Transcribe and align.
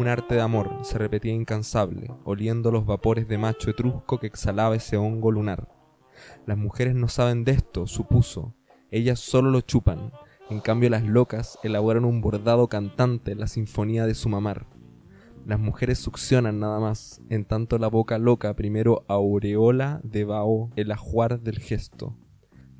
un 0.00 0.08
arte 0.08 0.36
de 0.36 0.40
amor, 0.40 0.78
se 0.80 0.96
repetía 0.96 1.34
incansable, 1.34 2.10
oliendo 2.24 2.70
los 2.70 2.86
vapores 2.86 3.28
de 3.28 3.36
macho 3.36 3.68
etrusco 3.68 4.18
que 4.18 4.28
exhalaba 4.28 4.74
ese 4.74 4.96
hongo 4.96 5.30
lunar. 5.30 5.68
Las 6.46 6.56
mujeres 6.56 6.94
no 6.94 7.06
saben 7.08 7.44
de 7.44 7.52
esto, 7.52 7.86
supuso, 7.86 8.54
ellas 8.90 9.20
solo 9.20 9.50
lo 9.50 9.60
chupan, 9.60 10.10
en 10.48 10.60
cambio 10.60 10.88
las 10.88 11.04
locas 11.04 11.58
elaboran 11.62 12.06
un 12.06 12.22
bordado 12.22 12.66
cantante, 12.68 13.34
la 13.34 13.46
sinfonía 13.46 14.06
de 14.06 14.14
su 14.14 14.30
mamar. 14.30 14.64
Las 15.44 15.60
mujeres 15.60 15.98
succionan 15.98 16.60
nada 16.60 16.80
más, 16.80 17.20
en 17.28 17.44
tanto 17.44 17.76
la 17.76 17.88
boca 17.88 18.16
loca 18.16 18.56
primero 18.56 19.04
aureola 19.06 20.00
de 20.02 20.24
vaho 20.24 20.70
el 20.76 20.92
ajuar 20.92 21.40
del 21.40 21.58
gesto. 21.58 22.16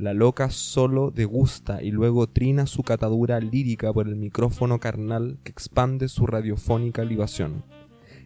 La 0.00 0.14
loca 0.14 0.48
solo 0.48 1.10
degusta 1.10 1.82
y 1.82 1.90
luego 1.90 2.26
trina 2.26 2.64
su 2.64 2.82
catadura 2.82 3.38
lírica 3.38 3.92
por 3.92 4.08
el 4.08 4.16
micrófono 4.16 4.80
carnal 4.80 5.38
que 5.44 5.52
expande 5.52 6.08
su 6.08 6.26
radiofónica 6.26 7.04
libación. 7.04 7.64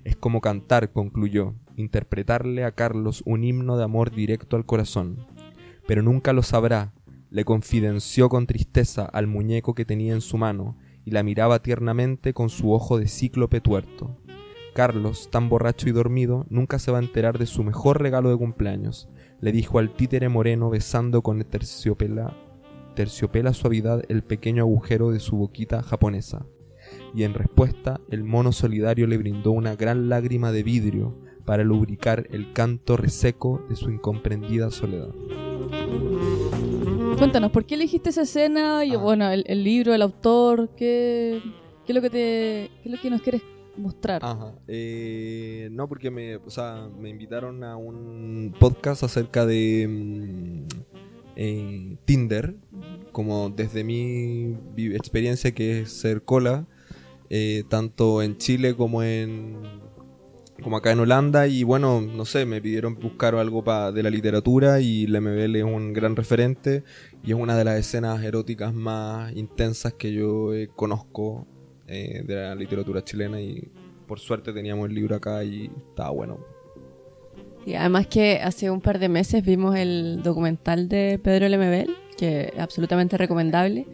Es 0.04 0.14
como 0.14 0.40
cantar, 0.40 0.92
concluyó, 0.92 1.54
interpretarle 1.74 2.62
a 2.62 2.70
Carlos 2.70 3.24
un 3.26 3.42
himno 3.42 3.76
de 3.76 3.82
amor 3.82 4.14
directo 4.14 4.54
al 4.54 4.66
corazón. 4.66 5.26
Pero 5.84 6.00
nunca 6.00 6.32
lo 6.32 6.44
sabrá, 6.44 6.92
le 7.30 7.44
confidenció 7.44 8.28
con 8.28 8.46
tristeza 8.46 9.04
al 9.06 9.26
muñeco 9.26 9.74
que 9.74 9.84
tenía 9.84 10.14
en 10.14 10.20
su 10.20 10.38
mano 10.38 10.76
y 11.04 11.10
la 11.10 11.24
miraba 11.24 11.60
tiernamente 11.60 12.34
con 12.34 12.50
su 12.50 12.72
ojo 12.72 12.98
de 13.00 13.08
cíclope 13.08 13.60
tuerto. 13.60 14.16
Carlos, 14.74 15.28
tan 15.28 15.48
borracho 15.48 15.88
y 15.88 15.92
dormido, 15.92 16.46
nunca 16.50 16.78
se 16.78 16.92
va 16.92 16.98
a 16.98 17.02
enterar 17.02 17.36
de 17.36 17.46
su 17.46 17.64
mejor 17.64 18.00
regalo 18.00 18.30
de 18.30 18.36
cumpleaños, 18.36 19.08
le 19.44 19.52
dijo 19.52 19.78
al 19.78 19.90
títere 19.94 20.30
moreno 20.30 20.70
besando 20.70 21.20
con 21.20 21.44
terciopela, 21.44 22.34
terciopela 22.94 23.52
suavidad 23.52 24.02
el 24.08 24.22
pequeño 24.22 24.62
agujero 24.62 25.10
de 25.10 25.20
su 25.20 25.36
boquita 25.36 25.82
japonesa. 25.82 26.46
Y 27.14 27.24
en 27.24 27.34
respuesta, 27.34 28.00
el 28.08 28.24
mono 28.24 28.52
solidario 28.52 29.06
le 29.06 29.18
brindó 29.18 29.50
una 29.50 29.76
gran 29.76 30.08
lágrima 30.08 30.50
de 30.50 30.62
vidrio 30.62 31.18
para 31.44 31.62
lubricar 31.62 32.26
el 32.30 32.54
canto 32.54 32.96
reseco 32.96 33.62
de 33.68 33.76
su 33.76 33.90
incomprendida 33.90 34.70
soledad. 34.70 35.10
Cuéntanos, 37.18 37.50
¿por 37.50 37.66
qué 37.66 37.74
elegiste 37.74 38.08
esa 38.08 38.22
escena? 38.22 38.82
Y 38.86 38.94
Ah. 38.94 38.96
bueno, 38.96 39.28
el, 39.28 39.44
el 39.46 39.62
libro, 39.62 39.92
el 39.92 40.00
autor, 40.00 40.70
¿qué, 40.74 41.42
qué 41.84 41.92
es 41.92 41.94
lo 41.94 42.00
que 42.00 42.08
te, 42.08 42.70
qué 42.82 42.88
es 42.88 42.90
lo 42.92 42.98
que 42.98 43.10
nos 43.10 43.20
quieres 43.20 43.42
mostrar? 43.76 44.22
Eh, 44.68 45.68
no, 45.72 45.88
porque 45.88 46.10
me, 46.10 46.36
o 46.36 46.50
sea, 46.50 46.88
me 46.98 47.08
invitaron 47.10 47.64
a 47.64 47.76
un 47.76 48.54
podcast 48.58 49.02
acerca 49.02 49.44
de 49.46 49.86
mm, 49.88 50.66
eh, 51.36 51.96
Tinder, 52.04 52.56
como 53.12 53.50
desde 53.50 53.84
mi 53.84 54.56
experiencia 54.76 55.52
que 55.52 55.80
es 55.80 55.92
ser 55.92 56.22
cola, 56.22 56.66
eh, 57.30 57.64
tanto 57.68 58.22
en 58.22 58.36
Chile 58.38 58.74
como 58.76 59.02
en 59.02 59.56
como 60.62 60.76
acá 60.76 60.92
en 60.92 61.00
Holanda 61.00 61.48
y 61.48 61.64
bueno, 61.64 62.00
no 62.00 62.24
sé, 62.24 62.46
me 62.46 62.62
pidieron 62.62 62.94
buscar 62.94 63.34
algo 63.34 63.64
pa- 63.64 63.90
de 63.90 64.04
la 64.04 64.08
literatura 64.10 64.80
y 64.80 65.06
la 65.08 65.18
MBL 65.20 65.56
es 65.58 65.64
un 65.64 65.92
gran 65.92 66.14
referente 66.14 66.84
y 67.24 67.32
es 67.32 67.36
una 67.36 67.56
de 67.56 67.64
las 67.64 67.76
escenas 67.80 68.22
eróticas 68.22 68.72
más 68.72 69.34
intensas 69.34 69.94
que 69.94 70.12
yo 70.12 70.50
conozco 70.76 71.48
eh, 71.86 72.22
de 72.24 72.34
la 72.34 72.54
literatura 72.54 73.02
chilena 73.04 73.40
y 73.40 73.68
por 74.06 74.18
suerte 74.20 74.52
teníamos 74.52 74.88
el 74.88 74.94
libro 74.94 75.16
acá 75.16 75.42
y 75.44 75.70
estaba 75.90 76.10
bueno. 76.10 76.38
Y 77.66 77.74
además 77.74 78.06
que 78.06 78.40
hace 78.42 78.70
un 78.70 78.80
par 78.80 78.98
de 78.98 79.08
meses 79.08 79.42
vimos 79.44 79.74
el 79.76 80.20
documental 80.22 80.88
de 80.88 81.18
Pedro 81.22 81.48
Lemebel, 81.48 81.94
que 82.18 82.52
es 82.54 82.58
absolutamente 82.60 83.16
recomendable. 83.16 83.86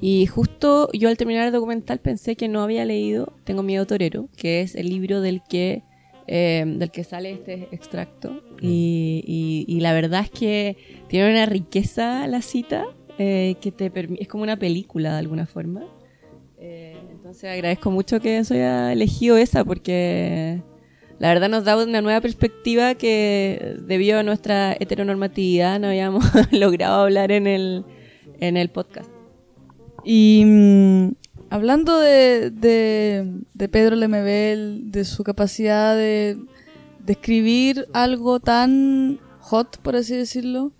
Y 0.00 0.26
justo 0.26 0.88
yo 0.92 1.08
al 1.08 1.16
terminar 1.16 1.46
el 1.48 1.52
documental 1.52 1.98
pensé 1.98 2.36
que 2.36 2.46
no 2.46 2.62
había 2.62 2.84
leído 2.84 3.32
Tengo 3.42 3.64
miedo 3.64 3.84
torero, 3.86 4.28
que 4.36 4.60
es 4.60 4.76
el 4.76 4.88
libro 4.88 5.20
del 5.20 5.42
que, 5.42 5.82
eh, 6.28 6.64
del 6.66 6.92
que 6.92 7.02
sale 7.02 7.32
este 7.32 7.66
extracto. 7.72 8.40
Y, 8.60 9.24
y- 9.26 9.64
y 9.66 9.80
la 9.80 9.92
verdad 9.92 10.20
es 10.22 10.30
que 10.30 10.76
tiene 11.08 11.28
una 11.32 11.46
riqueza 11.46 12.24
la 12.28 12.42
cita 12.42 12.84
eh, 13.18 13.56
que 13.60 13.72
te 13.72 13.90
es 14.20 14.28
como 14.28 14.44
una 14.44 14.56
película 14.56 15.10
de 15.14 15.18
alguna 15.18 15.46
forma. 15.46 15.82
Eh, 16.60 16.97
entonces 17.28 17.50
agradezco 17.52 17.90
mucho 17.90 18.20
que 18.20 18.38
eso 18.38 18.54
haya 18.54 18.90
elegido 18.90 19.36
esa 19.36 19.62
porque 19.62 20.62
la 21.18 21.28
verdad 21.28 21.50
nos 21.50 21.62
da 21.62 21.76
una 21.76 22.00
nueva 22.00 22.22
perspectiva 22.22 22.94
que 22.94 23.76
debido 23.82 24.18
a 24.18 24.22
nuestra 24.22 24.72
heteronormatividad 24.72 25.78
no 25.78 25.88
habíamos 25.88 26.24
logrado 26.52 27.02
hablar 27.02 27.30
en 27.30 27.46
el, 27.46 27.84
en 28.40 28.56
el 28.56 28.70
podcast. 28.70 29.10
Y 30.04 30.42
mm, 30.46 31.08
hablando 31.50 32.00
de, 32.00 32.50
de, 32.50 33.30
de 33.52 33.68
Pedro 33.68 33.96
Lemebel, 33.96 34.90
de 34.90 35.04
su 35.04 35.22
capacidad 35.22 35.94
de, 35.94 36.38
de 37.04 37.12
escribir 37.12 37.88
algo 37.92 38.40
tan 38.40 39.20
hot, 39.40 39.76
por 39.82 39.96
así 39.96 40.16
decirlo, 40.16 40.72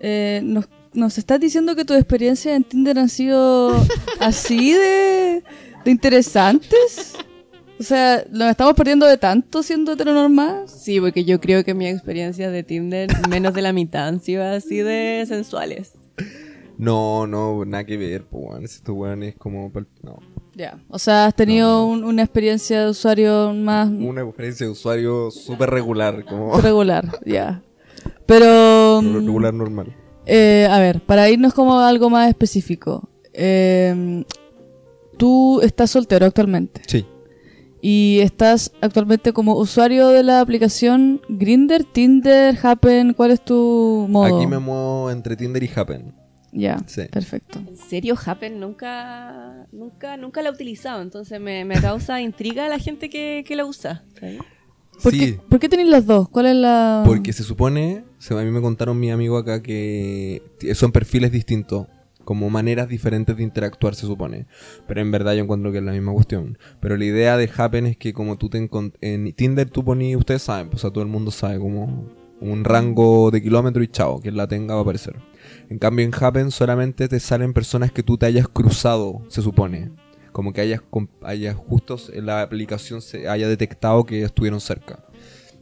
eh, 0.00 0.40
nos, 0.42 0.68
nos 0.94 1.16
estás 1.16 1.38
diciendo 1.38 1.76
que 1.76 1.84
tus 1.84 1.96
experiencias 1.96 2.56
en 2.56 2.64
Tinder 2.64 2.98
han 2.98 3.08
sido 3.08 3.72
así 4.18 4.72
de, 4.72 5.44
de 5.84 5.90
interesantes. 5.90 7.14
O 7.80 7.82
sea, 7.82 8.24
nos 8.30 8.50
estamos 8.50 8.74
perdiendo 8.74 9.06
de 9.06 9.16
tanto 9.16 9.62
siendo 9.62 9.92
heteronormal. 9.92 10.68
Sí, 10.68 11.00
porque 11.00 11.24
yo 11.24 11.40
creo 11.40 11.64
que 11.64 11.74
mi 11.74 11.86
experiencia 11.88 12.50
de 12.50 12.62
Tinder, 12.62 13.08
menos 13.28 13.54
de 13.54 13.62
la 13.62 13.72
mitad 13.72 14.06
han 14.08 14.20
sido 14.20 14.44
así 14.44 14.76
de 14.78 15.24
sensuales. 15.26 15.92
No, 16.78 17.26
no, 17.26 17.64
nada 17.64 17.84
que 17.84 17.96
ver, 17.96 18.24
pues 18.24 18.44
weón, 18.46 18.64
estos 18.64 18.94
weones 18.94 19.34
como 19.36 19.70
no. 20.02 20.18
Ya. 20.54 20.78
O 20.88 20.98
sea, 20.98 21.26
has 21.26 21.34
tenido 21.34 21.84
un- 21.86 22.04
una 22.04 22.22
experiencia 22.22 22.84
de 22.84 22.90
usuario 22.90 23.52
más 23.54 23.88
Una 23.88 24.22
experiencia 24.22 24.66
de 24.66 24.72
usuario 24.72 25.30
súper 25.30 25.70
regular, 25.70 26.24
como 26.24 26.60
regular, 26.60 27.18
ya. 27.24 27.62
Pero, 28.26 29.00
mm, 29.02 29.14
regular 29.26 29.54
normal. 29.54 29.94
eh, 30.26 30.66
a 30.70 30.78
ver, 30.78 31.00
para 31.00 31.28
irnos 31.30 31.52
como 31.54 31.78
a 31.80 31.88
algo 31.88 32.10
más 32.10 32.28
específico. 32.28 33.08
eh, 33.32 34.24
tú 35.22 35.60
estás 35.62 35.90
soltero 35.90 36.26
actualmente 36.26 36.82
Sí. 36.86 37.06
y 37.80 38.18
estás 38.22 38.72
actualmente 38.80 39.32
como 39.32 39.54
usuario 39.56 40.08
de 40.08 40.22
la 40.22 40.40
aplicación 40.40 41.20
Grinder, 41.28 41.84
Tinder, 41.84 42.56
Happen. 42.62 43.12
¿Cuál 43.14 43.30
es 43.30 43.44
tu 43.44 44.06
modo? 44.08 44.36
Aquí 44.36 44.46
me 44.46 44.58
muevo 44.58 45.10
entre 45.10 45.36
Tinder 45.36 45.62
y 45.62 45.70
Happen. 45.74 46.14
Ya, 46.52 46.76
Sí. 46.86 47.02
perfecto. 47.10 47.60
En 47.60 47.76
serio, 47.76 48.14
Happen 48.26 48.60
nunca, 48.60 49.66
nunca, 49.72 50.16
nunca 50.16 50.42
la 50.42 50.50
he 50.50 50.52
utilizado, 50.52 51.00
entonces 51.02 51.40
me, 51.40 51.64
me 51.64 51.76
causa 51.80 52.20
intriga 52.20 52.68
la 52.68 52.78
gente 52.78 53.08
que, 53.08 53.44
que 53.46 53.56
la 53.56 53.64
usa. 53.64 54.04
¿sabes? 54.20 54.38
¿Por, 55.02 55.12
sí, 55.12 55.18
qué, 55.18 55.40
¿Por 55.48 55.58
qué 55.60 55.68
tenéis 55.68 55.88
las 55.88 56.04
dos? 56.06 56.28
¿Cuál 56.28 56.46
es 56.46 56.54
la...? 56.56 57.02
porque 57.06 57.32
se 57.32 57.42
supone, 57.42 58.04
se- 58.18 58.34
a 58.38 58.42
mí 58.42 58.50
me 58.50 58.60
contaron 58.60 58.98
mi 59.00 59.10
amigo 59.10 59.38
acá 59.38 59.62
que 59.62 60.42
son 60.74 60.92
perfiles 60.92 61.32
distintos, 61.32 61.86
como 62.24 62.50
maneras 62.50 62.88
diferentes 62.88 63.36
de 63.36 63.42
interactuar 63.42 63.94
se 63.94 64.06
supone. 64.06 64.46
Pero 64.86 65.00
en 65.00 65.10
verdad 65.10 65.34
yo 65.34 65.42
encuentro 65.42 65.72
que 65.72 65.78
es 65.78 65.84
la 65.84 65.92
misma 65.92 66.12
cuestión. 66.12 66.58
Pero 66.80 66.96
la 66.96 67.04
idea 67.04 67.36
de 67.36 67.50
Happen 67.56 67.86
es 67.86 67.96
que 67.96 68.12
como 68.12 68.38
tú 68.38 68.48
te 68.48 68.58
en 69.00 69.32
Tinder 69.34 69.70
tú 69.70 69.84
ponías, 69.84 70.18
ustedes 70.18 70.42
saben, 70.42 70.68
pues, 70.68 70.80
o 70.80 70.82
sea, 70.82 70.90
todo 70.90 71.02
el 71.02 71.10
mundo 71.10 71.30
sabe 71.30 71.58
como 71.58 72.08
un 72.40 72.64
rango 72.64 73.30
de 73.30 73.40
kilómetro 73.40 73.82
y 73.82 73.88
chao, 73.88 74.20
quien 74.20 74.36
la 74.36 74.48
tenga 74.48 74.74
va 74.74 74.80
a 74.80 74.82
aparecer. 74.82 75.16
En 75.68 75.78
cambio 75.78 76.04
en 76.04 76.12
Happen 76.12 76.50
solamente 76.50 77.08
te 77.08 77.20
salen 77.20 77.52
personas 77.52 77.92
que 77.92 78.02
tú 78.02 78.18
te 78.18 78.26
hayas 78.26 78.48
cruzado, 78.48 79.22
se 79.28 79.42
supone. 79.42 79.92
Como 80.32 80.52
que 80.52 80.62
hayas, 80.62 80.80
hayas 81.22 81.54
justo 81.54 81.96
la 82.14 82.42
aplicación 82.42 83.02
se 83.02 83.28
haya 83.28 83.48
detectado 83.48 84.04
que 84.04 84.22
estuvieron 84.22 84.60
cerca. 84.60 85.04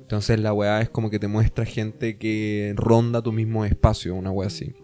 Entonces 0.00 0.40
la 0.40 0.52
weá 0.52 0.80
es 0.80 0.88
como 0.88 1.10
que 1.10 1.18
te 1.18 1.28
muestra 1.28 1.64
gente 1.64 2.18
que 2.18 2.72
ronda 2.76 3.22
tu 3.22 3.30
mismo 3.30 3.64
espacio, 3.64 4.14
una 4.14 4.30
weá 4.30 4.48
así. 4.48 4.74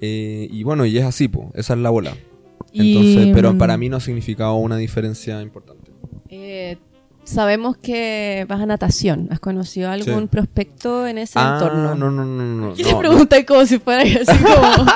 Eh, 0.00 0.48
y 0.50 0.62
bueno, 0.62 0.84
y 0.86 0.96
es 0.98 1.04
así, 1.04 1.28
po, 1.28 1.50
esa 1.54 1.74
es 1.74 1.80
la 1.80 1.90
bola. 1.90 2.12
Y, 2.72 2.96
Entonces, 2.96 3.30
pero 3.34 3.54
mm, 3.54 3.58
para 3.58 3.76
mí 3.78 3.88
no 3.88 3.96
ha 3.96 4.00
significado 4.00 4.54
una 4.56 4.76
diferencia 4.76 5.40
importante. 5.42 5.90
Eh, 6.28 6.76
sabemos 7.24 7.76
que 7.78 8.44
vas 8.48 8.60
a 8.60 8.66
natación. 8.66 9.28
¿Has 9.30 9.40
conocido 9.40 9.90
algún 9.90 10.22
Sí. 10.22 10.26
prospecto 10.28 11.06
en 11.06 11.18
ese 11.18 11.38
Ah, 11.38 11.58
entorno? 11.60 11.94
no, 11.94 12.10
no, 12.10 12.24
no, 12.24 12.44
no. 12.68 12.74
¿Qué 12.74 12.82
no, 12.84 13.02
le 13.02 13.08
no. 13.08 13.46
como 13.46 13.66
si 13.66 13.78
fuera 13.78 14.02
así 14.02 14.42
como, 14.44 14.86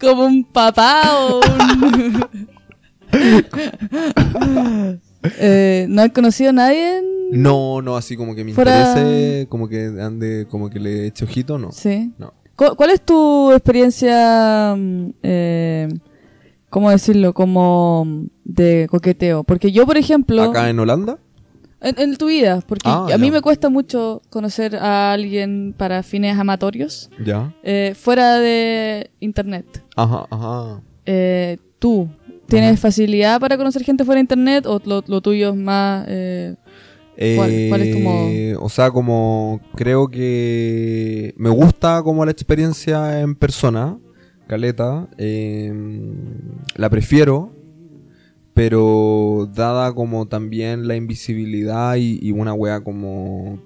como 0.00 0.24
un 0.26 0.44
papá 0.44 1.02
o 1.18 1.40
un... 1.40 2.26
Eh, 5.38 5.86
¿No 5.88 6.02
has 6.02 6.12
conocido 6.12 6.50
a 6.50 6.52
nadie? 6.52 6.98
en- 6.98 7.42
No, 7.42 7.82
no, 7.82 7.96
así 7.96 8.16
como 8.16 8.34
que 8.36 8.44
me 8.44 8.52
Fuera- 8.54 8.90
interese, 8.92 9.46
como 9.48 9.68
que 9.68 9.86
ande, 10.00 10.46
como 10.48 10.70
que 10.70 10.78
le 10.78 11.06
eche 11.08 11.24
ojito, 11.24 11.58
no. 11.58 11.72
Sí. 11.72 12.12
No. 12.18 12.32
¿Cu- 12.56 12.74
¿Cuál 12.76 12.90
es 12.90 13.00
tu 13.02 13.52
experiencia, 13.52 14.74
mm, 14.76 15.10
eh, 15.22 15.88
cómo 16.70 16.90
decirlo, 16.90 17.32
como 17.34 18.04
mm, 18.04 18.26
de 18.44 18.86
coqueteo? 18.90 19.44
Porque 19.44 19.70
yo, 19.72 19.86
por 19.86 19.96
ejemplo, 19.96 20.42
Acá 20.42 20.68
en 20.70 20.78
Holanda, 20.78 21.18
en, 21.80 21.94
en 22.00 22.16
tu 22.16 22.26
vida, 22.26 22.62
porque 22.66 22.88
Ah, 22.88 23.06
a 23.12 23.18
mí 23.18 23.26
ya. 23.26 23.32
me 23.34 23.40
cuesta 23.42 23.68
mucho 23.68 24.22
conocer 24.30 24.76
a 24.76 25.12
alguien 25.12 25.74
para 25.76 26.02
fines 26.02 26.38
amatorios 26.38 27.10
ya. 27.24 27.52
eh, 27.62 27.94
fuera 27.94 28.38
de 28.38 29.10
internet. 29.20 29.84
Ajá, 29.94 30.26
ajá. 30.30 30.80
Eh, 31.04 31.58
tú, 31.78 32.08
¿Tienes 32.48 32.78
facilidad 32.78 33.40
para 33.40 33.56
conocer 33.58 33.82
gente 33.82 34.04
fuera 34.04 34.18
de 34.18 34.22
internet 34.22 34.66
o 34.66 34.80
lo, 34.84 35.02
lo 35.08 35.20
tuyo 35.20 35.50
es 35.50 35.56
más... 35.56 36.06
eh, 37.16 37.36
¿Cuál- 37.36 37.66
cuál 37.68 37.82
es 37.82 37.90
tu 37.90 37.98
modo? 37.98 38.28
Eh, 38.30 38.56
O 38.60 38.68
sea, 38.68 38.90
como 38.90 39.60
creo 39.74 40.08
que 40.08 41.34
me 41.36 41.50
gusta 41.50 42.02
como 42.02 42.24
la 42.24 42.30
experiencia 42.30 43.20
en 43.20 43.34
persona, 43.34 43.98
Caleta, 44.46 45.08
eh, 45.18 45.72
la 46.76 46.88
prefiero, 46.90 47.52
pero 48.54 49.48
dada 49.54 49.92
como 49.92 50.26
también 50.26 50.86
la 50.88 50.96
invisibilidad 50.96 51.96
y, 51.96 52.30
una 52.32 52.54
wea 52.54 52.82
como 52.82 53.58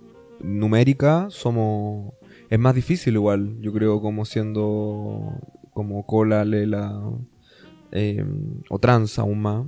numérica, 0.42 1.26
somos... 1.30 2.12
Es 2.48 2.58
más 2.58 2.74
difícil 2.74 3.14
igual, 3.14 3.56
yo 3.60 3.72
creo, 3.72 4.00
como 4.00 4.24
siendo 4.24 5.34
como 5.72 6.04
cola, 6.04 6.44
lela 6.44 7.00
eh, 7.92 8.24
o 8.68 8.78
trans 8.80 9.18
aún 9.20 9.40
más 9.42 9.66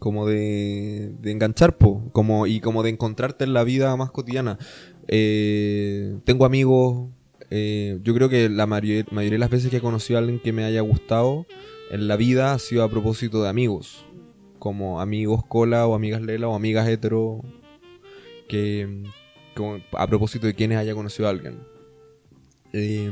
como 0.00 0.26
de, 0.26 1.12
enganchar, 1.24 1.78
po, 1.78 2.02
como, 2.12 2.48
y 2.48 2.58
como 2.60 2.82
de 2.82 2.90
encontrarte 2.90 3.44
en 3.44 3.52
la 3.52 3.62
vida 3.62 3.94
más 3.96 4.10
cotidiana. 4.10 4.58
Eh, 5.06 6.18
tengo 6.24 6.44
amigos, 6.44 7.10
eh, 7.50 8.00
yo 8.02 8.14
creo 8.14 8.28
que 8.28 8.48
la 8.48 8.66
mayoría, 8.66 9.04
mayoría 9.12 9.36
de 9.36 9.40
las 9.40 9.50
veces 9.50 9.70
que 9.70 9.76
he 9.76 9.80
conocido 9.80 10.18
a 10.18 10.22
alguien 10.22 10.40
que 10.40 10.52
me 10.52 10.64
haya 10.64 10.80
gustado 10.80 11.46
en 11.90 12.08
la 12.08 12.16
vida 12.16 12.52
ha 12.52 12.58
sido 12.58 12.82
a 12.82 12.88
propósito 12.88 13.42
de 13.42 13.48
amigos, 13.48 14.04
como 14.58 15.00
amigos 15.00 15.44
cola 15.46 15.86
o 15.86 15.94
amigas 15.94 16.22
lela 16.22 16.48
o 16.48 16.54
amigas 16.54 16.88
hetero, 16.88 17.42
que 18.48 19.02
como 19.54 19.78
a 19.92 20.06
propósito 20.06 20.46
de 20.46 20.54
quienes 20.54 20.78
haya 20.78 20.94
conocido 20.94 21.28
a 21.28 21.30
alguien. 21.30 21.58
Eh, 22.72 23.10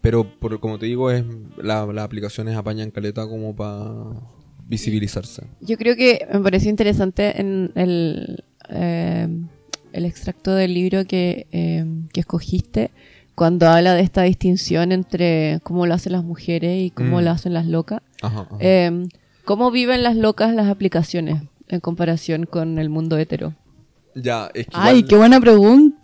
pero 0.00 0.24
por, 0.38 0.58
como 0.60 0.78
te 0.78 0.86
digo, 0.86 1.10
es 1.10 1.24
la- 1.56 1.84
las 1.86 2.04
aplicaciones 2.04 2.56
apañan 2.56 2.90
caleta 2.90 3.26
como 3.28 3.54
para 3.54 4.12
visibilizarse. 4.68 5.42
Yo 5.60 5.76
creo 5.76 5.96
que 5.96 6.26
me 6.32 6.40
pareció 6.40 6.70
interesante 6.70 7.40
en 7.40 7.72
el, 7.74 8.44
eh, 8.68 9.26
el 9.92 10.04
extracto 10.04 10.54
del 10.54 10.74
libro 10.74 11.04
que, 11.06 11.46
eh, 11.52 11.84
que 12.12 12.20
escogiste, 12.20 12.90
cuando 13.34 13.68
habla 13.68 13.94
de 13.94 14.02
esta 14.02 14.22
distinción 14.22 14.92
entre 14.92 15.60
cómo 15.62 15.86
lo 15.86 15.94
hacen 15.94 16.12
las 16.12 16.24
mujeres 16.24 16.82
y 16.86 16.90
cómo 16.90 17.20
Mm. 17.20 17.24
lo 17.24 17.30
hacen 17.30 17.54
las 17.54 17.66
locas. 17.66 18.02
Ajá, 18.22 18.40
ajá. 18.42 18.56
Eh, 18.60 19.06
¿Cómo 19.44 19.70
viven 19.70 20.02
las 20.02 20.16
locas 20.16 20.52
las 20.54 20.68
aplicaciones 20.68 21.42
en 21.68 21.80
comparación 21.80 22.44
con 22.44 22.78
el 22.78 22.90
mundo 22.90 23.16
hetero? 23.16 23.54
ya, 24.14 24.50
es 24.52 24.66
que 24.66 24.72
Ay, 24.74 24.96
igual- 24.98 25.08
qué 25.08 25.16
buena 25.16 25.40
pregunta. 25.40 25.97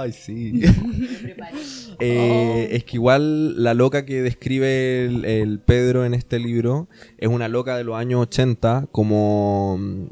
Ay, 0.00 0.12
sí. 0.12 0.60
Eh, 2.00 2.68
Es 2.76 2.84
que 2.84 2.96
igual 2.96 3.62
la 3.62 3.74
loca 3.74 4.04
que 4.04 4.22
describe 4.22 5.06
el, 5.06 5.24
el 5.24 5.58
Pedro 5.60 6.04
en 6.04 6.14
este 6.14 6.38
libro 6.38 6.88
es 7.18 7.28
una 7.28 7.48
loca 7.48 7.76
de 7.76 7.84
los 7.84 7.96
años 7.96 8.22
80, 8.22 8.86
como 8.92 9.76
mm, 9.78 10.04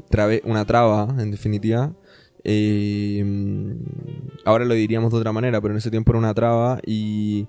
una 0.43 0.65
traba, 0.65 1.15
en 1.19 1.31
definitiva. 1.31 1.93
Eh, 2.43 3.23
mm, 3.25 3.71
ahora 4.45 4.65
lo 4.65 4.73
diríamos 4.73 5.11
de 5.11 5.17
otra 5.17 5.31
manera, 5.31 5.61
pero 5.61 5.73
en 5.73 5.77
ese 5.77 5.91
tiempo 5.91 6.11
era 6.11 6.19
una 6.19 6.33
traba 6.33 6.79
y, 6.85 7.47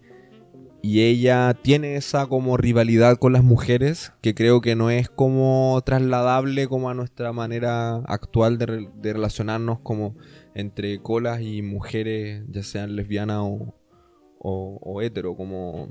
y 0.82 1.00
ella 1.02 1.54
tiene 1.60 1.96
esa 1.96 2.26
como 2.26 2.56
rivalidad 2.56 3.16
con 3.16 3.32
las 3.32 3.42
mujeres 3.44 4.12
que 4.20 4.34
creo 4.34 4.60
que 4.60 4.76
no 4.76 4.90
es 4.90 5.08
como 5.08 5.80
trasladable 5.84 6.68
como 6.68 6.90
a 6.90 6.94
nuestra 6.94 7.32
manera 7.32 7.96
actual 8.06 8.58
de, 8.58 8.66
re- 8.66 8.88
de 9.02 9.12
relacionarnos 9.12 9.80
como 9.80 10.14
entre 10.58 11.00
colas 11.00 11.40
y 11.40 11.62
mujeres, 11.62 12.42
ya 12.48 12.64
sean 12.64 12.96
lesbianas 12.96 13.38
o, 13.42 13.76
o, 14.40 15.02
hetero, 15.02 15.36
como 15.36 15.88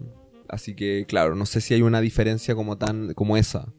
así 0.50 0.76
que 0.76 1.06
claro, 1.08 1.36
no 1.36 1.46
sé 1.46 1.62
si 1.62 1.74
hay 1.74 1.82
una 1.82 2.02
diferencia 2.02 2.54
como 2.54 2.78
tan 2.78 3.14
como 3.14 3.38
esa, 3.38 3.74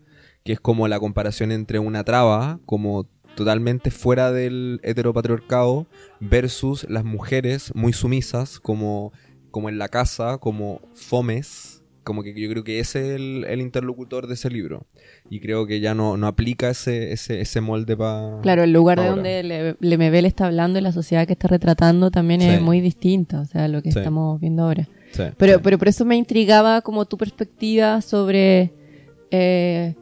que 0.45 0.53
es 0.53 0.61
como 0.61 0.89
la 0.89 0.99
comparación 0.99 1.53
entre 1.53 1.79
una 1.79 2.05
traba 2.05 2.61
como 2.65 3.05
totalmente 3.37 3.91
fuera 3.91 4.33
del 4.33 4.81
heteropatriarcado 4.83 5.87
versus 6.21 6.87
las 6.89 7.05
mujeres 7.05 7.71
muy 7.75 7.93
sumisas 7.93 8.59
como 8.59 9.13
como 9.51 9.69
en 9.69 9.77
la 9.77 9.89
casa, 9.89 10.39
como 10.39 10.81
fomes, 10.95 11.78
como 12.09 12.23
que 12.23 12.33
yo 12.33 12.49
creo 12.49 12.65
que 12.65 12.81
ese 12.81 13.01
es 13.01 13.17
el, 13.21 13.45
el 13.47 13.61
interlocutor 13.61 14.27
de 14.29 14.33
ese 14.35 14.49
libro 14.49 14.87
y 15.29 15.41
creo 15.41 15.67
que 15.67 15.79
ya 15.81 15.95
no, 15.95 16.17
no 16.17 16.27
aplica 16.27 16.71
ese, 16.71 17.13
ese, 17.13 17.43
ese 17.43 17.61
molde 17.61 17.95
para 17.99 18.41
Claro, 18.41 18.63
el 18.63 18.73
lugar 18.73 18.99
de 18.99 19.05
Ahora. 19.09 19.15
donde 19.17 19.43
Le- 19.43 19.77
Lemebel 19.81 20.25
está 20.25 20.47
hablando 20.47 20.79
y 20.79 20.83
la 20.83 20.93
sociedad 20.93 21.27
que 21.27 21.35
está 21.35 21.49
retratando 21.49 22.11
también 22.11 22.41
es 22.41 22.63
muy 22.63 22.81
distinta, 22.81 23.41
o 23.41 23.45
sea, 23.45 23.65
a 23.65 23.69
lo 23.69 23.83
que 23.83 23.93
Sí. 23.93 23.99
estamos 23.99 24.41
viendo 24.41 24.63
ahora. 24.63 24.89
Sí, 25.13 25.23
Pero, 25.37 25.61
pero 25.61 25.77
por 25.79 25.89
eso 25.89 26.05
me 26.07 26.17
intrigaba 26.17 26.81
como 26.81 27.05
tu 27.05 27.19
perspectiva 27.19 28.01
sobre 28.01 28.73
eh, 29.31 29.95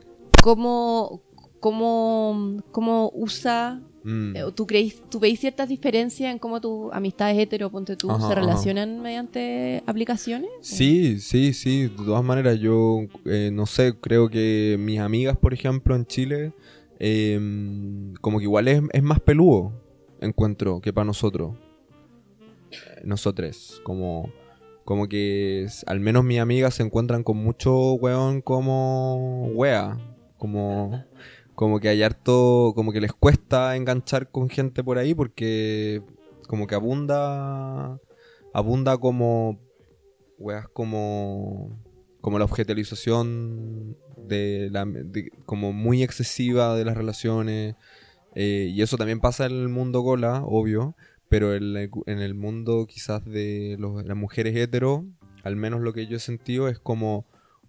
cómo, 0.42 1.22
cómo, 1.60 2.62
cómo 2.70 3.10
usa, 3.14 3.80
Mm. 4.08 4.36
eh, 4.36 4.44
tú, 4.54 4.68
creís, 4.68 5.02
tú 5.10 5.18
veis 5.18 5.40
ciertas 5.40 5.68
diferencias 5.68 6.30
en 6.30 6.38
cómo 6.38 6.60
tus 6.60 6.92
amistades 6.92 7.36
hetero, 7.38 7.70
ponte 7.72 7.96
tú, 7.96 8.08
Ajá, 8.08 8.20
se 8.20 8.26
ajá. 8.26 8.34
relacionan 8.36 9.00
mediante 9.02 9.82
aplicaciones. 9.84 10.48
Sí, 10.60 11.18
sí, 11.18 11.52
sí, 11.52 11.88
de 11.88 12.04
todas 12.04 12.22
maneras 12.22 12.60
yo 12.60 13.00
eh, 13.24 13.50
no 13.52 13.66
sé, 13.66 13.94
creo 14.00 14.28
que 14.30 14.76
mis 14.78 15.00
amigas, 15.00 15.36
por 15.36 15.52
ejemplo, 15.52 15.96
en 15.96 16.06
Chile, 16.06 16.52
eh, 17.00 17.36
como 18.20 18.38
que 18.38 18.44
igual 18.44 18.68
es, 18.68 18.80
es 18.92 19.02
más 19.02 19.18
peludo, 19.18 19.72
encuentro, 20.20 20.80
que 20.80 20.92
para 20.92 21.04
nosotros, 21.04 21.56
Eh, 22.70 23.00
nosotres, 23.04 23.80
como, 23.82 24.30
como 24.84 25.08
que 25.08 25.66
al 25.86 25.98
menos 26.00 26.22
mis 26.24 26.38
amigas 26.38 26.74
se 26.74 26.82
encuentran 26.84 27.22
con 27.24 27.36
mucho 27.38 27.94
weón 27.94 28.40
como 28.40 29.48
wea, 29.54 29.96
como, 30.38 31.04
como 31.56 31.80
que 31.80 31.88
hay 31.88 32.02
harto, 32.04 32.72
como 32.76 32.92
que 32.92 33.00
les 33.00 33.12
cuesta 33.12 33.74
enganchar 33.76 34.30
con 34.30 34.48
gente 34.48 34.84
por 34.84 34.98
ahí 34.98 35.14
porque 35.14 36.02
como 36.46 36.68
que 36.68 36.76
abunda, 36.76 37.98
abunda 38.54 38.96
como 38.98 39.58
weas 40.38 40.68
como 40.68 41.82
como 42.20 42.38
la 42.38 42.44
objetalización 42.44 43.96
de 44.16 44.68
la 44.70 44.86
como 45.46 45.72
muy 45.72 46.02
excesiva 46.02 46.76
de 46.76 46.84
las 46.84 46.96
relaciones 46.96 47.74
eh, 48.34 48.68
y 48.70 48.82
eso 48.82 48.96
también 48.98 49.20
pasa 49.20 49.46
en 49.46 49.52
el 49.52 49.68
mundo 49.68 50.00
gola 50.00 50.42
obvio 50.44 50.94
pero 51.28 51.54
en, 51.54 51.76
el- 52.06 52.34
mundo 52.34 52.86
quizás 52.86 53.24
de 53.24 53.76
los- 53.78 54.04
las 54.04 54.16
mujeres 54.16 54.54
hetero 54.56 55.06
al 55.42 55.56
menos 55.56 55.80
lo 55.80 55.92
que 55.92 56.06
yo 56.06 56.16
he 56.16 56.20
sentido 56.20 56.68
es 56.68 56.78
como 56.78 57.26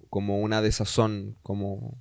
como 0.09 0.39
una 0.41 0.61
desazón 0.61 1.37
como 1.41 1.97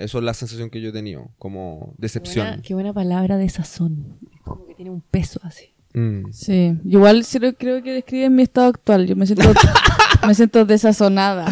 eso 0.00 0.18
es 0.18 0.24
la 0.24 0.34
sensación 0.34 0.70
que 0.70 0.80
yo 0.80 0.90
he 0.90 0.92
tenido 0.92 1.30
como 1.38 1.78
Qué 1.78 1.84
buena, 1.84 1.94
decepción 1.98 2.62
qué 2.62 2.74
buena 2.74 2.92
palabra 2.92 3.36
de 3.36 3.48
sazón. 3.48 4.18
Como 4.44 4.66
que 4.66 4.74
tiene 4.74 4.90
un 4.90 5.00
peso 5.00 5.40
así. 5.42 5.66
Mm. 5.94 6.32
Sí, 6.32 6.74
igual 6.84 7.24
creo 7.58 7.82
que 7.82 7.92
describe 7.92 8.30
mi 8.30 8.42
estado 8.42 8.68
actual. 8.68 9.06
Yo 9.06 9.14
me 9.16 9.26
siento, 9.26 9.44
me 10.26 10.34
siento 10.34 10.64
desazonada. 10.64 11.46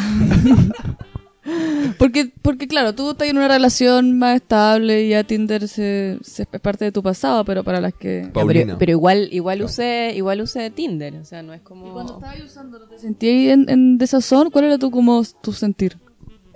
porque, 1.99 2.33
porque 2.43 2.67
claro, 2.69 2.95
tú 2.95 3.11
estás 3.11 3.29
en 3.29 3.37
una 3.37 3.49
relación 3.49 4.19
más 4.19 4.37
estable 4.37 5.05
y 5.05 5.09
ya 5.11 5.25
Tinder 5.25 5.67
se, 5.69 6.19
se- 6.23 6.47
es 6.51 6.61
parte 6.61 6.85
de 6.85 6.93
tu 6.93 7.03
pasado, 7.03 7.45
pero 7.45 7.65
para 7.65 7.81
las 7.81 7.95
que... 7.95 8.23
Ya, 8.27 8.33
Paulina. 8.33 8.65
pero, 8.67 8.79
pero 8.79 8.93
igual, 8.93 9.29
igual 9.33 9.59
Claro. 9.59 9.71
usé, 9.71 10.13
igual 10.15 10.41
usé 10.41 10.71
Tinder, 10.71 11.17
o 11.17 11.25
sea, 11.25 11.43
no 11.43 11.53
es 11.53 11.61
como. 11.63 11.89
Y 11.89 11.91
cuando 11.91 12.15
estabas 12.15 12.41
usando, 12.43 12.79
¿no 12.79 12.87
te 12.87 12.99
sentías 12.99 13.55
en, 13.55 13.69
en 13.69 13.99
desazón? 13.99 14.51
¿Cuál 14.51 14.67
era 14.67 14.79
tu, 14.79 14.91
como, 14.91 15.23
tu 15.43 15.53
sentir? 15.53 15.99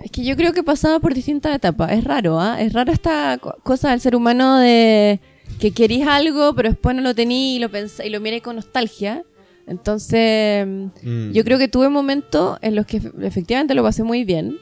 Es 0.05 0.11
que 0.11 0.23
yo 0.23 0.35
creo 0.37 0.53
que 0.53 0.61
pasaba 0.61 0.99
por 0.99 1.15
distintas 1.15 1.55
etapas. 1.55 1.91
Es 1.91 2.03
raro, 2.03 2.39
¿ah? 2.39 2.61
Es 2.61 2.73
raro 2.73 2.91
esta 2.93 3.39
co- 3.41 3.55
cosa 3.63 3.89
del 3.89 3.99
ser 3.99 4.15
humano 4.15 4.59
de 4.59 5.19
que 5.59 5.71
querís 5.71 6.05
algo, 6.05 6.53
pero 6.53 6.69
después 6.69 6.95
no 6.95 7.01
lo 7.01 7.15
tení 7.15 7.55
y 7.55 7.59
lo 7.59 7.69
pensé, 7.71 8.05
y 8.05 8.11
lo 8.11 8.19
miré 8.21 8.39
con 8.41 8.55
nostalgia. 8.55 9.23
Entonces, 9.67 10.67
Mm. 10.67 11.31
yo 11.31 11.43
creo 11.43 11.57
que 11.57 11.67
tuve 11.67 11.89
momentos 11.89 12.59
en 12.61 12.75
los 12.75 12.85
que 12.85 13.01
efe- 13.01 13.13
efectivamente 13.25 13.73
lo 13.73 13.81
pasé 13.81 14.03
muy 14.03 14.23
bien. 14.23 14.57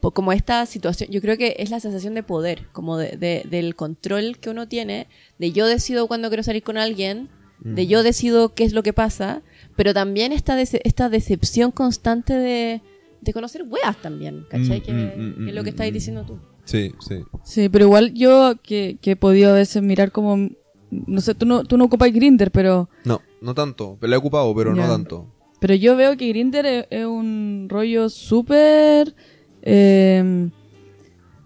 Como 0.00 0.32
esta 0.32 0.64
situación, 0.66 1.10
yo 1.12 1.20
creo 1.20 1.36
que 1.36 1.56
es 1.58 1.70
la 1.70 1.78
sensación 1.80 2.14
de 2.14 2.22
poder, 2.24 2.66
como 2.72 2.96
de, 2.96 3.16
de- 3.16 3.44
del 3.48 3.76
control 3.76 4.38
que 4.38 4.50
uno 4.50 4.66
tiene, 4.66 5.06
de 5.38 5.52
yo 5.52 5.66
decido 5.66 6.06
cuándo 6.08 6.28
quiero 6.28 6.42
salir 6.42 6.62
con 6.64 6.76
alguien, 6.76 7.28
de 7.60 7.84
Mm. 7.84 7.88
yo 7.88 8.02
decido 8.02 8.54
qué 8.54 8.64
es 8.64 8.72
lo 8.72 8.82
que 8.82 8.92
pasa, 8.92 9.42
pero 9.76 9.94
también 9.94 10.32
esta, 10.32 10.56
dece- 10.60 10.80
esta 10.84 11.08
decepción 11.08 11.70
constante 11.72 12.32
de, 12.34 12.80
de 13.20 13.32
conocer 13.32 13.64
weas 13.68 13.96
también, 14.00 14.44
¿cachai? 14.48 14.80
Mm, 14.80 14.82
que, 14.82 14.92
mm, 14.92 14.96
mm, 14.96 15.44
que 15.44 15.48
es 15.50 15.54
lo 15.54 15.64
que 15.64 15.70
estáis 15.70 15.92
diciendo 15.92 16.24
tú. 16.24 16.38
sí 16.64 16.92
sí. 17.00 17.22
Sí, 17.44 17.68
pero 17.68 17.86
igual 17.86 18.14
yo 18.14 18.54
que, 18.62 18.98
que 19.00 19.12
he 19.12 19.16
podido 19.16 19.50
a 19.50 19.54
veces 19.54 19.82
mirar 19.82 20.12
como... 20.12 20.48
No 20.90 21.20
sé, 21.20 21.34
tú 21.34 21.44
no, 21.44 21.64
tú 21.64 21.76
no 21.76 21.84
ocupas 21.84 22.12
Grinder, 22.12 22.50
pero... 22.50 22.88
no 23.04 23.20
no 23.40 23.54
tanto. 23.54 23.96
Pero 24.00 24.08
lo 24.10 24.16
he 24.16 24.18
ocupado 24.18 24.54
pero 24.54 24.74
no 24.74 24.86
tanto. 24.88 25.26
Pero 25.60 25.74
yo 25.74 25.96
veo 25.96 26.16
que 26.16 26.28
Grinder 26.28 26.64
es, 26.66 26.86
es 26.90 27.04
un 27.06 27.66
rollo 27.68 28.08
súper... 28.08 29.14
eh, 29.62 30.48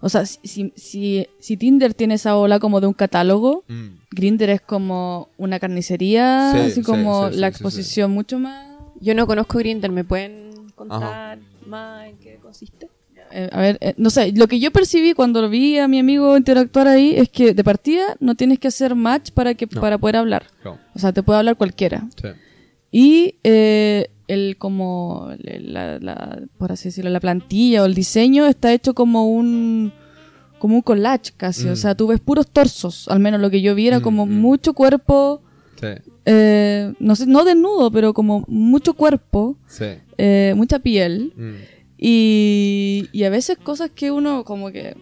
o 0.05 0.09
sea, 0.09 0.27
si, 0.27 0.39
si, 0.43 0.73
si, 0.75 1.27
si 1.39 1.57
Tinder 1.57 1.95
tiene 1.95 2.15
esa 2.15 2.37
ola 2.37 2.59
como 2.59 2.81
de 2.81 2.89
un 2.89 2.93
catálogo, 2.93 3.65
Mm. 3.69 3.99
Grinder 4.11 4.51
es 4.51 4.61
como 4.61 5.29
una 5.39 5.59
carnicería, 5.61 6.51
Sí, 6.53 6.59
así 6.59 6.73
sí, 6.75 6.83
como 6.83 7.29
sí, 7.29 7.35
sí, 7.35 7.41
la 7.41 7.47
sí, 7.49 7.51
exposición 7.53 8.11
mucho 8.11 8.39
más... 8.41 8.67
Yo 9.01 9.15
no 9.15 9.27
conozco 9.27 9.59
Grindr, 9.59 9.91
¿me 9.91 10.05
pueden 10.05 10.51
contar 10.75 11.39
más 11.67 12.07
en 12.09 12.17
qué 12.19 12.37
consiste? 12.43 12.89
eh, 13.31 13.49
a 13.53 13.61
ver, 13.61 13.79
eh, 13.81 13.95
no 13.97 14.11
sé, 14.11 14.33
lo 14.33 14.47
que 14.47 14.59
yo 14.61 14.71
percibí 14.71 15.15
cuando 15.15 15.49
vi 15.49 15.79
a 15.79 15.89
mi 15.89 15.99
amigo 16.01 16.37
interactuar 16.37 16.87
ahí 16.89 17.15
es 17.17 17.29
que 17.31 17.55
de 17.55 17.65
partida 17.65 18.17
no 18.21 18.35
tienes 18.35 18.59
que 18.59 18.69
hacer 18.69 18.95
match 18.95 19.31
para 19.31 19.55
que 19.55 19.67
No. 19.73 19.81
para 19.81 19.97
poder 19.99 20.17
hablar. 20.17 20.45
O 20.95 20.99
sea, 20.99 21.13
te 21.13 21.23
puede 21.23 21.39
hablar 21.39 21.57
cualquiera. 21.57 22.07
Sí. 22.21 22.29
Y 22.91 23.35
eh, 23.43 24.09
el 24.29 24.57
como 24.59 25.31
la, 25.39 25.99
la- 25.99 26.43
por 26.59 26.73
así 26.73 26.89
decirlo, 26.89 27.11
la 27.11 27.21
plantilla 27.21 27.83
o 27.83 27.87
el 27.87 27.95
diseño 27.95 28.47
está 28.47 28.73
hecho 28.73 28.93
como 28.95 29.27
un 29.29 29.93
como 30.59 30.77
un 30.77 30.83
collage 30.83 31.33
casi. 31.37 31.67
Mm. 31.67 31.73
O 31.73 31.77
sea, 31.77 31.95
tú 31.97 32.07
ves 32.09 32.21
puros 32.21 32.49
torsos. 32.51 33.09
Al 33.09 33.19
menos 33.21 33.41
lo 33.41 33.51
que 33.51 33.63
yo 33.63 33.75
vi 33.75 33.89
era 33.89 33.99
Mm, 34.01 34.03
como 34.03 34.27
mm. 34.27 34.31
mucho 34.31 34.75
cuerpo, 34.75 35.43
Sí. 35.83 36.13
eh, 36.27 36.93
no 37.01 37.15
sé, 37.17 37.27
no 37.27 37.45
desnudo, 37.45 37.91
pero 37.91 38.15
como 38.15 38.45
mucho 38.49 38.95
cuerpo, 38.95 39.57
Sí. 39.67 39.87
eh, 40.17 40.55
mucha 40.57 40.79
piel. 40.79 41.33
Mm. 41.37 41.53
Y, 41.99 43.09
y 43.13 43.25
a 43.25 43.31
veces 43.31 43.59
cosas 43.59 43.91
que 43.95 44.11
uno 44.11 44.45
como 44.45 44.71
que... 44.73 44.97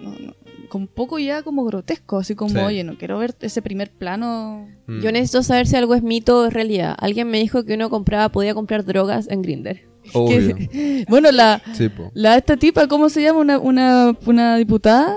no, 0.00 0.10
no, 0.18 0.34
con 0.68 0.86
poco 0.86 1.18
ya 1.18 1.42
como 1.42 1.64
grotesco, 1.64 2.18
así 2.18 2.36
como, 2.36 2.50
Sí. 2.54 2.58
oye, 2.58 2.84
no 2.84 2.96
quiero 2.96 3.18
ver 3.18 3.34
ese 3.40 3.60
primer 3.60 3.90
plano. 3.90 4.68
Mm. 4.86 5.00
Yo 5.00 5.10
necesito 5.10 5.42
saber 5.42 5.66
si 5.66 5.74
algo 5.74 5.96
es 5.96 6.02
mito 6.04 6.38
o 6.42 6.46
es 6.46 6.52
realidad. 6.52 6.94
Alguien 6.98 7.28
me 7.28 7.38
dijo 7.40 7.64
que 7.64 7.74
uno 7.74 7.90
compraba, 7.90 8.28
podía 8.28 8.54
comprar 8.54 8.84
drogas 8.84 9.26
en 9.28 9.42
Grinder. 9.42 9.82
Obvio. 10.14 10.56
Bueno, 11.08 11.32
la, 11.32 11.60
la 12.14 12.36
esta 12.36 12.56
tipa, 12.56 12.86
¿cómo 12.86 13.08
se 13.08 13.20
llama? 13.22 13.40
Una, 13.40 13.58
una, 13.58 14.16
una 14.26 14.56
diputada. 14.58 15.16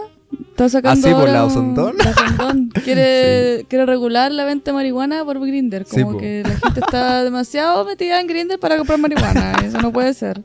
Está 0.51 0.69
sacando 0.69 1.07
Ah, 1.07 1.09
sí, 1.09 1.15
por 1.15 1.29
la 1.29 1.45
Osondón. 1.45 1.95
la 1.97 2.11
Osondón. 2.11 2.69
Quiere, 2.83 3.65
quiere 3.69 3.85
regular 3.85 4.31
la 4.31 4.45
venta 4.45 4.71
de 4.71 4.75
marihuana 4.75 5.23
por 5.25 5.39
Grinder. 5.39 5.85
Sí, 5.85 6.01
Como 6.01 6.13
po. 6.13 6.17
que 6.19 6.43
la 6.43 6.57
gente 6.57 6.79
está 6.79 7.23
demasiado 7.23 7.85
metida 7.85 8.19
en 8.21 8.27
Grinder 8.27 8.59
para 8.59 8.77
comprar 8.77 8.99
marihuana. 8.99 9.55
Eso 9.65 9.79
no 9.81 9.91
puede 9.91 10.13
ser. 10.13 10.43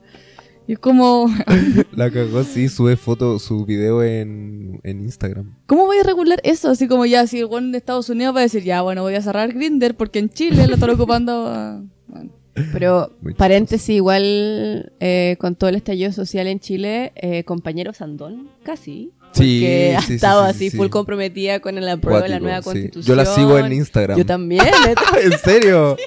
Y 0.66 0.72
es 0.72 0.78
como, 0.78 1.26
La 1.92 2.10
cagó, 2.10 2.44
sí, 2.44 2.68
sube 2.68 2.96
foto, 2.96 3.38
su 3.38 3.64
video 3.64 4.02
en, 4.02 4.80
en 4.82 5.00
Instagram. 5.02 5.54
¿cómo 5.66 5.86
voy 5.86 5.96
a 5.96 6.02
regular 6.02 6.40
eso? 6.44 6.68
Así 6.70 6.86
como 6.88 7.06
ya, 7.06 7.26
si 7.26 7.38
el 7.38 7.46
buen 7.46 7.72
de 7.72 7.78
Estados 7.78 8.10
Unidos 8.10 8.34
va 8.36 8.40
a 8.40 8.42
decir, 8.42 8.62
ya, 8.64 8.82
bueno, 8.82 9.00
voy 9.02 9.14
a 9.14 9.22
cerrar 9.22 9.50
Grinder 9.52 9.96
porque 9.96 10.18
en 10.18 10.28
Chile 10.28 10.66
lo 10.66 10.74
están 10.74 10.90
ocupando. 10.90 11.46
a- 11.46 11.82
bueno. 12.06 12.32
Pero, 12.72 13.12
Muy 13.22 13.34
paréntesis, 13.34 13.88
igual 13.88 14.92
eh, 15.00 15.36
con 15.38 15.54
todo 15.54 15.70
el 15.70 15.76
estallido 15.76 16.10
social 16.12 16.46
en 16.48 16.58
Chile, 16.60 17.12
eh, 17.14 17.44
compañero 17.44 17.92
Sandón, 17.94 18.50
casi. 18.64 19.12
Sí, 19.32 19.60
Porque 19.60 19.94
ha 19.96 20.00
sí, 20.02 20.06
sí, 20.06 20.14
estado 20.14 20.44
sí, 20.44 20.50
así, 20.50 20.70
sí. 20.70 20.76
full 20.76 20.88
comprometida 20.88 21.60
con 21.60 21.76
el 21.78 21.88
apruebo 21.88 22.22
de 22.22 22.28
la 22.28 22.40
nueva 22.40 22.62
constitución. 22.62 23.04
Yo 23.04 23.14
la 23.14 23.26
sigo 23.26 23.58
en 23.58 23.72
Instagram. 23.72 24.18
Yo 24.18 24.26
también. 24.26 24.64
¿En 25.22 25.38
serio? 25.38 25.96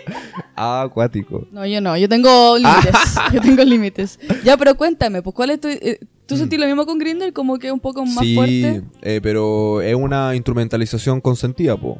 Ah, 0.63 0.83
acuático. 0.83 1.47
No, 1.51 1.65
yo 1.65 1.81
no, 1.81 1.97
yo 1.97 2.07
tengo 2.07 2.55
límites. 2.57 2.93
yo 3.33 3.41
tengo 3.41 3.63
límites. 3.63 4.19
Ya, 4.43 4.57
pero 4.57 4.75
cuéntame, 4.75 5.23
pues, 5.23 5.33
¿cuál 5.35 5.49
es 5.49 5.59
tu. 5.59 5.67
eh, 5.69 5.99
¿Tú 6.27 6.37
sentís 6.37 6.59
lo 6.59 6.67
mismo 6.67 6.85
con 6.85 6.99
Grinder? 6.99 7.33
Como 7.33 7.57
que 7.57 7.71
un 7.71 7.79
poco 7.79 8.05
más 8.05 8.17
Mm. 8.17 8.19
sí, 8.27 8.35
fuerte. 8.35 8.81
eh, 9.01 9.19
pero 9.23 9.81
es 9.81 9.95
una 9.95 10.35
instrumentalización 10.35 11.19
consentida, 11.19 11.75
po. 11.77 11.97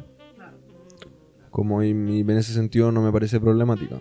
Como 1.50 1.82
y, 1.82 1.88
y 1.88 2.20
en 2.20 2.30
ese 2.30 2.52
sentido 2.54 2.92
no 2.92 3.02
me 3.02 3.10
parece 3.10 3.40
problemática. 3.40 3.96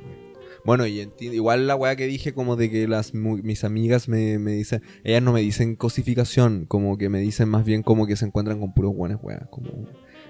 Bueno, 0.63 0.85
y 0.85 1.09
igual 1.19 1.67
la 1.67 1.75
weá 1.75 1.95
que 1.95 2.05
dije 2.05 2.33
como 2.33 2.55
de 2.55 2.69
que 2.69 2.87
las 2.87 3.13
mis 3.13 3.63
amigas 3.63 4.07
me, 4.07 4.37
me 4.37 4.51
dicen, 4.51 4.83
ellas 5.03 5.23
no 5.23 5.33
me 5.33 5.41
dicen 5.41 5.75
cosificación, 5.75 6.65
como 6.67 6.97
que 6.97 7.09
me 7.09 7.19
dicen 7.19 7.49
más 7.49 7.65
bien 7.65 7.81
como 7.81 8.05
que 8.05 8.15
se 8.15 8.25
encuentran 8.25 8.59
con 8.59 8.73
puros 8.73 8.95
buenos 8.95 9.19
weá, 9.23 9.47
como, 9.49 9.87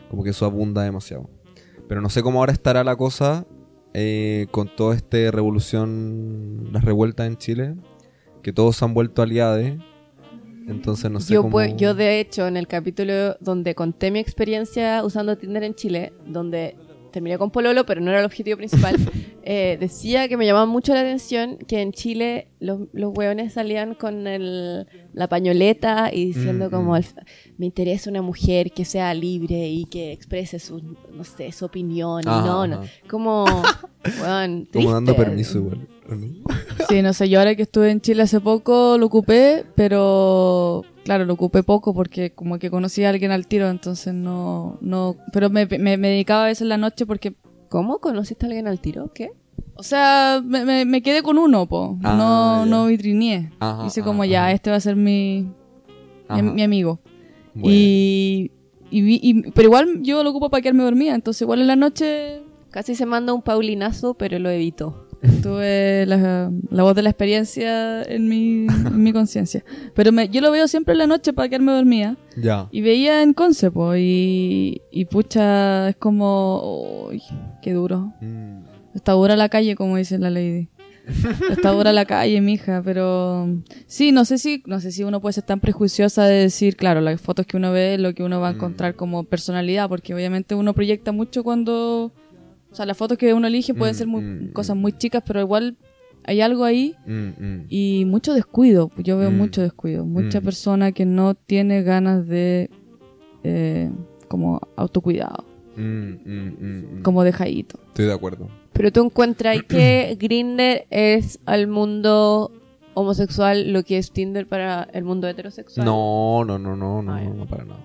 como 0.09 0.23
que 0.23 0.29
eso 0.29 0.45
abunda 0.45 0.83
demasiado. 0.83 1.29
Pero 1.87 2.01
no 2.01 2.09
sé 2.09 2.23
cómo 2.23 2.39
ahora 2.39 2.53
estará 2.53 2.83
la 2.83 2.95
cosa 2.95 3.45
eh, 3.93 4.47
con 4.51 4.73
toda 4.73 4.95
esta 4.95 5.17
revolución, 5.31 6.69
las 6.71 6.85
revueltas 6.85 7.27
en 7.27 7.37
Chile, 7.37 7.75
que 8.41 8.53
todos 8.53 8.77
se 8.77 8.85
han 8.85 8.93
vuelto 8.93 9.21
aliados. 9.21 9.73
Entonces 10.67 11.11
no 11.11 11.19
sé 11.19 11.33
yo, 11.33 11.41
cómo... 11.41 11.51
pues, 11.51 11.75
yo, 11.75 11.93
de 11.93 12.21
hecho, 12.21 12.47
en 12.47 12.55
el 12.55 12.67
capítulo 12.67 13.35
donde 13.41 13.75
conté 13.75 14.11
mi 14.11 14.19
experiencia 14.19 15.03
usando 15.03 15.37
Tinder 15.37 15.63
en 15.63 15.75
Chile, 15.75 16.13
donde 16.25 16.77
terminé 17.11 17.37
con 17.37 17.51
Pololo, 17.51 17.85
pero 17.85 18.01
no 18.01 18.09
era 18.09 18.19
el 18.19 18.25
objetivo 18.25 18.57
principal, 18.57 18.95
eh, 19.43 19.77
decía 19.79 20.27
que 20.27 20.37
me 20.37 20.45
llamaba 20.45 20.65
mucho 20.65 20.93
la 20.93 21.01
atención 21.01 21.57
que 21.67 21.81
en 21.81 21.91
Chile 21.91 22.47
los, 22.59 22.81
los 22.93 23.11
hueones 23.15 23.53
salían 23.53 23.95
con 23.95 24.27
el- 24.27 24.87
la 25.13 25.27
pañoleta 25.27 26.09
y 26.13 26.25
diciendo 26.27 26.67
Mm, 26.67 26.71
como, 26.71 26.95
mm. 26.95 27.03
me 27.57 27.65
interesa 27.65 28.09
una 28.09 28.21
mujer 28.21 28.71
que 28.71 28.85
sea 28.85 29.13
libre 29.13 29.67
y 29.67 29.85
que 29.85 30.11
exprese 30.13 30.57
su, 30.59 30.79
no 31.13 31.23
sé, 31.23 31.51
su 31.51 31.65
opinión. 31.65 32.21
y 32.23 32.27
Ajá, 32.29 32.45
no, 32.45 32.67
no, 32.67 32.81
como, 33.09 33.45
Como 34.73 34.91
dando 34.93 35.15
permiso 35.15 35.57
igual. 35.59 35.87
Sí, 36.89 37.01
no 37.01 37.13
sé, 37.13 37.29
yo 37.29 37.39
ahora 37.39 37.55
que 37.55 37.61
estuve 37.63 37.89
en 37.91 38.01
Chile 38.01 38.23
hace 38.23 38.39
poco 38.41 38.97
lo 38.97 39.05
ocupé, 39.05 39.65
pero 39.75 40.83
claro, 41.05 41.25
lo 41.25 41.33
ocupé 41.33 41.63
poco 41.63 41.93
porque 41.93 42.31
como 42.31 42.59
que 42.59 42.69
conocí 42.69 43.03
a 43.03 43.09
alguien 43.09 43.31
al 43.31 43.47
tiro, 43.47 43.69
entonces 43.69 44.13
no, 44.13 44.77
no, 44.81 45.15
pero 45.31 45.49
me, 45.49 45.65
me, 45.65 45.97
me 45.97 46.07
dedicaba 46.09 46.43
a 46.43 46.47
veces 46.47 46.63
en 46.63 46.69
la 46.69 46.77
noche 46.77 47.05
porque, 47.05 47.33
¿Cómo? 47.69 47.99
¿Conociste 47.99 48.45
a 48.45 48.47
alguien 48.47 48.67
al 48.67 48.79
tiro? 48.81 49.11
¿Qué? 49.13 49.31
o 49.75 49.83
sea, 49.83 50.41
me, 50.45 50.65
me, 50.65 50.83
me 50.85 51.01
quedé 51.01 51.23
con 51.23 51.37
uno, 51.37 51.65
po, 51.67 51.97
Ah, 52.03 52.15
no, 52.17 52.65
no 52.65 52.85
vitrineé. 52.87 53.51
Ajá, 53.59 53.85
Hice 53.87 54.01
ajá, 54.01 54.09
como 54.09 54.25
ya, 54.25 54.43
ajá. 54.43 54.51
este 54.51 54.69
va 54.69 54.75
a 54.75 54.81
ser 54.81 54.95
mi, 54.97 55.47
mi, 56.29 56.61
amigo. 56.61 56.99
Bueno. 57.53 57.69
Y, 57.73 58.51
y, 58.91 59.01
vi- 59.01 59.19
y- 59.23 59.51
pero 59.51 59.67
igual 59.67 60.01
yo 60.03 60.23
lo 60.23 60.29
ocupo 60.31 60.49
para 60.49 60.61
quedarme 60.61 60.83
dormida, 60.83 61.15
entonces 61.15 61.41
igual 61.43 61.61
en 61.61 61.67
la 61.67 61.75
noche 61.77 62.41
Casi 62.69 62.95
se 62.95 63.05
manda 63.05 63.33
un 63.33 63.41
paulinazo, 63.41 64.13
pero 64.13 64.37
lo 64.39 64.49
evitó. 64.49 65.07
Tuve 65.43 66.05
la, 66.07 66.51
la 66.69 66.83
voz 66.83 66.95
de 66.95 67.01
la 67.03 67.09
experiencia 67.09 68.01
en 68.03 68.27
mi, 68.27 68.65
en 68.67 69.03
mi 69.03 69.13
conciencia. 69.13 69.63
Pero 69.93 70.11
me, 70.11 70.29
yo 70.29 70.41
lo 70.41 70.51
veo 70.51 70.67
siempre 70.67 70.93
en 70.93 70.97
la 70.99 71.07
noche 71.07 71.33
para 71.33 71.47
quedarme 71.49 71.73
dormida. 71.73 72.17
Ya. 72.37 72.67
Y 72.71 72.81
veía 72.81 73.21
en 73.23 73.33
Conce, 73.33 73.71
po, 73.71 73.95
y, 73.95 74.81
y 74.91 75.05
pucha, 75.05 75.89
es 75.89 75.95
como, 75.97 77.07
uy, 77.09 77.21
qué 77.61 77.73
duro. 77.73 78.13
Mm. 78.21 78.61
Está 78.95 79.13
dura 79.13 79.35
la 79.35 79.49
calle, 79.49 79.75
como 79.75 79.97
dice 79.97 80.17
la 80.17 80.29
lady. 80.29 80.67
Está 81.49 81.71
dura 81.71 81.91
la 81.93 82.05
calle, 82.05 82.39
mija, 82.41 82.81
pero 82.85 83.47
sí, 83.87 84.11
no 84.11 84.23
sé 84.23 84.37
si, 84.37 84.61
no 84.67 84.79
sé 84.79 84.91
si 84.91 85.03
uno 85.03 85.19
puede 85.19 85.33
ser 85.33 85.43
tan 85.43 85.59
prejuiciosa 85.59 86.25
de 86.25 86.41
decir, 86.43 86.75
claro, 86.75 87.01
las 87.01 87.19
fotos 87.19 87.45
que 87.47 87.57
uno 87.57 87.71
ve 87.71 87.97
lo 87.97 88.13
que 88.13 88.23
uno 88.23 88.39
va 88.39 88.49
a 88.49 88.51
Mm. 88.51 88.55
encontrar 88.55 88.95
como 88.95 89.23
personalidad, 89.23 89.89
porque 89.89 90.13
obviamente 90.13 90.53
uno 90.55 90.73
proyecta 90.73 91.11
mucho 91.11 91.43
cuando, 91.43 92.11
o 92.71 92.75
sea, 92.75 92.85
las 92.85 92.95
fotos 92.97 93.17
que 93.17 93.33
uno 93.33 93.47
elige 93.47 93.73
pueden 93.73 93.93
Mm, 93.95 93.97
ser 93.97 94.07
muy- 94.07 94.21
mm, 94.21 94.53
cosas 94.53 94.75
mm. 94.75 94.79
muy 94.79 94.93
chicas, 94.93 95.23
pero 95.25 95.39
igual 95.41 95.75
hay 96.23 96.39
algo 96.41 96.63
ahí 96.63 96.95
Mm, 97.05 97.65
y 97.69 98.05
mucho 98.05 98.33
descuido. 98.33 98.91
Yo 98.97 99.17
veo 99.17 99.31
Mm. 99.31 99.37
mucho 99.37 99.61
descuido, 99.61 100.05
mucha 100.05 100.39
Mm. 100.39 100.43
persona 100.43 100.91
que 100.91 101.05
no 101.05 101.33
tiene 101.35 101.83
ganas 101.83 102.27
de 102.27 102.69
eh, 103.43 103.89
como 104.27 104.61
autocuidado, 104.75 105.43
Mm, 105.75 105.81
mm, 105.81 106.17
mm, 106.25 106.99
mm. 106.99 107.01
como 107.03 107.23
dejadito. 107.23 107.79
Estoy 107.87 108.05
de 108.05 108.13
acuerdo. 108.13 108.47
Pero 108.71 108.91
tú 108.91 109.03
encuentras 109.03 109.63
que 109.63 110.15
Grinder 110.19 110.85
es 110.91 111.39
al 111.47 111.65
mundo 111.67 112.51
homosexual 112.93 113.71
lo 113.73 113.83
que 113.83 113.97
es 113.97 114.11
Tinder 114.11 114.45
para 114.47 114.83
el 114.93 115.03
mundo 115.03 115.27
heterosexual. 115.27 115.85
No, 115.85 116.43
no, 116.45 116.59
no, 116.59 116.75
no, 116.75 117.01
no, 117.01 117.13
Ah, 117.13 117.21
ya. 117.23 117.29
no, 117.29 117.45
para 117.47 117.65
nada. 117.65 117.79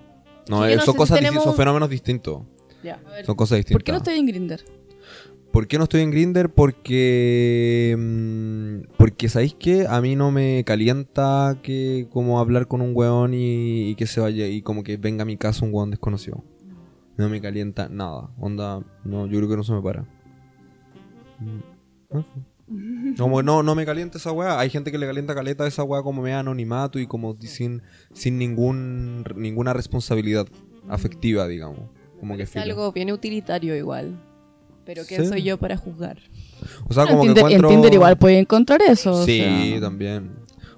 No, 0.49 0.66
eh, 0.66 0.76
no 0.76 0.83
son 0.83 0.95
cosas 0.95 1.16
tenemos- 1.16 1.37
distintas, 1.37 1.45
son 1.45 1.57
fenómenos 1.57 1.88
distintos. 1.90 2.43
Ya. 2.87 3.02
Son 3.25 3.35
cosas 3.35 3.59
distintas. 3.59 3.75
¿Por 3.75 3.83
qué 3.83 3.90
no 3.90 3.99
estoy 3.99 4.14
en 4.14 4.26
Grinder? 4.26 4.64
¿Por 5.50 5.66
qué 5.66 5.76
no 5.76 5.85
estoy 5.85 6.02
en 6.02 6.12
Grinder? 6.12 6.50
Porque. 6.50 7.97
mm, 7.99 8.95
porque, 8.97 9.28
¿sabéis 9.28 9.57
qué? 9.59 9.87
A 9.88 10.00
mí 10.00 10.14
no 10.14 10.31
me 10.31 10.62
calienta 10.64 11.59
que 11.64 12.07
como 12.11 12.38
hablar 12.38 12.69
con 12.69 12.81
un 12.81 12.93
weón 12.95 13.35
y, 13.35 13.90
y 13.90 13.95
que 13.97 14.07
se 14.07 14.21
vaya 14.21 14.47
y 14.47 14.62
como 14.62 14.85
que 14.85 14.99
venga 14.99 15.23
a 15.23 15.26
mi 15.26 15.37
casa 15.37 15.64
un 15.64 15.75
weón 15.75 15.90
desconocido. 15.90 16.45
No 17.16 17.28
me 17.28 17.40
calienta 17.40 17.88
nada. 17.88 18.31
Onda, 18.38 18.85
no, 19.02 19.26
yo 19.26 19.38
creo 19.38 19.49
que 19.49 19.57
no 19.57 19.64
se 19.64 19.73
me 19.73 19.83
para. 19.83 20.02
Mm, 21.40 22.19
eso. 22.19 22.47
Como 23.19 23.43
no, 23.43 23.62
no 23.62 23.75
me 23.75 23.85
calienta 23.85 24.19
esa 24.19 24.31
weá. 24.31 24.61
Hay 24.61 24.71
gente 24.71 24.93
que 24.93 24.99
le 24.99 25.07
calienta 25.07 25.35
caleta 25.35 25.64
a 25.64 25.66
esa 25.66 25.83
weá 25.83 26.02
como 26.02 26.23
me 26.23 26.35
anonimato 26.35 26.99
y 26.99 27.07
como 27.07 27.37
sin, 27.40 27.83
sin 28.12 28.38
ningún, 28.38 29.25
ninguna 29.37 29.73
responsabilidad 29.73 30.47
afectiva, 30.88 31.47
digamos. 31.47 31.90
Como 32.20 32.37
que 32.37 32.44
Es 32.44 32.50
filo. 32.50 32.64
algo 32.64 32.92
bien 32.92 33.11
utilitario 33.12 33.76
igual. 33.76 34.18
Pero 34.85 35.02
¿quién 35.06 35.23
Sí. 35.25 35.28
soy 35.28 35.42
yo 35.42 35.58
para 35.58 35.76
juzgar? 35.76 36.18
O 36.88 36.94
sea, 36.94 37.02
en, 37.04 37.08
como 37.11 37.23
que 37.23 37.26
Tinder, 37.28 37.42
en 37.44 37.46
encuentro... 37.49 37.68
Tinder 37.70 37.94
igual 37.94 38.16
puede 38.18 38.38
encontrar 38.38 38.80
eso. 38.82 39.12
o 39.12 39.25
Sí, 39.25 39.38
sea. 39.38 39.80
también. 39.80 40.30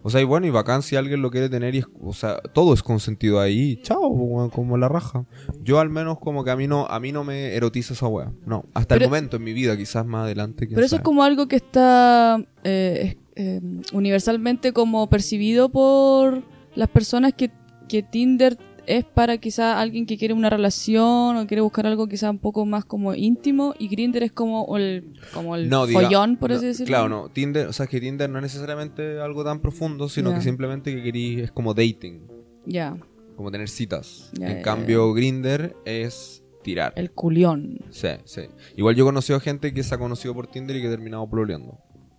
O 0.03 0.11
sea, 0.11 0.21
y 0.21 0.25
bueno, 0.25 0.47
y 0.47 0.51
bacán 0.51 0.81
si 0.83 0.97
alguien 0.97 1.21
lo 1.21 1.31
quiere 1.31 1.51
tener 1.51 1.75
y, 1.75 1.79
es- 1.79 1.87
o 2.01 2.15
sea, 2.15 2.39
todo 2.55 2.73
es 2.73 2.83
consentido 2.83 3.41
ahí. 3.41 3.79
Chao, 3.83 4.49
como 4.51 4.79
la 4.79 4.89
raja. 4.89 5.27
Yo 5.63 5.81
al 5.81 5.91
menos 5.91 6.19
como 6.21 6.45
que 6.45 6.51
a 6.51 6.57
mí 6.57 6.67
no, 6.67 6.87
a 6.87 6.99
mí 7.01 7.13
no 7.13 7.25
me 7.25 7.55
erotiza 7.55 7.93
esa 7.93 8.07
weá. 8.07 8.33
No, 8.47 8.65
hasta 8.75 8.95
Pero- 8.95 9.05
el 9.05 9.11
momento 9.11 9.37
en 9.37 9.45
mi 9.45 9.53
vida, 9.53 9.77
quizás 9.77 10.07
más 10.07 10.23
adelante. 10.25 10.67
Pero 10.67 10.87
eso 10.87 10.97
es 10.97 11.03
como 11.03 11.23
algo 11.25 11.47
que 11.49 11.57
está 11.57 12.43
eh, 12.65 13.17
eh, 13.37 13.61
universalmente 13.93 14.73
como 14.73 15.09
percibido 15.11 15.69
por 15.69 16.43
las 16.75 16.89
personas 16.89 17.35
que, 17.35 17.51
que 17.89 18.03
Tinder 18.03 18.57
es 18.89 19.05
para 19.05 19.39
quizá 19.39 19.81
alguien 19.81 20.07
que 20.07 20.17
quiere 20.19 20.33
una 20.35 20.51
relación 20.51 21.37
o 21.37 21.47
quiere 21.47 21.61
buscar 21.61 21.87
algo 21.87 22.09
quizá 22.09 22.31
un 22.31 22.39
poco 22.39 22.65
más 22.67 22.85
como 22.85 23.15
íntimo 23.15 23.75
y 23.79 23.89
Grinder 23.89 24.23
es 24.23 24.33
como 24.33 24.77
el, 24.77 25.13
como 25.33 25.55
el 25.57 25.69
No, 25.69 25.87
diga- 25.87 26.03
follón, 26.03 26.37
por 26.37 26.51
no, 26.51 26.57
así 26.57 26.67
decirlo. 26.67 26.87
Claro, 26.89 27.09
no. 27.09 27.29
Tinder, 27.29 27.67
o 27.69 27.73
sea, 27.73 27.85
es 27.85 27.91
que 27.91 28.01
Tinder 28.01 28.29
no 28.31 28.39
es 28.39 28.43
necesariamente 28.43 29.21
algo 29.21 29.45
tan 29.45 29.61
profundo, 29.61 30.09
sino 30.09 30.35
que 30.35 30.41
simplemente 30.41 30.95
que 30.95 31.03
querís 31.03 31.41
es 31.41 31.53
como 31.53 31.75
dating, 31.75 32.27
Ya, 32.67 32.97
como 33.37 33.51
tener 33.51 33.69
citas. 33.69 34.33
En 34.41 34.63
cambio, 34.63 35.13
Grinder 35.13 35.77
es 35.85 36.43
tirar. 36.65 36.93
el 36.97 37.11
culión. 37.13 37.79
Sí, 37.91 38.09
sí. 38.25 38.43
Igual 38.77 38.97
yo 38.97 39.05
he 39.05 39.07
conocido 39.07 39.37
a 39.37 39.41
gente 39.41 39.73
que 39.73 39.83
se 39.83 39.95
ha 39.95 39.99
conocido 39.99 40.35
por 40.35 40.47
Tinder 40.49 40.77
y 40.77 40.81
que 40.81 40.89
ha 40.89 40.91
terminado 40.91 41.29
pololeando. 41.29 41.79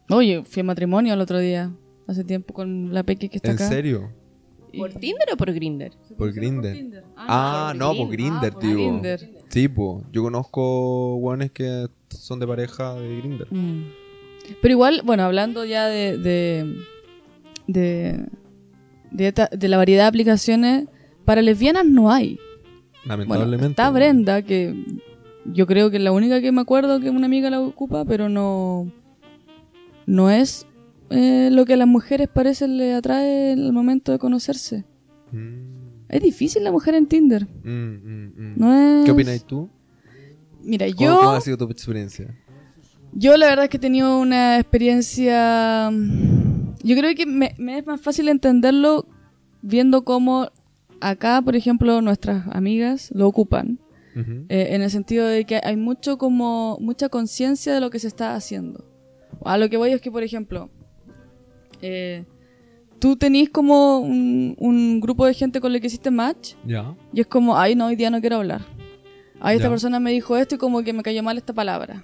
Oye, 0.09 0.43
fui 0.43 0.61
a 0.61 0.63
matrimonio 0.63 1.13
el 1.13 1.21
otro 1.21 1.39
día, 1.39 1.71
hace 2.07 2.23
tiempo 2.23 2.53
con 2.53 2.93
la 2.93 3.03
Peque 3.03 3.29
que 3.29 3.37
está 3.37 3.49
¿En 3.51 3.55
acá. 3.55 3.67
serio? 3.69 4.11
¿Por 4.77 4.93
Tinder 4.93 5.27
o 5.33 5.37
por 5.37 5.51
Grinder? 5.53 5.91
Por 6.17 6.31
Grinder. 6.33 7.03
Ah, 7.17 7.73
no, 7.75 7.93
por 7.95 8.09
Grinder, 8.09 8.53
por 8.53 8.61
tío. 8.61 8.73
Grindr. 8.75 9.19
Sí, 9.49 9.67
pues. 9.67 10.03
Yo 10.11 10.23
conozco 10.23 11.15
guanes 11.15 11.51
que 11.51 11.87
son 12.09 12.39
de 12.39 12.47
pareja 12.47 12.93
de 12.95 13.17
Grinder. 13.17 13.47
Mm. 13.51 13.83
Pero 14.61 14.71
igual, 14.71 15.01
bueno, 15.05 15.23
hablando 15.23 15.63
ya 15.65 15.85
de 15.87 16.17
de, 16.17 16.75
de, 17.67 18.25
de, 19.11 19.27
esta- 19.27 19.49
de 19.51 19.67
la 19.67 19.77
variedad 19.77 20.03
de 20.03 20.07
aplicaciones, 20.09 20.85
para 21.25 21.41
lesbianas 21.41 21.85
no 21.85 22.11
hay. 22.11 22.39
Bueno, 23.05 23.23
Lamentablemente. 23.23 23.67
está 23.67 23.89
Brenda, 23.91 24.41
que 24.41 24.75
yo 25.45 25.65
creo 25.67 25.89
que 25.89 25.97
es 25.97 26.03
la 26.03 26.11
única 26.11 26.41
que 26.41 26.51
me 26.51 26.61
acuerdo 26.61 26.99
que 26.99 27.09
una 27.09 27.25
amiga 27.27 27.49
la 27.49 27.59
ocupa, 27.61 28.05
pero 28.05 28.27
no, 28.29 28.91
no 30.05 30.29
es 30.29 30.65
eh, 31.09 31.49
lo 31.51 31.65
que 31.65 31.73
a 31.73 31.77
las 31.77 31.87
mujeres 31.87 32.27
parece 32.27 32.67
le 32.67 32.93
atrae 32.93 33.51
en 33.51 33.59
el 33.59 33.73
momento 33.73 34.11
de 34.11 34.19
conocerse. 34.19 34.85
Mm, 35.31 36.07
Es 36.09 36.21
difícil 36.21 36.63
la 36.63 36.71
mujer 36.71 36.95
en 36.95 37.07
Tinder. 37.07 37.47
mm, 37.63 37.69
mm, 37.69 38.33
mm. 38.37 38.53
No 38.57 38.73
es... 38.73 39.05
¿Qué 39.05 39.11
opinas 39.11 39.43
tú? 39.45 39.69
Mira, 40.61 40.85
¿Cómo, 40.87 40.99
yo... 41.09 41.17
cómo 41.17 41.31
ha 41.31 41.41
sido 41.41 41.57
tu 41.57 41.65
experiencia? 41.65 42.35
Yo 43.13 43.37
la 43.37 43.47
verdad 43.47 43.65
es 43.65 43.69
que 43.71 43.77
he 43.77 43.79
tenido 43.79 44.19
una 44.19 44.59
experiencia... 44.59 45.89
Yo 46.81 46.95
creo 46.95 47.13
que 47.15 47.25
me, 47.25 47.53
me 47.57 47.77
es 47.79 47.85
más 47.85 47.99
fácil 47.99 48.29
entenderlo 48.29 49.05
viendo 49.61 50.03
cómo 50.03 50.49
acá, 51.01 51.41
por 51.41 51.55
ejemplo, 51.55 52.01
nuestras 52.01 52.45
amigas 52.51 53.09
lo 53.13 53.27
ocupan. 53.27 53.79
Eh, 54.15 54.75
en 54.75 54.81
el 54.81 54.89
sentido 54.91 55.25
de 55.27 55.45
que 55.45 55.61
hay 55.63 55.77
mucho 55.77 56.17
como 56.17 56.77
mucha 56.81 57.07
conciencia 57.07 57.73
de 57.73 57.79
lo 57.79 57.89
que 57.89 57.99
se 57.99 58.07
está 58.07 58.35
haciendo. 58.35 58.83
A 59.45 59.57
lo 59.57 59.69
que 59.69 59.77
voy 59.77 59.91
es 59.91 60.01
que, 60.01 60.11
por 60.11 60.23
ejemplo, 60.23 60.69
eh, 61.81 62.25
tú 62.99 63.15
tenés 63.15 63.49
como 63.49 63.99
un, 63.99 64.55
un 64.57 64.99
grupo 64.99 65.25
de 65.25 65.33
gente 65.33 65.61
con 65.61 65.73
el 65.73 65.79
que 65.81 65.87
hiciste 65.87 66.11
match 66.11 66.53
Ya. 66.65 66.95
y 67.13 67.21
es 67.21 67.27
como, 67.27 67.57
ay, 67.57 67.75
no, 67.75 67.87
hoy 67.87 67.95
día 67.95 68.09
no 68.09 68.19
quiero 68.19 68.37
hablar. 68.37 68.61
Ay, 69.39 69.55
esta 69.55 69.67
Ya. 69.67 69.71
persona 69.71 69.99
me 69.99 70.11
dijo 70.11 70.35
esto 70.35 70.55
y 70.55 70.57
como 70.57 70.81
que 70.83 70.91
me 70.93 71.01
cayó 71.03 71.23
mal 71.23 71.37
esta 71.37 71.53
palabra. 71.53 72.03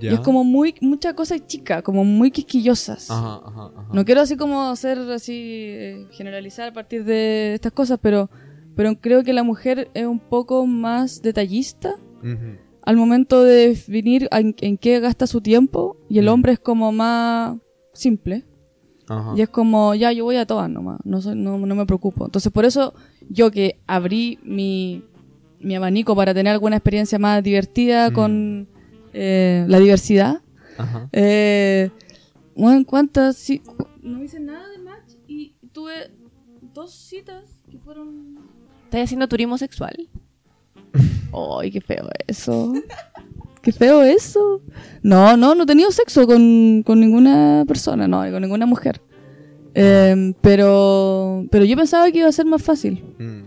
Ya. 0.00 0.10
Y 0.10 0.14
es 0.14 0.20
como 0.20 0.44
muy, 0.44 0.74
mucha 0.82 1.14
cosa 1.14 1.38
chica, 1.44 1.80
como 1.82 2.04
muy 2.04 2.30
quisquillosas. 2.30 3.10
Ajá, 3.10 3.40
ajá, 3.44 3.72
ajá. 3.76 3.88
No 3.92 4.04
quiero 4.04 4.20
así 4.20 4.36
como 4.36 4.68
hacer 4.68 4.98
así, 5.10 5.32
eh, 5.34 6.06
generalizar 6.12 6.68
a 6.68 6.72
partir 6.72 7.04
de 7.04 7.54
estas 7.54 7.72
cosas, 7.72 7.98
pero, 8.00 8.30
pero 8.76 8.94
creo 9.00 9.24
que 9.24 9.32
la 9.32 9.42
mujer 9.42 9.90
es 9.94 10.06
un 10.06 10.18
poco 10.20 10.66
más 10.66 11.22
detallista 11.22 11.96
al 12.82 12.96
momento 12.96 13.42
de 13.44 13.68
definir 13.68 14.28
en, 14.30 14.54
en 14.60 14.76
qué 14.76 15.00
gasta 15.00 15.26
su 15.26 15.40
tiempo 15.40 15.96
y 16.08 16.18
el 16.18 16.28
hombre 16.28 16.52
es 16.52 16.58
como 16.58 16.92
más 16.92 17.56
simple. 17.94 18.44
Ajá. 19.08 19.32
Y 19.36 19.40
es 19.42 19.48
como, 19.48 19.94
ya, 19.94 20.12
yo 20.12 20.24
voy 20.24 20.36
a 20.36 20.46
todas 20.46 20.68
nomás, 20.70 20.98
no, 21.04 21.20
soy, 21.20 21.34
no, 21.36 21.58
no 21.58 21.74
me 21.74 21.86
preocupo. 21.86 22.24
Entonces, 22.26 22.52
por 22.52 22.64
eso 22.64 22.94
yo 23.28 23.50
que 23.50 23.78
abrí 23.86 24.38
mi, 24.42 25.02
mi 25.60 25.74
abanico 25.76 26.14
para 26.14 26.34
tener 26.34 26.52
alguna 26.52 26.76
experiencia 26.76 27.18
más 27.18 27.42
divertida 27.42 28.10
Mm. 28.10 28.12
con 28.12 28.68
eh, 29.14 29.64
la 29.68 29.78
diversidad, 29.78 30.40
Ajá. 30.76 31.08
eh, 31.12 31.90
bueno, 32.54 32.84
¿cuántas? 32.86 33.36
Sí, 33.36 33.62
no 34.02 34.22
hice 34.22 34.38
nada 34.40 34.68
de 34.68 34.78
match 34.78 35.12
y 35.26 35.54
tuve 35.72 36.10
dos 36.74 36.92
citas 36.92 37.44
que 37.70 37.78
fueron... 37.78 38.38
¿Estás 38.84 39.02
haciendo 39.04 39.26
turismo 39.28 39.56
sexual? 39.58 40.08
¡Ay, 41.60 41.70
qué 41.70 41.80
feo 41.80 42.08
eso! 42.26 42.72
¡Qué 43.68 43.72
feo 43.72 44.00
eso! 44.00 44.62
No, 45.02 45.36
no, 45.36 45.54
no 45.54 45.64
he 45.64 45.66
tenido 45.66 45.90
sexo 45.90 46.26
con, 46.26 46.82
con 46.86 46.98
ninguna 47.00 47.66
persona, 47.68 48.08
no, 48.08 48.26
y 48.26 48.30
con 48.30 48.40
ninguna 48.40 48.64
mujer. 48.64 49.02
Eh, 49.74 50.32
pero, 50.40 51.44
pero 51.50 51.66
yo 51.66 51.76
pensaba 51.76 52.10
que 52.10 52.20
iba 52.20 52.28
a 52.28 52.32
ser 52.32 52.46
más 52.46 52.62
fácil. 52.62 53.04
Mm, 53.18 53.42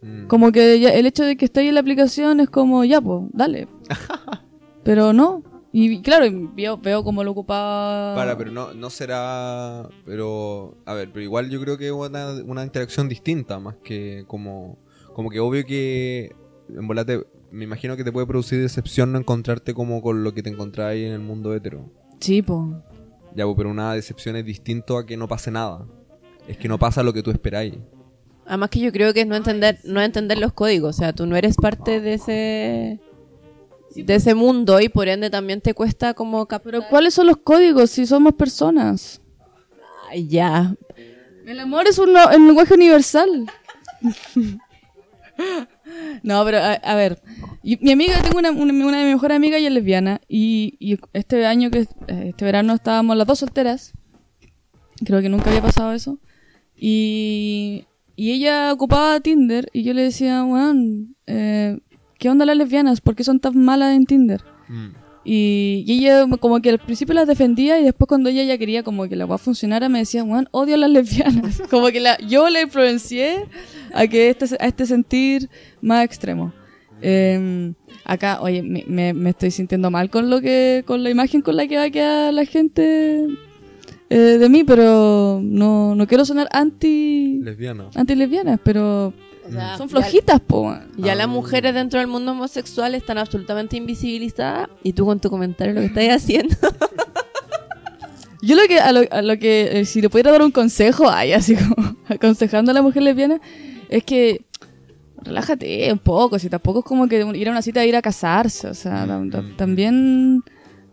mm. 0.00 0.28
Como 0.28 0.50
que 0.50 0.80
ya 0.80 0.94
el 0.94 1.04
hecho 1.04 1.24
de 1.24 1.36
que 1.36 1.44
esté 1.44 1.60
ahí 1.60 1.68
en 1.68 1.74
la 1.74 1.80
aplicación 1.80 2.40
es 2.40 2.48
como, 2.48 2.84
ya, 2.84 3.02
pues, 3.02 3.24
dale. 3.34 3.68
pero 4.82 5.12
no. 5.12 5.42
Y 5.72 6.00
claro, 6.00 6.24
veo, 6.54 6.78
veo 6.78 7.04
cómo 7.04 7.22
lo 7.22 7.32
ocupaba... 7.32 8.14
Para, 8.14 8.38
pero 8.38 8.52
no, 8.52 8.72
no 8.72 8.88
será. 8.88 9.90
Pero. 10.06 10.78
A 10.86 10.94
ver, 10.94 11.10
pero 11.12 11.22
igual 11.22 11.50
yo 11.50 11.60
creo 11.60 11.76
que 11.76 11.88
es 11.88 11.92
una, 11.92 12.32
una 12.46 12.64
interacción 12.64 13.10
distinta, 13.10 13.58
más 13.58 13.76
que 13.84 14.24
como. 14.26 14.78
Como 15.12 15.28
que 15.28 15.38
obvio 15.38 15.66
que. 15.66 16.34
En 16.70 16.88
volate. 16.88 17.26
Me 17.50 17.64
imagino 17.64 17.96
que 17.96 18.04
te 18.04 18.12
puede 18.12 18.26
producir 18.26 18.60
decepción 18.60 19.12
no 19.12 19.18
encontrarte 19.18 19.74
como 19.74 20.02
con 20.02 20.24
lo 20.24 20.34
que 20.34 20.42
te 20.42 20.50
encontráis 20.50 21.06
en 21.06 21.12
el 21.12 21.20
mundo 21.20 21.54
hetero. 21.54 21.90
Sí, 22.20 22.42
pues. 22.42 22.60
Ya, 23.34 23.44
pues, 23.44 23.56
pero 23.56 23.70
una 23.70 23.92
decepción 23.94 24.36
es 24.36 24.44
distinto 24.44 24.98
a 24.98 25.06
que 25.06 25.16
no 25.16 25.28
pase 25.28 25.50
nada. 25.50 25.86
Es 26.48 26.56
que 26.56 26.68
no 26.68 26.78
pasa 26.78 27.02
lo 27.02 27.12
que 27.12 27.22
tú 27.22 27.30
esperáis. 27.30 27.74
Además 28.46 28.70
que 28.70 28.80
yo 28.80 28.92
creo 28.92 29.12
que 29.12 29.22
es 29.22 29.26
no 29.26 29.36
entender, 29.36 29.78
no 29.84 30.00
entender 30.00 30.38
los 30.38 30.52
códigos. 30.52 30.96
O 30.96 30.98
sea, 30.98 31.12
tú 31.12 31.26
no 31.26 31.36
eres 31.36 31.56
parte 31.56 32.00
de 32.00 32.14
ese 32.14 33.00
de 33.94 34.14
ese 34.14 34.34
mundo 34.34 34.80
y 34.80 34.88
por 34.88 35.08
ende 35.08 35.30
también 35.30 35.60
te 35.60 35.74
cuesta 35.74 36.14
como 36.14 36.46
captar. 36.46 36.72
Pero 36.72 36.88
¿cuáles 36.88 37.14
son 37.14 37.26
los 37.26 37.38
códigos 37.38 37.90
si 37.90 38.06
somos 38.06 38.34
personas? 38.34 39.20
Ay, 40.08 40.28
ya. 40.28 40.74
El 41.46 41.60
amor 41.60 41.86
es 41.86 41.98
un, 41.98 42.10
un 42.10 42.46
lenguaje 42.46 42.74
universal. 42.74 43.46
no, 46.22 46.44
pero 46.44 46.58
a, 46.58 46.72
a 46.72 46.94
ver, 46.94 47.20
y- 47.62 47.76
mi 47.78 47.92
amiga, 47.92 48.20
tengo 48.22 48.38
una, 48.38 48.50
una, 48.50 48.72
una 48.86 48.98
de 48.98 49.04
mis 49.04 49.14
mejores 49.14 49.36
amigas 49.36 49.60
y 49.60 49.66
es 49.66 49.72
lesbiana. 49.72 50.20
Y, 50.28 50.74
y 50.78 50.98
este 51.12 51.46
año, 51.46 51.70
que 51.70 51.80
eh, 52.08 52.24
este 52.28 52.44
verano 52.44 52.74
estábamos 52.74 53.16
las 53.16 53.26
dos 53.26 53.38
solteras. 53.40 53.92
Creo 55.04 55.20
que 55.20 55.28
nunca 55.28 55.50
había 55.50 55.62
pasado 55.62 55.92
eso. 55.92 56.18
Y, 56.76 57.84
y 58.16 58.32
ella 58.32 58.72
ocupaba 58.72 59.20
Tinder 59.20 59.68
y 59.72 59.82
yo 59.82 59.94
le 59.94 60.02
decía, 60.02 60.44
weón, 60.44 61.16
eh, 61.26 61.78
¿qué 62.18 62.28
onda 62.30 62.44
las 62.46 62.56
lesbianas? 62.56 63.00
¿Por 63.00 63.14
qué 63.16 63.24
son 63.24 63.40
tan 63.40 63.56
malas 63.58 63.94
en 63.96 64.04
Tinder? 64.06 64.42
Mm. 64.68 64.88
Y, 65.28 65.82
y 65.86 65.98
ella 65.98 66.24
como 66.38 66.60
que 66.60 66.70
al 66.70 66.78
principio 66.78 67.12
las 67.14 67.26
defendía 67.26 67.80
y 67.80 67.84
después 67.84 68.06
cuando 68.06 68.28
ella 68.28 68.44
ya 68.44 68.58
quería 68.58 68.84
como 68.84 69.08
que 69.08 69.16
la 69.16 69.26
va 69.26 69.38
funcionara 69.38 69.88
me 69.88 69.98
decía, 69.98 70.22
Juan, 70.22 70.48
odio 70.52 70.76
a 70.76 70.78
las 70.78 70.90
lesbianas. 70.90 71.60
como 71.70 71.88
que 71.88 71.98
la, 72.00 72.16
yo 72.18 72.48
la 72.48 72.60
influencié 72.60 73.44
a 73.94 74.06
que 74.06 74.30
este, 74.30 74.44
a 74.58 74.66
este 74.66 74.86
sentir 74.86 75.48
más 75.80 76.04
extremo. 76.04 76.52
Eh, 77.02 77.72
acá, 78.04 78.40
oye, 78.40 78.62
me, 78.62 78.84
me- 78.86 79.12
me 79.14 79.30
estoy 79.30 79.50
sintiendo 79.50 79.90
mal 79.90 80.08
con 80.10 80.30
lo 80.30 80.40
que, 80.40 80.82
con 80.86 81.02
la 81.02 81.10
imagen 81.10 81.42
con 81.42 81.56
la 81.56 81.66
que 81.66 81.76
va 81.76 81.84
a 81.84 81.90
quedar 81.90 82.32
la 82.32 82.44
gente 82.46 83.26
eh, 84.08 84.16
de 84.16 84.48
mí, 84.48 84.64
pero 84.64 85.40
no, 85.42 85.94
no 85.94 86.06
quiero 86.06 86.24
sonar 86.24 86.48
anti, 86.52 87.38
Lesbiana. 87.42 87.86
anti 87.94 88.14
lesbianas, 88.14 88.58
pero 88.64 89.12
O 89.46 89.50
sea, 89.52 89.76
son 89.76 89.88
ya- 89.88 89.92
flojitas, 89.92 90.40
po. 90.40 90.74
Ya 90.96 91.14
las 91.14 91.26
Ah. 91.26 91.30
mujeres 91.30 91.74
dentro 91.74 91.98
del 92.00 92.08
mundo 92.08 92.32
homosexual 92.32 92.94
están 92.94 93.18
absolutamente 93.18 93.76
invisibilizadas 93.76 94.68
y 94.82 94.92
tú 94.94 95.04
con 95.04 95.20
tu 95.20 95.28
comentario 95.28 95.74
lo 95.74 95.80
que 95.80 95.86
estás 95.86 96.22
haciendo. 96.22 96.54
Yo 98.42 98.54
lo 98.54 98.62
que, 98.68 98.78
a 98.78 98.92
lo, 98.92 99.00
a 99.10 99.22
lo 99.22 99.38
que, 99.38 99.80
eh, 99.80 99.84
si 99.86 100.00
le 100.00 100.08
pudiera 100.08 100.30
dar 100.30 100.42
un 100.42 100.50
consejo, 100.52 101.10
ay, 101.10 101.32
así 101.32 101.56
como 101.56 101.96
aconsejando 102.08 102.70
a 102.70 102.74
la 102.74 102.82
mujer 102.82 103.02
lesbiana, 103.02 103.40
es 103.88 104.04
que 104.04 104.44
relájate 105.22 105.90
un 105.92 105.98
poco, 105.98 106.38
si 106.38 106.48
tampoco 106.48 106.80
es 106.80 106.84
como 106.84 107.08
que 107.08 107.24
ir 107.34 107.48
a 107.48 107.50
una 107.50 107.62
cita 107.62 107.82
e 107.82 107.88
ir 107.88 107.96
a 107.96 108.02
casarse, 108.02 108.68
o 108.68 108.74
sea, 108.74 109.06
tam- 109.06 109.30
tam- 109.30 109.56
también 109.56 110.42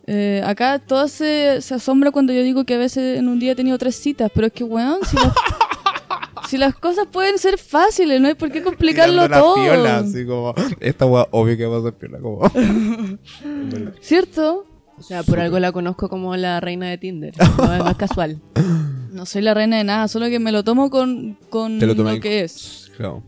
eh, 0.06 0.42
acá 0.44 0.78
todo 0.80 1.06
se, 1.08 1.60
se 1.62 1.74
asombra 1.74 2.10
cuando 2.10 2.32
yo 2.32 2.42
digo 2.42 2.64
que 2.64 2.74
a 2.74 2.78
veces 2.78 3.18
en 3.18 3.28
un 3.28 3.38
día 3.38 3.52
he 3.52 3.54
tenido 3.54 3.78
tres 3.78 3.94
citas, 3.96 4.30
pero 4.34 4.46
es 4.48 4.52
que, 4.52 4.64
weón, 4.64 4.98
si 5.06 5.16
las, 5.16 5.32
si 6.48 6.58
las 6.58 6.74
cosas 6.74 7.06
pueden 7.10 7.38
ser 7.38 7.58
fáciles, 7.58 8.20
no 8.20 8.28
hay 8.28 8.34
por 8.34 8.50
qué 8.50 8.62
complicarlo 8.62 9.22
todo, 9.28 9.54
así 10.00 10.26
como. 10.26 10.54
Esta 10.80 11.06
wea, 11.06 11.26
obvio 11.30 11.56
que 11.56 11.66
va 11.66 11.78
a 11.78 11.82
ser 11.82 11.94
piola, 11.94 12.18
como. 12.20 12.50
¿cierto? 14.00 14.66
O 14.98 15.02
sea, 15.02 15.22
por 15.22 15.40
algo 15.40 15.58
la 15.58 15.72
conozco 15.72 16.08
como 16.08 16.36
la 16.36 16.60
reina 16.60 16.88
de 16.88 16.98
Tinder. 16.98 17.34
No, 17.58 17.74
es- 17.74 17.90
es 17.90 17.96
casual. 17.96 18.40
No 19.12 19.26
soy 19.26 19.42
la 19.42 19.54
reina 19.54 19.76
de 19.78 19.84
nada, 19.84 20.08
solo 20.08 20.26
que 20.28 20.38
me 20.38 20.52
lo 20.52 20.64
tomo 20.64 20.90
con, 20.90 21.36
con 21.50 21.78
Te 21.78 21.86
lo 21.86 22.20
que 22.20 22.40
es. 22.44 22.83
Claro. 22.96 23.22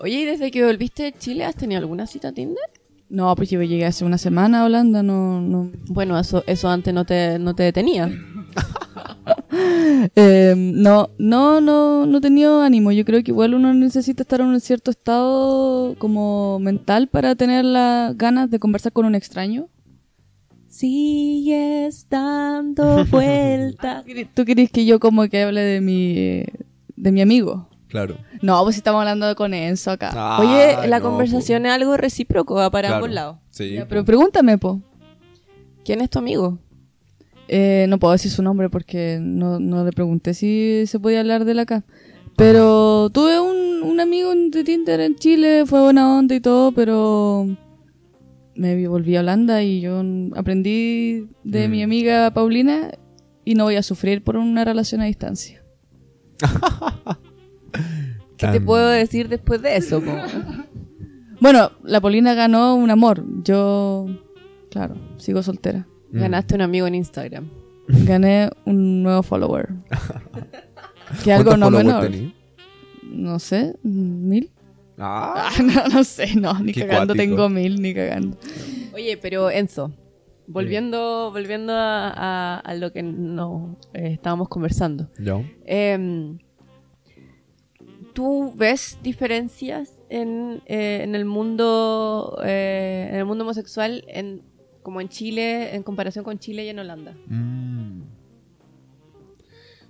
Oye, 0.00 0.20
¿y 0.20 0.24
desde 0.24 0.50
que 0.50 0.64
volviste 0.64 1.04
de 1.04 1.12
Chile 1.12 1.44
has 1.44 1.56
tenido 1.56 1.80
alguna 1.80 2.06
cita 2.06 2.32
Tinder? 2.32 2.64
No, 3.08 3.34
pues 3.36 3.50
yo 3.50 3.62
llegué 3.62 3.86
hace 3.86 4.04
una 4.04 4.18
semana 4.18 4.62
a 4.62 4.64
Holanda, 4.64 5.02
no, 5.02 5.40
no. 5.40 5.70
Bueno, 5.86 6.18
eso, 6.18 6.42
eso 6.46 6.68
antes 6.68 6.92
no 6.92 7.04
te, 7.04 7.38
no 7.38 7.54
te 7.54 7.62
detenía. 7.62 8.10
Eh, 10.14 10.54
no, 10.56 11.10
no, 11.18 11.60
no, 11.60 12.06
no 12.06 12.18
he 12.18 12.20
tenido 12.20 12.62
ánimo. 12.62 12.92
Yo 12.92 13.04
creo 13.04 13.22
que 13.22 13.30
igual 13.32 13.54
uno 13.54 13.74
necesita 13.74 14.22
estar 14.22 14.40
en 14.40 14.46
un 14.46 14.60
cierto 14.60 14.90
estado 14.90 15.96
como 15.98 16.58
mental 16.60 17.08
para 17.08 17.34
tener 17.34 17.64
las 17.64 18.16
ganas 18.16 18.50
de 18.50 18.58
conversar 18.58 18.92
con 18.92 19.06
un 19.06 19.14
extraño. 19.14 19.68
Sigues 20.68 22.06
dando 22.08 23.04
vueltas. 23.10 24.04
¿Tú 24.34 24.44
querés 24.44 24.70
que 24.70 24.86
yo 24.86 25.00
como 25.00 25.28
que 25.28 25.42
hable 25.42 25.62
de 25.62 25.80
mi, 25.80 26.44
de 26.96 27.12
mi 27.12 27.20
amigo? 27.20 27.68
Claro. 27.88 28.16
No, 28.42 28.62
pues 28.64 28.74
si 28.74 28.80
estamos 28.80 28.98
hablando 29.00 29.34
con 29.36 29.54
Enzo 29.54 29.92
acá. 29.92 30.10
Ah, 30.14 30.38
Oye, 30.40 30.88
la 30.88 30.98
no, 30.98 31.04
conversación 31.04 31.66
es 31.66 31.72
algo 31.72 31.96
recíproco, 31.96 32.54
va 32.54 32.70
para 32.70 32.88
Claro. 32.88 33.04
ambos 33.04 33.14
lados. 33.14 33.36
Sí. 33.50 33.74
Ya, 33.74 33.86
pero 33.88 34.04
pregúntame, 34.04 34.58
po. 34.58 34.80
¿Quién 35.84 36.00
es 36.00 36.10
tu 36.10 36.18
amigo? 36.18 36.58
Eh, 37.48 37.86
no 37.88 37.98
puedo 37.98 38.12
decir 38.12 38.30
su 38.32 38.42
nombre 38.42 38.68
porque 38.68 39.18
no, 39.22 39.60
no 39.60 39.84
le 39.84 39.92
pregunté 39.92 40.34
si 40.34 40.84
se 40.86 40.98
podía 40.98 41.20
hablar 41.20 41.44
de 41.44 41.52
él 41.52 41.60
acá. 41.60 41.84
Pero 42.34 43.08
tuve 43.10 43.38
un, 43.40 43.82
un 43.88 44.00
amigo 44.00 44.32
de 44.34 44.64
Tinder 44.64 44.98
en 45.00 45.14
Chile, 45.14 45.64
fue 45.64 45.80
buena 45.80 46.18
onda 46.18 46.34
y 46.34 46.40
todo, 46.40 46.72
pero 46.72 47.46
me 48.56 48.88
volví 48.88 49.14
a 49.16 49.20
Holanda 49.20 49.62
y 49.62 49.80
yo 49.80 50.02
aprendí 50.34 51.28
de 51.44 51.68
Mm. 51.68 51.70
mi 51.70 51.82
amiga 51.84 52.30
Paulina 52.32 52.90
y 53.44 53.54
no 53.54 53.64
voy 53.64 53.76
a 53.76 53.82
sufrir 53.82 54.24
por 54.24 54.36
una 54.36 54.64
relación 54.64 55.00
a 55.00 55.04
distancia. 55.04 55.62
¿Qué 58.36 58.46
te 58.48 58.60
puedo 58.60 58.88
decir 58.88 59.28
después 59.28 59.62
de 59.62 59.76
eso? 59.76 60.00
po? 60.00 60.12
Bueno, 61.40 61.70
la 61.84 62.00
Paulina 62.00 62.34
ganó 62.34 62.74
un 62.76 62.90
amor. 62.90 63.24
Yo, 63.44 64.06
claro, 64.70 64.96
sigo 65.18 65.42
soltera. 65.42 65.86
Mm. 66.12 66.18
Ganaste 66.20 66.54
un 66.54 66.62
amigo 66.62 66.86
en 66.86 66.94
Instagram. 66.96 67.48
Gané 67.88 68.50
un 68.64 69.02
nuevo 69.02 69.22
follower. 69.22 69.68
que 71.24 71.32
algo 71.32 71.50
¿Cuántos 71.50 71.70
no 71.72 71.78
menor. 71.78 72.02
tení? 72.04 72.34
No 73.04 73.38
sé, 73.38 73.74
mil. 73.82 74.50
Ah, 74.98 75.50
Ah, 75.50 75.62
no, 75.62 75.88
no 75.88 76.04
sé, 76.04 76.34
no, 76.36 76.58
ni 76.58 76.72
Qué 76.72 76.86
cagando 76.86 77.14
cuático. 77.14 77.36
tengo 77.36 77.48
mil, 77.48 77.80
ni 77.80 77.94
cagando. 77.94 78.36
Oye, 78.94 79.16
pero 79.18 79.50
Enzo, 79.50 79.92
volviendo, 80.46 81.30
volviendo 81.30 81.72
a, 81.74 82.08
a- 82.08 82.58
a 82.60 82.74
lo 82.74 82.92
que 82.92 83.02
no 83.02 83.76
eh, 83.92 84.08
estábamos 84.14 84.48
conversando. 84.48 85.08
Em, 85.66 86.38
¿Tú 88.16 88.54
ves 88.56 88.98
diferencias 89.02 89.92
en, 90.08 90.62
eh, 90.64 91.00
en 91.02 91.14
el 91.14 91.26
mundo 91.26 92.38
eh, 92.42 93.10
en 93.10 93.16
el 93.16 93.26
mundo 93.26 93.44
homosexual 93.44 94.04
en, 94.08 94.40
como 94.82 95.02
en 95.02 95.10
Chile 95.10 95.74
en 95.74 95.82
comparación 95.82 96.24
con 96.24 96.38
Chile 96.38 96.64
y 96.64 96.70
en 96.70 96.78
Holanda? 96.78 97.14
Mm. 97.26 98.04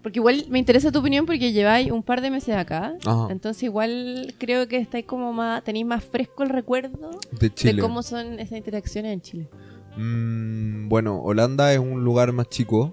Porque 0.02 0.18
igual 0.18 0.44
me 0.50 0.58
interesa 0.58 0.90
tu 0.90 0.98
opinión 0.98 1.24
porque 1.24 1.52
lleváis 1.52 1.92
un 1.92 2.02
par 2.02 2.20
de 2.20 2.32
meses 2.32 2.56
acá. 2.56 2.96
Ajá. 3.06 3.28
Entonces 3.30 3.62
igual 3.62 4.34
creo 4.38 4.66
que 4.66 4.78
estáis 4.78 5.04
como 5.06 5.32
más, 5.32 5.62
tenéis 5.62 5.86
más 5.86 6.02
fresco 6.02 6.42
el 6.42 6.48
recuerdo 6.48 7.12
De 7.30 7.54
Chile. 7.54 7.74
de 7.74 7.80
cómo 7.80 8.02
son 8.02 8.40
esas 8.40 8.58
interacciones 8.58 9.12
en 9.12 9.20
Chile. 9.20 9.48
Mm, 9.96 10.88
bueno, 10.88 11.22
Holanda 11.22 11.72
es 11.72 11.78
un 11.78 12.02
lugar 12.02 12.32
más 12.32 12.48
chico. 12.48 12.92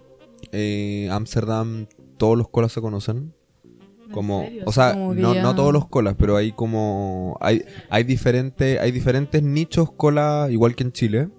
Eh, 0.51 1.09
Ámsterdam, 1.11 1.87
todos 2.17 2.37
los 2.37 2.49
colas 2.49 2.71
se 2.71 2.81
conocen. 2.81 3.33
Como, 4.13 4.49
o 4.65 4.71
sea, 4.71 4.93
como 4.93 5.13
no, 5.13 5.33
ya- 5.33 5.41
no 5.41 5.55
todos 5.55 5.73
los 5.73 5.87
colas, 5.87 6.15
pero 6.17 6.37
hay 6.37 6.51
como 6.53 7.37
hay 7.41 7.63
hay 7.89 8.03
diferentes 8.03 8.79
hay 8.79 8.91
diferentes 8.91 9.41
nichos 9.43 9.91
cola 9.91 10.47
igual 10.49 10.75
que 10.75 10.83
en 10.83 10.91
Chile, 10.91 11.29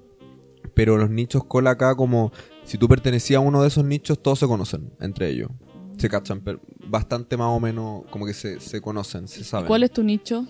pero 0.74 0.96
los 0.98 1.08
nichos 1.08 1.44
cola 1.44 1.70
acá 1.70 1.94
como 1.94 2.32
si 2.64 2.76
tú 2.76 2.88
pertenecías 2.88 3.38
a 3.38 3.40
uno 3.40 3.62
de 3.62 3.68
esos 3.68 3.84
nichos 3.84 4.20
todos 4.22 4.38
se 4.40 4.46
conocen 4.46 4.90
entre 5.00 5.28
ellos. 5.30 5.50
Se 5.98 6.08
cachan 6.08 6.40
pero 6.40 6.60
bastante 6.88 7.36
más 7.36 7.48
o 7.48 7.60
menos 7.60 8.02
como 8.10 8.26
que 8.26 8.34
se, 8.34 8.58
se 8.60 8.80
conocen, 8.80 9.28
se 9.28 9.44
saben. 9.44 9.68
¿Cuál 9.68 9.84
es 9.84 9.92
tu 9.92 10.02
nicho? 10.02 10.44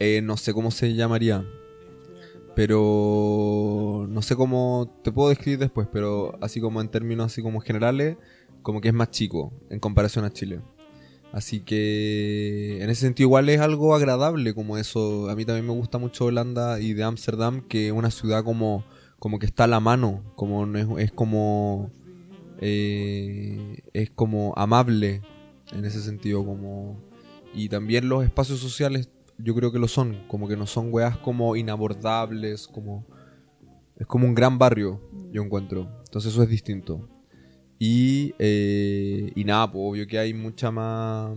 Eh, 0.00 0.20
no 0.22 0.36
sé 0.36 0.52
cómo 0.52 0.70
se 0.72 0.92
llamaría. 0.94 1.44
Pero 2.56 4.06
no 4.08 4.20
sé 4.20 4.34
cómo 4.34 4.92
te 5.04 5.12
puedo 5.12 5.28
describir 5.28 5.60
después, 5.60 5.86
pero 5.92 6.36
así 6.40 6.60
como 6.60 6.80
en 6.80 6.88
términos 6.88 7.26
así 7.26 7.40
como 7.40 7.60
generales, 7.60 8.16
como 8.62 8.80
que 8.80 8.88
es 8.88 8.94
más 8.94 9.10
chico 9.12 9.52
en 9.70 9.78
comparación 9.78 10.24
a 10.24 10.32
Chile. 10.32 10.60
Así 11.32 11.60
que 11.60 12.82
en 12.82 12.88
ese 12.88 13.02
sentido 13.02 13.28
igual 13.28 13.48
es 13.48 13.60
algo 13.60 13.94
agradable 13.94 14.54
como 14.54 14.78
eso. 14.78 15.28
A 15.28 15.36
mí 15.36 15.44
también 15.44 15.66
me 15.66 15.72
gusta 15.72 15.98
mucho 15.98 16.26
Holanda 16.26 16.80
y 16.80 16.94
de 16.94 17.04
Ámsterdam, 17.04 17.62
que 17.68 17.88
es 17.88 17.92
una 17.92 18.10
ciudad 18.10 18.44
como, 18.44 18.84
como 19.18 19.38
que 19.38 19.46
está 19.46 19.64
a 19.64 19.68
la 19.68 19.80
mano, 19.80 20.22
como 20.36 20.64
es, 20.76 20.86
es 20.98 21.12
como 21.12 21.90
eh, 22.60 23.82
es 23.92 24.10
como 24.10 24.52
amable 24.56 25.22
en 25.72 25.84
ese 25.84 26.00
sentido, 26.02 26.44
como 26.44 27.00
y 27.54 27.68
también 27.68 28.08
los 28.08 28.24
espacios 28.24 28.58
sociales 28.58 29.10
yo 29.38 29.54
creo 29.54 29.70
que 29.70 29.78
lo 29.78 29.88
son, 29.88 30.24
como 30.28 30.48
que 30.48 30.56
no 30.56 30.66
son 30.66 30.92
weas 30.92 31.16
como 31.18 31.56
inabordables, 31.56 32.66
como 32.66 33.06
es 33.96 34.06
como 34.06 34.26
un 34.26 34.34
gran 34.34 34.58
barrio, 34.58 35.00
yo 35.30 35.42
encuentro. 35.42 35.88
Entonces 36.04 36.32
eso 36.32 36.42
es 36.42 36.48
distinto. 36.48 37.08
Y, 37.78 38.34
eh, 38.38 39.30
y 39.34 39.44
nada, 39.44 39.70
pues 39.70 39.82
obvio 39.84 40.06
que 40.06 40.18
hay 40.18 40.34
mucha 40.34 40.70
más... 40.70 41.30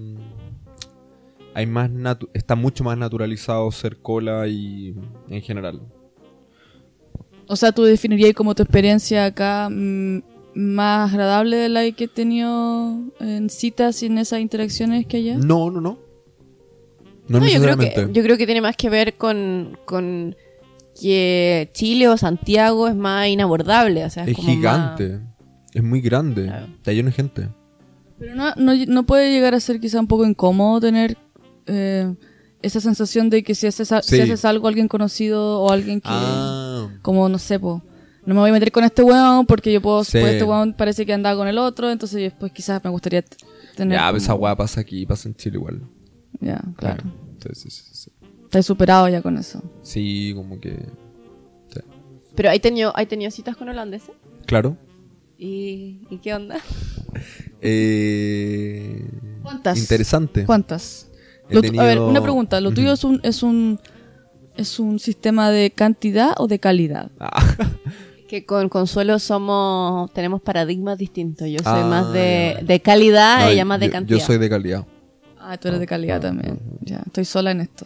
Hay 1.54 1.66
más 1.68 1.90
natu- 1.92 2.30
está 2.34 2.56
mucho 2.56 2.84
más 2.84 2.98
naturalizado 2.98 3.70
ser 3.72 3.98
cola 3.98 4.48
y 4.48 4.96
en 5.30 5.42
general. 5.42 5.82
O 7.48 7.56
sea, 7.58 7.74
tú 7.74 7.84
definirías 7.84 8.34
como 8.34 8.56
tu 8.56 8.64
experiencia 8.64 9.26
acá 9.26 9.68
mm, 9.70 10.22
más 10.56 11.12
agradable 11.12 11.58
de 11.58 11.68
la 11.70 11.92
que 11.92 12.06
he 12.06 12.08
tenido 12.08 12.98
en 13.20 13.50
citas 13.50 14.02
y 14.02 14.06
en 14.06 14.18
esas 14.18 14.40
interacciones 14.40 15.06
que 15.06 15.18
allá. 15.18 15.38
No, 15.38 15.70
no, 15.70 15.82
no. 15.82 16.00
No, 17.28 17.40
No, 17.40 17.48
yo 17.48 17.62
creo, 17.62 17.78
que, 17.78 18.10
yo 18.14 18.24
creo 18.24 18.38
que 18.38 18.46
tiene 18.46 18.62
más 18.62 18.78
que 18.78 18.90
ver 18.90 19.16
con, 19.18 19.78
con 19.86 20.36
que 21.00 21.70
Chile 21.74 22.08
o 22.08 22.16
Santiago 22.18 22.88
es 22.88 22.96
más 22.96 23.28
inabordable. 23.28 24.06
O 24.06 24.10
sea, 24.10 24.24
es, 24.24 24.30
es 24.30 24.36
como 24.38 24.48
más- 24.48 24.56
gigante. 24.56 25.20
Es 25.74 25.84
muy 25.84 26.02
grande. 26.02 26.46
Claro. 26.46 26.66
Está 26.68 26.92
lleno 26.94 27.08
de 27.10 27.14
gente. 27.14 27.50
Pero 28.20 28.36
no, 28.36 28.54
no, 28.56 28.74
no 28.88 29.04
puede 29.06 29.32
llegar 29.32 29.54
a 29.56 29.60
ser 29.60 29.80
quizá 29.80 30.00
un 30.00 30.08
poco 30.08 30.26
incómodo 30.26 30.80
tener 30.82 31.18
eh, 31.68 32.14
esa 32.62 32.80
sensación 32.80 33.30
de 33.30 33.44
que 33.44 33.56
si 33.56 33.68
haces, 33.68 33.92
a- 33.92 34.02
si 34.02 34.16
Sí. 34.18 34.22
haces 34.22 34.46
algo 34.46 34.68
a 34.68 34.70
alguien 34.70 34.88
conocido 34.88 35.62
o 35.62 35.72
alguien 35.72 36.02
que, 36.02 36.10
Ah. 36.12 36.90
como 37.02 37.28
no 37.30 37.38
sé, 37.40 37.60
po, 37.60 37.82
no 38.26 38.34
me 38.36 38.40
voy 38.42 38.50
a 38.50 38.54
meter 38.54 38.72
con 38.72 38.84
este 38.84 39.02
weón 39.04 39.46
porque 39.48 39.72
yo 39.72 39.82
puedo, 39.82 40.04
Sí. 40.04 40.20
pues 40.20 40.34
este 40.34 40.44
weón 40.44 40.74
parece 40.74 41.06
que 41.06 41.14
andaba 41.14 41.36
con 41.38 41.48
el 41.48 41.58
otro, 41.58 41.90
entonces 41.90 42.20
después 42.22 42.52
quizás 42.52 42.84
me 42.84 42.90
gustaría 42.92 43.24
tener... 43.76 43.98
Ya, 43.98 44.08
como- 44.08 44.18
esa 44.18 44.36
weá 44.36 44.56
pasa 44.56 44.82
aquí, 44.82 45.06
pasa 45.06 45.30
en 45.30 45.36
Chile 45.36 45.58
igual. 45.58 45.82
Ya, 46.40 46.62
claro. 46.78 47.04
Sí, 47.40 47.50
sí, 47.54 47.70
sí, 47.72 47.84
sí. 47.94 48.12
Estás 48.44 48.66
superado 48.66 49.08
ya 49.08 49.22
con 49.22 49.38
eso. 49.38 49.64
Sí, 49.82 50.34
como 50.36 50.60
que. 50.60 50.72
sí. 51.74 51.80
Pero 52.36 52.50
¿hay 52.50 52.60
tenido, 52.60 52.92
¿hay 52.96 53.06
tenido 53.06 53.32
citas 53.32 53.56
con 53.56 53.70
holandeses? 53.70 54.12
Claro. 54.46 54.78
¿Y, 55.44 56.02
¿Y 56.12 56.18
qué 56.20 56.36
onda? 56.36 56.58
Eh, 57.62 59.04
¿Cuántas? 59.42 59.78
Interesante. 59.80 60.46
¿Cuántas? 60.46 61.08
Lo 61.50 61.60
A 61.82 61.84
ver, 61.86 62.00
una 62.00 62.22
pregunta. 62.22 62.62
¿Lo 62.62 62.72
tuyo 62.72 62.94
es 62.94 63.04
un, 63.04 63.20
es 63.24 63.42
un 63.44 63.80
es 64.56 64.80
un 64.80 65.00
sistema 65.00 65.50
de 65.50 65.72
cantidad 65.72 66.34
o 66.38 66.48
de 66.48 66.60
calidad? 66.60 67.10
Ah, 67.20 67.44
Que 68.30 68.46
con 68.46 68.70
Consuelo 68.70 69.20
somos 69.20 70.14
tenemos 70.14 70.42
paradigmas 70.42 70.98
distintos. 70.98 71.48
Yo 71.50 71.58
soy 71.64 71.82
Ah, 71.82 71.88
más 71.88 72.14
de, 72.14 72.60
de 72.64 72.80
calidad, 72.80 73.46
no, 73.46 73.50
ella 73.50 73.66
más 73.66 73.80
de 73.80 73.88
yo- 73.88 73.92
cantidad. 73.92 74.20
Yo 74.20 74.26
soy 74.26 74.38
de 74.38 74.50
calidad. 74.50 74.86
Ah, 75.40 75.58
tú 75.58 75.68
eres 75.70 75.80
de 75.80 75.88
calidad 75.88 76.22
también. 76.22 76.60
Ya, 76.82 77.02
estoy 77.06 77.26
sola 77.26 77.50
en 77.52 77.62
esto. 77.62 77.86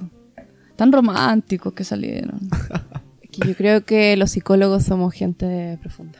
Tan 0.76 0.92
románticos 0.92 1.74
que 1.74 1.84
salieron. 1.86 2.40
Que 3.32 3.48
yo 3.50 3.56
creo 3.56 3.84
que 3.84 4.16
los 4.16 4.32
psicólogos 4.32 4.84
somos 4.86 5.14
gente 5.14 5.78
profunda. 5.82 6.20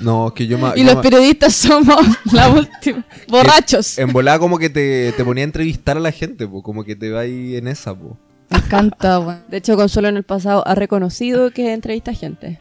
No, 0.00 0.28
es 0.28 0.32
que 0.34 0.46
yo 0.46 0.58
más. 0.58 0.76
y 0.76 0.80
yo 0.84 0.92
los 0.94 1.02
periodistas 1.02 1.54
somos 1.54 1.96
la 2.32 2.48
última. 2.50 3.04
Borrachos. 3.28 3.98
En 3.98 4.12
volada 4.12 4.38
como 4.38 4.58
que 4.58 4.68
te, 4.68 5.12
te 5.12 5.24
ponía 5.24 5.44
a 5.44 5.46
entrevistar 5.46 5.96
a 5.96 6.00
la 6.00 6.10
gente, 6.12 6.46
po, 6.46 6.62
como 6.62 6.84
que 6.84 6.96
te 6.96 7.10
va 7.10 7.20
ahí 7.20 7.56
en 7.56 7.68
esa, 7.68 7.94
po. 7.94 8.16
Me 8.50 8.58
encanta, 8.58 9.18
weón. 9.20 9.42
De 9.48 9.58
hecho, 9.58 9.76
Consuelo 9.76 10.08
en 10.08 10.16
el 10.16 10.24
pasado 10.24 10.66
ha 10.66 10.74
reconocido 10.74 11.50
que 11.52 11.72
entrevista 11.72 12.12
gente. 12.12 12.58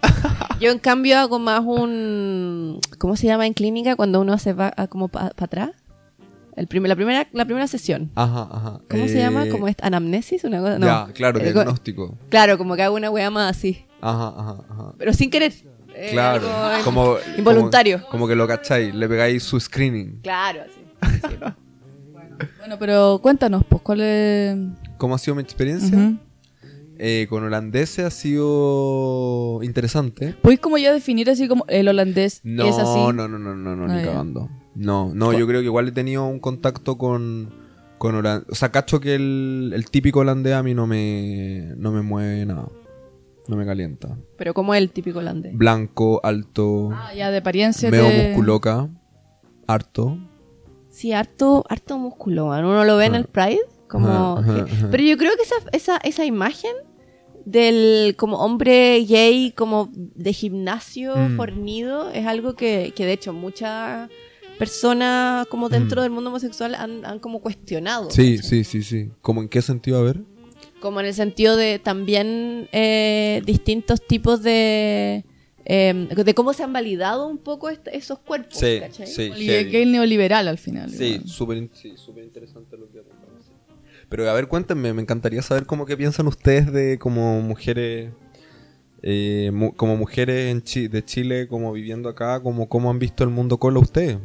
Yo, 0.59 0.71
en 0.71 0.79
cambio, 0.79 1.17
hago 1.17 1.39
más 1.39 1.61
un... 1.65 2.79
¿Cómo 2.99 3.15
se 3.15 3.25
llama 3.27 3.47
en 3.47 3.53
clínica 3.53 3.95
cuando 3.95 4.21
uno 4.21 4.37
se 4.37 4.53
va 4.53 4.71
a 4.77 4.87
como 4.87 5.07
para 5.07 5.27
atrás? 5.37 5.71
El 6.55 6.67
prim- 6.67 6.83
la, 6.85 6.95
primera, 6.95 7.27
la 7.33 7.45
primera 7.45 7.65
sesión. 7.67 8.11
Ajá, 8.13 8.47
ajá. 8.51 8.81
¿Cómo 8.89 9.07
se 9.07 9.17
Eh, 9.17 9.21
llama? 9.23 9.47
¿Como 9.49 9.67
es 9.67 9.75
anamnesis? 9.81 10.43
Una 10.43 10.59
cosa? 10.59 10.77
No. 10.79 10.85
Ya, 10.85 11.07
claro, 11.13 11.39
Eh, 11.39 11.45
co- 11.45 11.53
diagnóstico. 11.53 12.17
Claro, 12.29 12.57
como 12.57 12.75
que 12.75 12.83
hago 12.83 12.95
una 12.95 13.09
weá 13.09 13.29
más 13.31 13.57
así. 13.57 13.85
Ajá, 14.01 14.33
ajá, 14.37 14.57
ajá. 14.69 14.93
Pero 14.97 15.13
sin 15.13 15.29
querer. 15.31 15.53
Claro, 16.09 16.47
algo 16.47 16.83
como, 16.83 17.15
involuntario. 17.37 17.97
Como, 17.99 18.09
como 18.09 18.27
que 18.27 18.35
lo 18.35 18.47
cacháis, 18.47 18.93
le 18.95 19.07
pegáis 19.07 19.43
su 19.43 19.59
screening. 19.59 20.19
Claro, 20.21 20.61
así. 20.61 20.81
Bueno, 22.57 22.77
pero 22.79 23.19
cuéntanos, 23.21 23.63
pues, 23.67 23.81
¿cuál 23.81 24.01
es...? 24.01 24.57
¿Cómo 24.97 25.15
ha 25.15 25.17
sido 25.17 25.35
mi 25.35 25.41
experiencia? 25.41 26.13
Eh, 26.97 27.25
con 27.29 27.43
holandeses 27.43 28.05
ha 28.05 28.11
sido 28.11 29.59
interesante. 29.63 30.35
¿Puedes 30.41 30.59
como 30.59 30.77
ya 30.77 30.93
definir 30.93 31.29
así 31.29 31.47
como 31.47 31.65
el 31.67 31.87
holandés 31.87 32.41
No, 32.43 32.67
es 32.67 32.77
así? 32.77 32.99
no, 32.99 33.11
no, 33.13 33.27
no, 33.27 33.55
no, 33.55 33.75
no, 33.75 33.85
Ah, 33.85 33.95
ni 33.97 34.03
cagando. 34.03 34.49
No, 34.75 35.11
no, 35.13 35.33
yo 35.33 35.47
creo 35.47 35.61
que 35.61 35.65
igual 35.65 35.87
he 35.87 35.91
tenido 35.91 36.25
un 36.25 36.39
contacto 36.39 36.97
con, 36.97 37.49
con 37.97 38.15
holandés. 38.15 38.47
O 38.51 38.55
sea, 38.55 38.69
cacho 38.71 38.99
que 38.99 39.15
el, 39.15 39.71
el 39.75 39.89
típico 39.89 40.19
holandés 40.19 40.53
a 40.53 40.63
mí 40.63 40.73
no 40.73 40.85
me, 40.87 41.73
no 41.77 41.91
me 41.91 42.01
mueve 42.03 42.45
nada. 42.45 42.67
No 43.51 43.57
me 43.57 43.65
calienta. 43.65 44.17
Pero 44.37 44.53
como 44.53 44.73
el 44.73 44.89
típico 44.91 45.19
holandés. 45.19 45.53
Blanco, 45.57 46.21
alto, 46.23 46.89
Ah, 46.93 47.13
ya 47.13 47.29
de 47.31 47.37
apariencia 47.39 47.91
medio 47.91 48.07
te- 48.07 48.29
musculoca, 48.29 48.87
harto. 49.67 50.17
Sí, 50.89 51.11
harto, 51.11 51.65
harto 51.67 51.97
músculo, 51.97 52.47
man. 52.47 52.63
Uno 52.63 52.85
lo 52.85 52.95
ve 52.95 53.05
en 53.07 53.15
el 53.15 53.25
Pride. 53.25 53.59
Como 53.89 54.07
Ajá, 54.07 54.39
ajá, 54.39 54.65
que- 54.65 54.71
ajá. 54.71 54.87
Pero 54.89 55.03
yo 55.03 55.17
creo 55.17 55.31
que 55.35 55.43
esa, 55.43 55.55
esa, 55.73 55.97
esa 55.97 56.25
imagen 56.25 56.71
del 57.45 58.15
como 58.17 58.37
hombre 58.37 59.03
gay, 59.03 59.51
como 59.51 59.89
de 59.93 60.31
gimnasio 60.31 61.13
Mm. 61.17 61.35
fornido, 61.35 62.09
es 62.11 62.25
algo 62.25 62.55
que, 62.55 62.93
que 62.95 63.05
de 63.05 63.11
hecho 63.13 63.33
muchas 63.33 64.09
personas 64.57 65.47
como 65.47 65.67
dentro 65.67 65.99
Mm. 65.99 66.03
del 66.03 66.11
mundo 66.11 66.29
homosexual 66.29 66.75
han, 66.75 67.03
han 67.03 67.19
como 67.19 67.41
cuestionado. 67.41 68.09
Sí, 68.11 68.37
¿cachai? 68.37 68.49
sí, 68.49 68.63
sí, 68.63 68.83
sí. 68.83 69.11
¿Cómo 69.21 69.41
en 69.41 69.49
qué 69.49 69.61
sentido? 69.61 69.99
A 69.99 70.03
ver. 70.03 70.21
Como 70.81 70.99
en 70.99 71.05
el 71.05 71.13
sentido 71.13 71.55
de 71.55 71.79
también 71.79 72.67
eh, 72.73 73.41
distintos 73.45 74.05
tipos 74.05 74.41
de... 74.43 75.23
eh, 75.63 76.07
de 76.25 76.33
cómo 76.33 76.53
se 76.53 76.63
han 76.63 76.73
validado 76.73 77.27
un 77.27 77.37
poco 77.37 77.69
esos 77.69 78.19
cuerpos. 78.19 78.59
¿cachai? 78.81 79.07
Oli- 79.31 79.45
gay 79.71 79.85
neoliberal 79.85 80.47
al 80.47 80.57
final. 80.57 80.89
Sí, 80.89 81.21
súper 81.25 81.57
in- 81.57 81.69
sí, 81.73 81.93
súper 81.95 82.23
interesante 82.23 82.75
lo 82.77 82.91
que 82.91 82.99
sí. 82.99 83.51
Pero 84.09 84.29
a 84.29 84.33
ver, 84.33 84.47
cuéntenme, 84.47 84.91
me 84.93 85.01
encantaría 85.01 85.41
saber 85.41 85.65
cómo 85.65 85.85
que 85.85 85.95
piensan 85.95 86.27
ustedes 86.27 86.73
de 86.73 86.97
como 86.99 87.39
mujeres, 87.41 88.09
eh, 89.03 89.51
mu- 89.53 89.73
como 89.73 89.95
mujeres 89.95 90.51
en 90.51 90.61
Chi- 90.63 90.87
de 90.89 91.05
Chile, 91.05 91.47
como 91.47 91.71
viviendo 91.71 92.09
acá, 92.09 92.41
como 92.41 92.67
cómo 92.67 92.89
han 92.89 92.99
visto 92.99 93.23
el 93.23 93.29
mundo 93.29 93.57
cola 93.57 93.79
ustedes. 93.79 94.17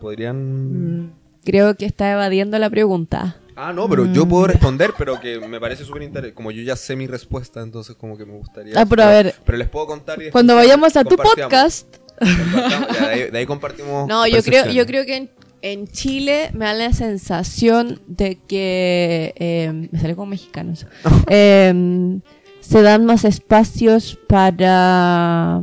¿Podrían...? 0.00 1.02
Mm, 1.04 1.12
Creo 1.44 1.74
que 1.76 1.84
está 1.84 2.10
evadiendo 2.10 2.58
la 2.58 2.70
pregunta. 2.70 3.36
Ah, 3.56 3.72
no, 3.72 3.88
pero 3.88 4.06
yo 4.06 4.26
puedo 4.26 4.46
responder, 4.46 4.92
pero 4.98 5.20
que 5.20 5.38
me 5.40 5.60
parece 5.60 5.84
súper 5.84 6.02
interesante. 6.02 6.34
Como 6.34 6.50
yo 6.50 6.62
ya 6.62 6.76
sé 6.76 6.96
mi 6.96 7.06
respuesta, 7.06 7.60
entonces 7.60 7.96
como 7.96 8.18
que 8.18 8.24
me 8.26 8.32
gustaría... 8.36 8.80
Ah, 8.80 8.86
pero 8.86 9.04
a 9.04 9.10
ver. 9.10 9.34
Pero 9.44 9.58
les 9.58 9.68
puedo 9.68 9.86
contar 9.86 10.20
y 10.20 10.30
Cuando 10.30 10.54
vayamos 10.54 10.96
a 10.96 11.04
tu 11.04 11.16
podcast, 11.16 11.86
ya, 12.20 12.86
de, 13.00 13.06
ahí, 13.06 13.30
de 13.30 13.38
ahí 13.38 13.46
compartimos 13.46 14.08
No, 14.08 14.26
yo 14.26 14.42
creo, 14.42 14.70
yo 14.70 14.86
creo 14.86 15.04
que 15.04 15.16
en, 15.16 15.30
en 15.62 15.86
Chile 15.88 16.50
me 16.52 16.64
da 16.64 16.74
la 16.74 16.92
sensación 16.92 18.00
de 18.06 18.38
que 18.46 19.34
eh, 19.36 19.88
me 19.90 19.98
sale 19.98 20.14
como 20.14 20.26
mexicano 20.26 20.72
eso. 20.72 20.86
Eh, 21.28 22.20
se 22.60 22.80
dan 22.80 23.04
más 23.04 23.24
espacios 23.24 24.18
para 24.26 25.60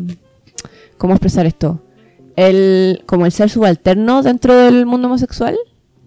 ¿cómo 0.98 1.14
expresar 1.14 1.48
esto? 1.48 1.82
El 2.36 3.04
como 3.08 3.26
el 3.26 3.32
ser 3.32 3.50
subalterno 3.50 4.22
dentro 4.22 4.56
del 4.56 4.86
mundo 4.86 5.08
homosexual. 5.08 5.58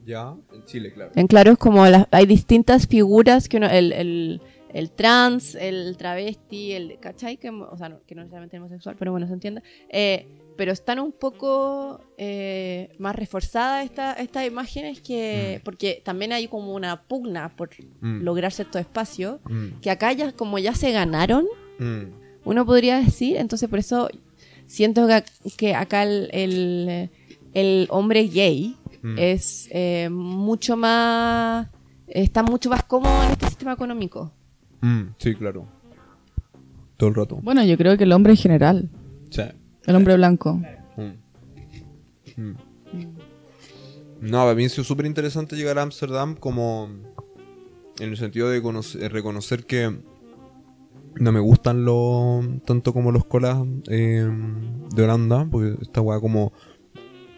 Ya, 0.06 0.34
Chile, 0.66 0.92
claro. 0.92 1.12
En 1.14 1.26
claro 1.26 1.52
es 1.52 1.58
como 1.58 1.86
las- 1.86 2.06
hay 2.10 2.26
distintas 2.26 2.86
figuras 2.86 3.48
que 3.48 3.56
uno, 3.58 3.66
el, 3.68 3.92
el, 3.92 4.40
el 4.72 4.90
trans, 4.90 5.54
el 5.54 5.96
travesti, 5.96 6.72
el 6.72 6.98
¿cachai? 7.00 7.36
Que, 7.36 7.50
o 7.50 7.76
sea, 7.76 7.88
no, 7.90 8.00
que 8.06 8.14
no 8.14 8.22
necesariamente 8.22 8.58
homosexual, 8.58 8.96
pero 8.98 9.10
bueno, 9.12 9.26
se 9.26 9.32
entiende. 9.34 9.62
Eh, 9.90 10.26
pero 10.56 10.70
están 10.72 11.00
un 11.00 11.10
poco 11.10 12.00
eh, 12.16 12.88
más 12.98 13.16
reforzadas 13.16 13.84
esta- 13.84 14.12
estas 14.14 14.46
imágenes 14.46 15.00
que. 15.00 15.60
Porque 15.64 16.00
también 16.04 16.32
hay 16.32 16.46
como 16.48 16.74
una 16.74 17.02
pugna 17.02 17.54
por 17.56 17.70
Mm. 18.00 18.22
lograr 18.22 18.52
cierto 18.52 18.78
espacio. 18.78 19.40
Mm, 19.48 19.80
Que 19.80 19.90
acá 19.90 20.12
ya, 20.12 20.30
como 20.32 20.58
ya 20.60 20.74
se 20.74 20.92
ganaron, 20.92 21.46
mm. 21.80 22.02
uno 22.44 22.64
podría 22.64 23.00
decir, 23.00 23.36
entonces 23.36 23.68
por 23.68 23.80
eso 23.80 24.08
siento 24.66 25.06
que, 25.08 25.24
que 25.56 25.74
acá 25.74 26.04
el, 26.04 26.28
el, 26.32 27.10
el 27.52 27.86
hombre 27.90 28.28
gay 28.28 28.76
Mm. 29.04 29.14
es 29.18 29.68
eh, 29.70 30.08
mucho 30.10 30.76
más, 30.78 31.68
está 32.08 32.42
mucho 32.42 32.70
más 32.70 32.82
cómodo 32.84 33.22
en 33.24 33.30
este 33.32 33.46
sistema 33.48 33.72
económico. 33.74 34.32
Mm, 34.80 35.10
sí, 35.18 35.34
claro. 35.34 35.66
Todo 36.96 37.10
el 37.10 37.14
rato. 37.14 37.36
bueno, 37.42 37.62
yo 37.64 37.76
creo 37.76 37.96
que 37.98 38.04
el 38.04 38.12
hombre 38.12 38.32
en 38.32 38.36
general, 38.38 38.88
Sí. 39.30 39.42
el 39.84 39.94
hombre 39.96 40.16
blanco. 40.16 40.54
Mm. 40.96 42.40
Mm. 42.40 42.54
No, 44.22 44.38
para 44.38 44.54
mí 44.54 44.64
ha 44.64 44.68
sido 44.68 44.84
súper 44.84 45.06
interesante 45.06 45.54
llegar 45.56 45.78
a 45.78 45.82
Ámsterdam 45.82 46.34
como 46.36 46.88
en 48.00 48.08
el 48.08 48.16
sentido 48.16 48.48
de 48.48 48.62
conocer- 48.62 49.10
reconocer 49.10 49.66
que 49.66 49.98
no 51.16 51.30
me 51.32 51.40
gustan 51.40 51.84
lo, 51.84 52.40
tanto 52.64 52.92
como 52.92 53.12
los 53.12 53.24
colas 53.26 53.58
eh, 53.88 54.26
de 54.94 55.02
Holanda, 55.02 55.46
porque 55.50 55.76
esta 55.82 56.00
weá 56.00 56.18
como 56.20 56.52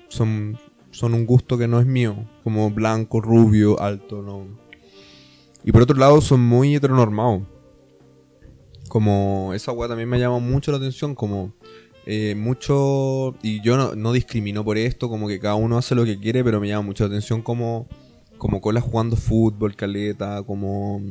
son, 0.08 0.56
son 0.96 1.12
un 1.12 1.26
gusto 1.26 1.58
que 1.58 1.68
no 1.68 1.78
es 1.78 1.84
mío, 1.84 2.16
como 2.42 2.70
blanco, 2.70 3.20
rubio, 3.20 3.78
alto, 3.82 4.22
no. 4.22 4.46
Y 5.62 5.70
por 5.70 5.82
otro 5.82 5.94
lado 5.94 6.22
son 6.22 6.40
muy 6.40 6.74
heteronormados. 6.74 7.42
Como 8.88 9.52
esa 9.52 9.72
weá 9.72 9.88
también 9.88 10.08
me 10.08 10.18
llama 10.18 10.38
mucho 10.38 10.70
la 10.70 10.78
atención, 10.78 11.14
como 11.14 11.52
eh, 12.06 12.34
mucho, 12.34 13.34
y 13.42 13.60
yo 13.60 13.76
no, 13.76 13.94
no 13.94 14.12
discrimino 14.12 14.64
por 14.64 14.78
esto, 14.78 15.10
como 15.10 15.28
que 15.28 15.38
cada 15.38 15.56
uno 15.56 15.76
hace 15.76 15.94
lo 15.94 16.06
que 16.06 16.18
quiere, 16.18 16.42
pero 16.42 16.60
me 16.60 16.68
llama 16.68 16.86
mucho 16.86 17.04
la 17.04 17.08
atención 17.08 17.42
como, 17.42 17.88
como 18.38 18.62
colas 18.62 18.82
jugando 18.82 19.16
fútbol, 19.16 19.76
caleta, 19.76 20.42
como, 20.44 21.02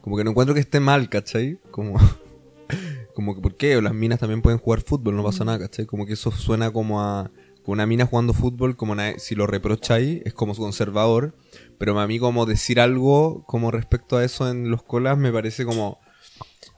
como 0.00 0.16
que 0.16 0.24
no 0.24 0.30
encuentro 0.30 0.54
que 0.54 0.60
esté 0.60 0.80
mal, 0.80 1.08
¿cachai? 1.08 1.60
Como, 1.70 1.94
como 3.14 3.36
que, 3.36 3.42
¿por 3.42 3.56
qué? 3.56 3.76
O 3.76 3.80
las 3.80 3.94
minas 3.94 4.18
también 4.18 4.42
pueden 4.42 4.58
jugar 4.58 4.80
fútbol, 4.80 5.14
no 5.14 5.22
pasa 5.22 5.44
nada, 5.44 5.60
¿cachai? 5.60 5.86
Como 5.86 6.04
que 6.04 6.14
eso 6.14 6.32
suena 6.32 6.72
como 6.72 7.00
a, 7.00 7.30
una 7.72 7.86
mina 7.86 8.06
jugando 8.06 8.32
fútbol, 8.32 8.76
como 8.76 8.94
na- 8.94 9.18
si 9.18 9.34
lo 9.34 9.46
reprocháis, 9.46 10.22
es 10.24 10.32
como 10.34 10.54
conservador, 10.54 11.36
pero 11.78 11.98
a 11.98 12.06
mí 12.06 12.18
como 12.18 12.46
decir 12.46 12.80
algo 12.80 13.44
como 13.46 13.70
respecto 13.70 14.16
a 14.16 14.24
eso 14.24 14.50
en 14.50 14.70
los 14.70 14.82
colas 14.82 15.18
me 15.18 15.32
parece 15.32 15.64
como 15.64 15.98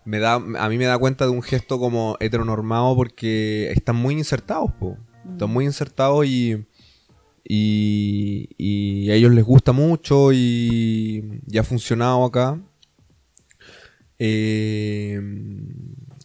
me 0.04 0.18
da 0.18 0.34
a 0.34 0.68
mí 0.68 0.78
me 0.78 0.86
da 0.86 0.98
cuenta 0.98 1.24
de 1.24 1.30
un 1.30 1.42
gesto 1.42 1.78
como 1.78 2.16
heteronormado 2.20 2.96
porque 2.96 3.70
están 3.72 3.96
muy 3.96 4.14
insertados 4.14 4.72
po. 4.80 4.96
están 5.30 5.50
muy 5.50 5.64
insertados 5.64 6.26
y 6.26 6.64
y, 7.52 8.48
y 8.58 9.10
a 9.10 9.14
ellos 9.14 9.32
les 9.32 9.44
gusta 9.44 9.72
mucho 9.72 10.32
y, 10.32 11.40
y 11.48 11.58
ha 11.58 11.64
funcionado 11.64 12.24
acá. 12.24 12.60
Eh, 14.18 15.20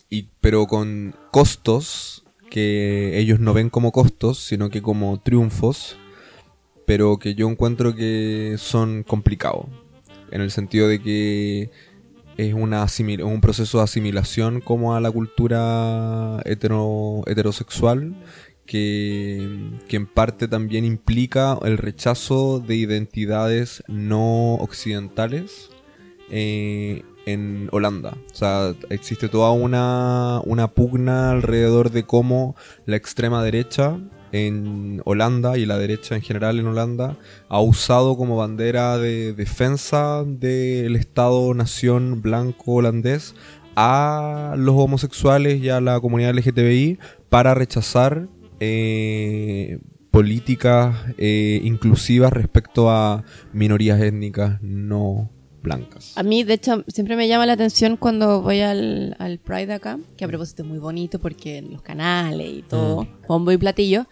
y, 0.10 0.24
pero 0.42 0.68
con 0.68 1.16
costos 1.32 2.25
que 2.50 3.18
ellos 3.20 3.40
no 3.40 3.54
ven 3.54 3.70
como 3.70 3.92
costos 3.92 4.40
sino 4.40 4.70
que 4.70 4.82
como 4.82 5.20
triunfos 5.20 5.98
pero 6.86 7.18
que 7.18 7.36
yo 7.36 7.50
encuentro 7.50 7.96
que 7.96 8.56
son 8.58 9.04
complicados 9.04 9.66
en 10.32 10.42
el 10.42 10.52
sentido 10.52 10.88
de 10.88 11.02
que 11.02 11.72
es 12.38 12.54
una 12.54 12.86
un 13.24 13.42
proceso 13.42 13.78
de 13.78 13.84
asimilación 13.86 14.62
como 14.62 14.96
a 14.96 15.00
la 15.02 15.10
cultura 15.12 16.42
hetero- 16.46 17.24
heterosexual 17.28 18.16
que, 18.66 19.72
que 19.88 19.96
en 19.96 20.08
parte 20.08 20.48
también 20.48 20.86
implica 20.86 21.58
el 21.64 21.78
rechazo 21.78 22.60
de 22.60 22.76
identidades 22.76 23.84
no 23.88 24.56
occidentales 24.56 25.70
eh, 26.30 27.04
en 27.26 27.70
Holanda. 27.72 28.18
O 28.32 28.36
sea, 28.36 28.74
existe 28.90 29.30
toda 29.30 29.52
una, 29.52 30.42
una 30.46 30.68
pugna 30.70 31.32
alrededor 31.32 31.92
de 31.92 32.04
cómo 32.04 32.56
la 32.86 32.96
extrema 32.96 33.44
derecha 33.44 33.98
en 34.32 35.02
Holanda 35.06 35.58
y 35.58 35.66
la 35.66 35.78
derecha 35.78 36.16
en 36.16 36.22
general 36.22 36.60
en 36.60 36.68
Holanda 36.68 37.18
ha 37.48 37.62
usado 37.62 38.18
como 38.18 38.38
bandera 38.38 38.98
de 38.98 39.34
defensa 39.34 40.24
del 40.26 40.96
Estado-nación 40.96 42.22
blanco 42.22 42.74
holandés 42.74 43.36
a 43.76 44.56
los 44.58 44.76
homosexuales 44.76 45.62
y 45.62 45.70
a 45.70 45.82
la 45.82 46.00
comunidad 46.00 46.34
LGTBI 46.36 47.00
para 47.30 47.54
rechazar 47.54 48.28
eh, 48.60 49.80
políticas 50.12 50.96
eh, 51.18 51.60
inclusivas 51.64 52.32
respecto 52.32 52.90
a 52.90 53.24
minorías 53.54 54.02
étnicas 54.02 54.62
no 54.62 55.30
blancas. 55.66 56.14
A 56.16 56.24
mí, 56.24 56.44
de 56.46 56.54
hecho, 56.54 56.84
siempre 56.88 57.16
me 57.18 57.28
llama 57.28 57.46
la 57.46 57.54
atención 57.54 57.98
cuando 57.98 58.42
voy 58.42 58.62
al, 58.62 59.16
al 59.20 59.40
Pride 59.40 59.74
acá, 59.74 60.00
que 60.18 60.24
a 60.24 60.28
propósito 60.28 60.62
es 60.64 60.70
muy 60.70 60.78
bonito 60.80 61.20
porque 61.20 61.58
en 61.58 61.72
los 61.74 61.82
canales 61.82 62.48
y 62.50 62.62
todo, 62.62 63.08
bombo 63.28 63.52
y 63.52 63.58
platillo, 63.58 64.08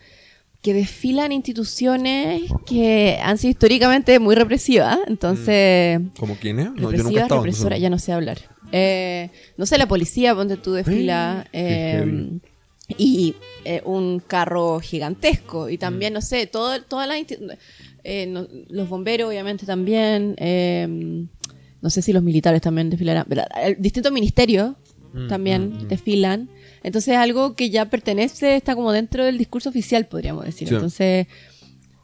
que 0.61 0.73
desfilan 0.73 1.31
instituciones 1.33 2.43
que 2.65 3.19
han 3.21 3.37
sido 3.37 3.51
históricamente 3.51 4.17
muy 4.19 4.35
represivas, 4.35 4.97
entonces... 5.07 5.99
¿Como 6.19 6.35
quién 6.35 6.59
es? 6.59 6.71
No, 6.71 6.91
yo 6.91 7.03
nunca 7.03 7.19
he 7.19 7.23
estado. 7.23 7.45
entonces- 7.45 7.79
ya 7.81 7.89
no 7.89 7.99
sé 7.99 8.11
hablar. 8.13 8.37
Eh, 8.71 9.29
no 9.57 9.65
sé, 9.65 9.77
la 9.77 9.87
policía, 9.87 10.33
donde 10.33 10.57
tú 10.57 10.73
desfilas, 10.73 11.45
Qué 11.51 12.01
eh, 12.01 12.39
y 12.97 13.35
eh, 13.65 13.81
un 13.85 14.19
carro 14.19 14.79
gigantesco, 14.79 15.69
y 15.69 15.77
también, 15.77 16.13
no 16.13 16.21
sé, 16.21 16.47
todo, 16.47 16.81
todas 16.81 17.07
las 17.07 17.17
institu- 17.17 17.57
eh, 18.03 18.25
no- 18.27 18.47
los 18.69 18.89
bomberos, 18.89 19.29
obviamente, 19.29 19.65
también, 19.65 20.35
eh, 20.37 21.25
no 21.81 21.89
sé 21.89 22.01
si 22.01 22.13
los 22.13 22.23
militares 22.23 22.61
también 22.61 22.89
desfilarán, 22.89 23.25
pero, 23.27 23.43
distintos 23.77 24.11
ministerios 24.11 24.73
Mm, 25.13 25.27
también 25.27 25.69
mm, 25.69 25.83
mm. 25.83 25.87
desfilan, 25.89 26.49
Entonces 26.81 27.13
es 27.13 27.17
algo 27.19 27.55
que 27.55 27.69
ya 27.69 27.85
pertenece, 27.85 28.55
está 28.55 28.73
como 28.75 28.91
dentro 28.91 29.23
del 29.23 29.37
discurso 29.37 29.69
oficial, 29.69 30.07
podríamos 30.07 30.43
decir. 30.43 30.67
Sí. 30.67 30.73
Entonces, 30.73 31.27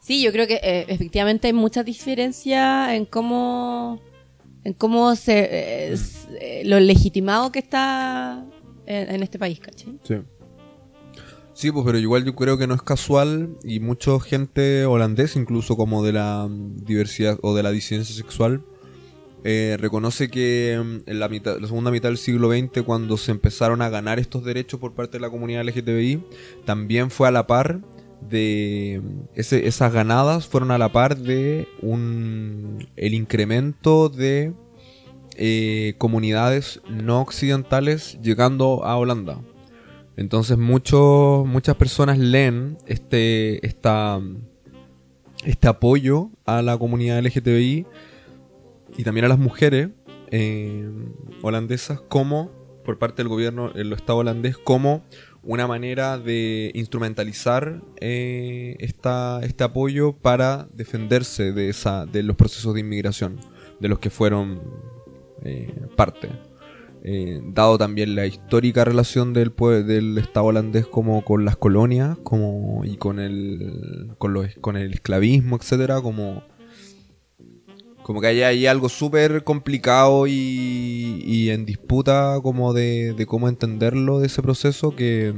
sí, 0.00 0.22
yo 0.22 0.30
creo 0.30 0.46
que 0.46 0.60
eh, 0.62 0.84
efectivamente 0.88 1.48
hay 1.48 1.52
mucha 1.52 1.82
diferencia 1.82 2.94
en 2.94 3.04
cómo, 3.06 4.00
en 4.64 4.74
cómo 4.74 5.16
se, 5.16 5.38
eh, 5.92 5.96
eh, 6.40 6.62
lo 6.64 6.78
legitimado 6.78 7.50
que 7.50 7.58
está 7.58 8.44
en, 8.86 9.10
en 9.16 9.22
este 9.24 9.38
país, 9.40 9.58
¿cachai? 9.58 9.98
Sí. 10.04 10.14
Sí, 11.60 11.70
pues, 11.70 11.84
pero 11.84 11.98
igual 11.98 12.24
yo 12.24 12.34
creo 12.34 12.56
que 12.56 12.66
no 12.66 12.72
es 12.72 12.80
casual 12.80 13.58
y 13.62 13.80
mucha 13.80 14.18
gente 14.18 14.86
holandesa, 14.86 15.38
incluso 15.38 15.76
como 15.76 16.02
de 16.02 16.14
la 16.14 16.46
mm, 16.48 16.86
diversidad 16.86 17.38
o 17.42 17.54
de 17.54 17.62
la 17.62 17.70
disidencia 17.70 18.16
sexual, 18.16 18.62
eh, 19.44 19.76
reconoce 19.78 20.30
que 20.30 20.80
mm, 20.82 21.10
en 21.10 21.20
la, 21.20 21.28
mitad, 21.28 21.58
la 21.58 21.66
segunda 21.66 21.90
mitad 21.90 22.08
del 22.08 22.16
siglo 22.16 22.48
XX, 22.50 22.80
cuando 22.82 23.18
se 23.18 23.32
empezaron 23.32 23.82
a 23.82 23.90
ganar 23.90 24.18
estos 24.18 24.42
derechos 24.42 24.80
por 24.80 24.94
parte 24.94 25.18
de 25.18 25.20
la 25.20 25.28
comunidad 25.28 25.62
LGTBI, 25.66 26.24
también 26.64 27.10
fue 27.10 27.28
a 27.28 27.30
la 27.30 27.46
par 27.46 27.82
de 28.26 29.02
mm, 29.04 29.18
esas 29.34 29.92
ganadas 29.92 30.46
fueron 30.46 30.70
a 30.70 30.78
la 30.78 30.92
par 30.92 31.18
de 31.18 31.68
un 31.82 32.88
el 32.96 33.12
incremento 33.12 34.08
de 34.08 34.54
eh, 35.36 35.92
comunidades 35.98 36.80
no 36.88 37.20
occidentales 37.20 38.18
llegando 38.22 38.82
a 38.82 38.96
Holanda. 38.96 39.42
Entonces 40.16 40.58
muchos, 40.58 41.46
muchas 41.46 41.76
personas 41.76 42.18
leen 42.18 42.78
este, 42.86 43.64
esta, 43.66 44.20
este 45.44 45.68
apoyo 45.68 46.30
a 46.44 46.62
la 46.62 46.76
comunidad 46.76 47.20
LGTBI 47.24 47.86
y 48.96 49.04
también 49.04 49.24
a 49.24 49.28
las 49.28 49.38
mujeres 49.38 49.90
eh, 50.30 50.88
holandesas 51.42 52.00
como, 52.00 52.50
por 52.84 52.98
parte 52.98 53.22
del 53.22 53.28
gobierno, 53.28 53.72
el 53.74 53.92
Estado 53.92 54.18
holandés, 54.18 54.58
como 54.58 55.02
una 55.42 55.66
manera 55.66 56.18
de 56.18 56.70
instrumentalizar 56.74 57.82
eh, 58.00 58.76
esta, 58.80 59.40
este 59.42 59.64
apoyo 59.64 60.12
para 60.12 60.68
defenderse 60.72 61.52
de, 61.52 61.70
esa, 61.70 62.04
de 62.06 62.22
los 62.22 62.36
procesos 62.36 62.74
de 62.74 62.80
inmigración, 62.80 63.40
de 63.80 63.88
los 63.88 63.98
que 63.98 64.10
fueron 64.10 64.60
eh, 65.42 65.72
parte. 65.96 66.28
Eh, 67.02 67.40
dado 67.42 67.78
también 67.78 68.14
la 68.14 68.26
histórica 68.26 68.84
relación 68.84 69.32
del, 69.32 69.54
del 69.86 70.18
Estado 70.18 70.46
holandés 70.46 70.86
como 70.86 71.24
con 71.24 71.46
las 71.46 71.56
colonias 71.56 72.18
como 72.22 72.84
y 72.84 72.98
con 72.98 73.18
el 73.18 74.12
con, 74.18 74.34
los, 74.34 74.54
con 74.60 74.76
el 74.76 74.92
esclavismo 74.92 75.56
etcétera 75.56 76.02
como 76.02 76.42
como 78.02 78.20
que 78.20 78.26
hay 78.26 78.42
ahí 78.42 78.66
algo 78.66 78.90
súper 78.90 79.44
complicado 79.44 80.26
y, 80.26 81.22
y 81.24 81.48
en 81.48 81.64
disputa 81.64 82.38
como 82.42 82.74
de, 82.74 83.14
de 83.14 83.24
cómo 83.24 83.48
entenderlo 83.48 84.20
de 84.20 84.26
ese 84.26 84.42
proceso 84.42 84.94
que 84.94 85.32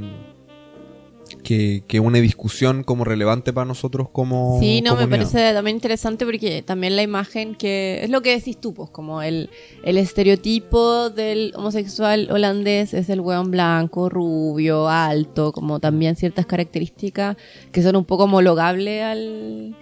que, 1.43 1.83
que 1.87 1.99
una 1.99 2.19
discusión 2.19 2.83
como 2.83 3.03
relevante 3.03 3.53
para 3.53 3.65
nosotros 3.65 4.07
como 4.11 4.57
Sí, 4.59 4.81
no, 4.81 4.95
me 4.95 5.07
parece 5.07 5.53
también 5.53 5.75
interesante 5.77 6.25
porque 6.25 6.61
también 6.63 6.95
la 6.95 7.03
imagen 7.03 7.55
que 7.55 7.99
es 8.03 8.09
lo 8.09 8.21
que 8.21 8.31
decís 8.31 8.59
tú, 8.59 8.73
pues 8.73 8.89
como 8.89 9.21
el, 9.21 9.49
el 9.83 9.97
estereotipo 9.97 11.09
del 11.09 11.53
homosexual 11.55 12.29
holandés 12.31 12.93
es 12.93 13.09
el 13.09 13.19
weón 13.21 13.51
blanco, 13.51 14.09
rubio, 14.09 14.87
alto, 14.89 15.51
como 15.51 15.79
también 15.79 16.15
ciertas 16.15 16.45
características 16.45 17.37
que 17.71 17.83
son 17.83 17.95
un 17.95 18.05
poco 18.05 18.23
homologables 18.23 19.03
al, 19.03 19.75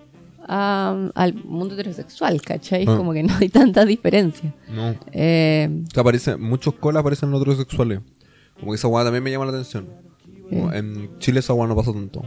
a- 0.48 1.10
al 1.16 1.34
mundo 1.46 1.76
heterosexual, 1.76 2.42
¿cachai? 2.42 2.86
Ah. 2.88 2.98
Como 2.98 3.14
que 3.14 3.24
no 3.24 3.34
hay 3.40 3.50
tanta 3.50 3.86
diferencia. 3.86 4.54
no 4.70 4.96
Eh, 5.12 5.70
que 5.94 6.00
aparece, 6.00 6.36
muchos 6.38 6.74
colas 6.74 7.02
aparecen 7.02 7.30
en 7.30 7.36
otros 7.36 7.58
sexuales 7.58 8.00
como 8.60 8.72
que 8.74 8.76
esa 8.76 8.88
guada 8.88 9.06
también 9.06 9.24
me 9.24 9.32
llama 9.32 9.46
la 9.46 9.52
atención 9.52 9.88
En 10.52 11.18
Chile 11.20 11.40
esa 11.40 11.54
guada 11.54 11.70
no 11.70 11.76
pasa 11.76 11.94
tanto 11.94 12.24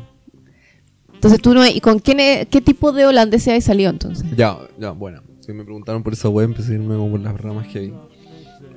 entonces 1.24 1.40
tú 1.40 1.54
no, 1.54 1.66
¿y 1.66 1.80
con 1.80 2.00
quién, 2.00 2.18
qué 2.50 2.60
tipo 2.60 2.92
de 2.92 3.06
holandeses 3.06 3.48
hay 3.48 3.62
salido 3.62 3.88
entonces? 3.88 4.26
Ya, 4.36 4.58
ya, 4.78 4.90
bueno. 4.90 5.22
Si 5.40 5.54
me 5.54 5.64
preguntaron 5.64 6.02
por 6.02 6.12
esa 6.12 6.28
web, 6.28 6.50
empecé 6.50 6.72
a 6.72 6.74
irme 6.74 6.96
como 6.96 7.12
por 7.12 7.20
las 7.20 7.40
ramas 7.40 7.66
que 7.68 7.78
hay. 7.78 7.94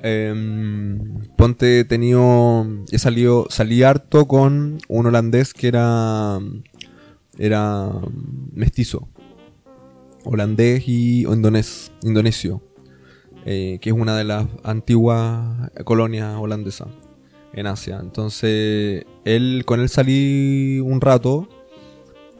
Em, 0.02 1.26
ponte, 1.36 1.80
he 1.80 1.84
tenido. 1.84 2.66
He 2.90 2.98
salido. 2.98 3.48
Salí 3.50 3.82
harto 3.82 4.26
con 4.26 4.78
un 4.88 5.06
holandés 5.06 5.52
que 5.52 5.68
era. 5.68 6.38
Era. 7.36 7.90
mestizo. 8.54 9.10
Holandés 10.24 10.84
y 10.88 11.26
o 11.26 11.34
indonés, 11.34 11.92
indonesio. 12.02 12.62
eh, 13.44 13.78
que 13.82 13.90
es 13.90 13.96
una 13.96 14.16
de 14.16 14.24
las 14.24 14.46
antiguas 14.64 15.70
colonias 15.84 16.34
holandesas 16.38 16.88
en 17.52 17.66
Asia. 17.66 17.98
Entonces, 18.02 19.04
él, 19.24 19.62
con 19.66 19.80
él 19.80 19.88
salí 19.88 20.80
un 20.80 21.00
rato. 21.00 21.48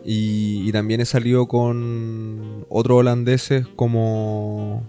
Y, 0.05 0.71
también 0.73 1.01
he 1.01 1.05
salido 1.05 1.49
con 1.49 2.64
otros 2.68 2.99
holandeses 3.01 3.66
como 3.77 4.87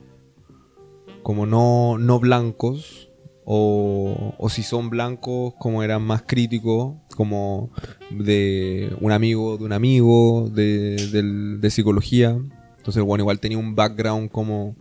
como 1.23 1.45
no, 1.45 1.97
no 1.97 2.19
blancos 2.19 3.09
o, 3.43 4.33
o 4.37 4.49
si 4.49 4.63
son 4.63 4.89
blancos 4.89 5.53
como 5.59 5.83
eran 5.83 6.03
más 6.03 6.23
críticos 6.25 6.93
como 7.15 7.71
de 8.11 8.95
un 9.01 9.11
amigo 9.11 9.57
de 9.57 9.63
un 9.65 9.73
amigo 9.73 10.49
de, 10.49 10.95
del- 11.11 11.59
de 11.59 11.69
psicología 11.69 12.37
entonces 12.77 13.03
bueno 13.03 13.23
igual 13.23 13.39
tenía 13.39 13.57
un 13.57 13.75
background 13.75 14.29
como 14.31 14.75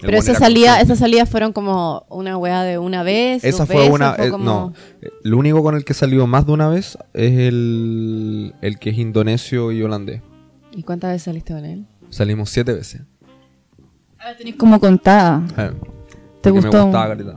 Pero 0.00 0.16
esa 0.16 0.34
salida, 0.34 0.80
esas 0.80 0.98
salidas 0.98 1.28
fueron 1.28 1.52
como 1.52 2.06
una 2.08 2.36
weá 2.36 2.62
de 2.62 2.78
una 2.78 3.02
vez. 3.02 3.44
Esa 3.44 3.66
fue 3.66 3.76
veces, 3.76 3.90
una. 3.92 4.12
fue 4.14 4.26
eh, 4.26 4.30
como- 4.30 4.44
No, 4.44 4.72
lo 5.22 5.38
único 5.38 5.62
con 5.62 5.76
el 5.76 5.84
que 5.84 5.94
salió 5.94 6.26
más 6.26 6.46
de 6.46 6.52
una 6.52 6.68
vez 6.68 6.96
es 7.12 7.38
el, 7.38 8.54
el 8.62 8.78
que 8.78 8.90
es 8.90 8.98
indonesio 8.98 9.72
y 9.72 9.82
holandés. 9.82 10.22
¿Y 10.72 10.82
cuántas 10.82 11.10
veces 11.12 11.24
saliste 11.24 11.52
con 11.52 11.64
él? 11.64 11.86
Salimos 12.08 12.50
siete 12.50 12.72
veces. 12.72 13.02
Ah, 14.18 14.32
tenés 14.36 14.56
como 14.56 14.78
contada. 14.80 15.42
Eh, 15.56 15.70
¿Te 16.40 16.50
gustó? 16.50 16.70
Me 16.72 16.82
gustaba, 16.84 17.08
caleta. 17.08 17.36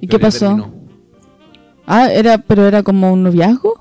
¿Y 0.00 0.06
qué 0.08 0.18
pasó? 0.18 0.46
terminó. 0.46 0.74
Ah, 1.86 2.10
era, 2.12 2.38
pero 2.38 2.66
era 2.66 2.82
como 2.82 3.12
un 3.12 3.22
noviazgo. 3.22 3.74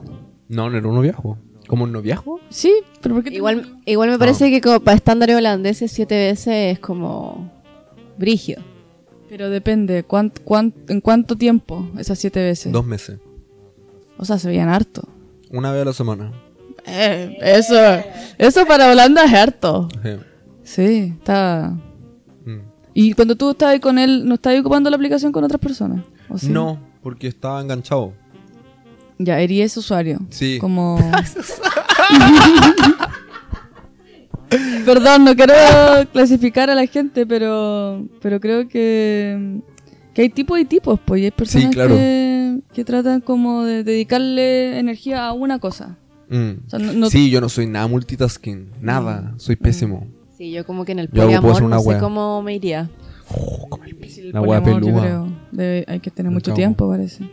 No, 0.47 0.69
no 0.69 0.77
era 0.77 0.87
un 0.87 0.95
noviazgo. 0.95 1.37
¿Como 1.67 1.85
un 1.85 1.91
noviazgo? 1.93 2.39
Sí, 2.49 2.73
pero 3.01 3.15
¿por 3.15 3.23
qué 3.23 3.33
Igual, 3.33 3.77
igual 3.85 4.09
me 4.09 4.19
parece 4.19 4.49
que 4.51 4.59
como 4.59 4.79
para 4.81 4.97
estándares 4.97 5.37
holandeses 5.37 5.91
siete 5.91 6.15
veces 6.15 6.73
es 6.73 6.79
como 6.79 7.49
brígido. 8.21 8.61
Pero 9.27 9.49
depende, 9.49 10.03
¿cuánt, 10.03 10.39
cuánt- 10.45 10.89
¿en 10.89 11.01
cuánto 11.01 11.35
tiempo 11.37 11.89
esas 11.97 12.17
siete 12.19 12.41
veces? 12.41 12.71
Dos 12.71 12.85
meses. 12.85 13.19
O 14.17 14.23
sea, 14.25 14.37
se 14.37 14.47
veían 14.47 14.69
harto. 14.69 15.07
Una 15.49 15.71
vez 15.71 15.81
a 15.81 15.85
la 15.85 15.93
semana. 15.93 16.31
Eh, 16.85 17.37
eso, 17.41 17.75
eso 18.37 18.65
para 18.65 18.89
Holanda 18.91 19.23
es 19.25 19.33
harto. 19.33 19.87
Sí, 20.63 21.13
está... 21.17 21.73
mm. 22.45 22.57
Y 22.93 23.13
cuando 23.13 23.35
tú 23.35 23.51
estabas 23.51 23.73
ahí 23.73 23.79
con 23.79 23.97
él, 23.99 24.25
¿no 24.27 24.35
estabas 24.35 24.59
ocupando 24.59 24.89
la 24.89 24.95
aplicación 24.95 25.31
con 25.31 25.43
otras 25.43 25.59
personas? 25.61 26.03
¿O 26.29 26.37
sí? 26.37 26.49
No, 26.49 26.77
porque 27.01 27.27
estaba 27.27 27.61
enganchado. 27.61 28.13
Ya, 29.17 29.39
eres 29.39 29.75
usuario. 29.77 30.19
Sí. 30.29 30.57
Como... 30.59 30.97
Perdón, 34.85 35.23
no 35.25 35.35
quiero 35.35 35.53
clasificar 36.11 36.69
a 36.69 36.75
la 36.75 36.85
gente, 36.87 37.25
pero, 37.25 38.05
pero 38.21 38.39
creo 38.39 38.67
que, 38.67 39.61
que 40.13 40.21
hay 40.23 40.29
tipos 40.29 40.59
y 40.59 40.65
tipos, 40.65 40.99
pues, 41.05 41.21
y 41.21 41.25
hay 41.25 41.31
personas 41.31 41.67
Sí, 41.69 41.73
claro. 41.73 41.95
que, 41.95 42.59
que 42.73 42.83
tratan 42.83 43.21
como 43.21 43.63
de 43.63 43.83
dedicarle 43.83 44.77
energía 44.79 45.27
a 45.27 45.33
una 45.33 45.59
cosa. 45.59 45.97
Mm. 46.29 46.51
O 46.65 46.69
sea, 46.69 46.79
no- 46.79 46.93
no- 46.93 47.09
Sí, 47.09 47.29
yo 47.29 47.39
no 47.41 47.49
soy 47.49 47.67
nada 47.67 47.87
multitasking. 47.87 48.71
Nada. 48.81 49.33
Soy 49.37 49.55
pésimo. 49.55 50.07
Sí, 50.37 50.51
yo 50.51 50.65
como 50.65 50.85
que 50.85 50.91
en 50.93 50.99
el 50.99 51.07
Yo 51.11 51.21
hago- 51.23 51.29
puedo 51.29 51.41
poliamor 51.41 51.51
hacer 51.51 51.63
una 51.65 51.75
no 51.77 51.81
sé 51.83 51.87
wea. 51.89 51.99
cómo 51.99 52.41
me 52.41 52.55
iría. 52.55 52.89
el 54.17 54.31
La 54.33 54.41
wea 54.41 54.59
poliamor, 54.61 54.81
yo 54.81 54.85
pelúa. 54.87 55.01
creo, 55.01 55.27
debe- 55.51 55.85
hay 55.87 55.99
que 55.99 56.11
tener 56.11 56.29
Me 56.31 56.35
mucho 56.35 56.53
tiempo, 56.53 56.89
parece. 56.89 57.23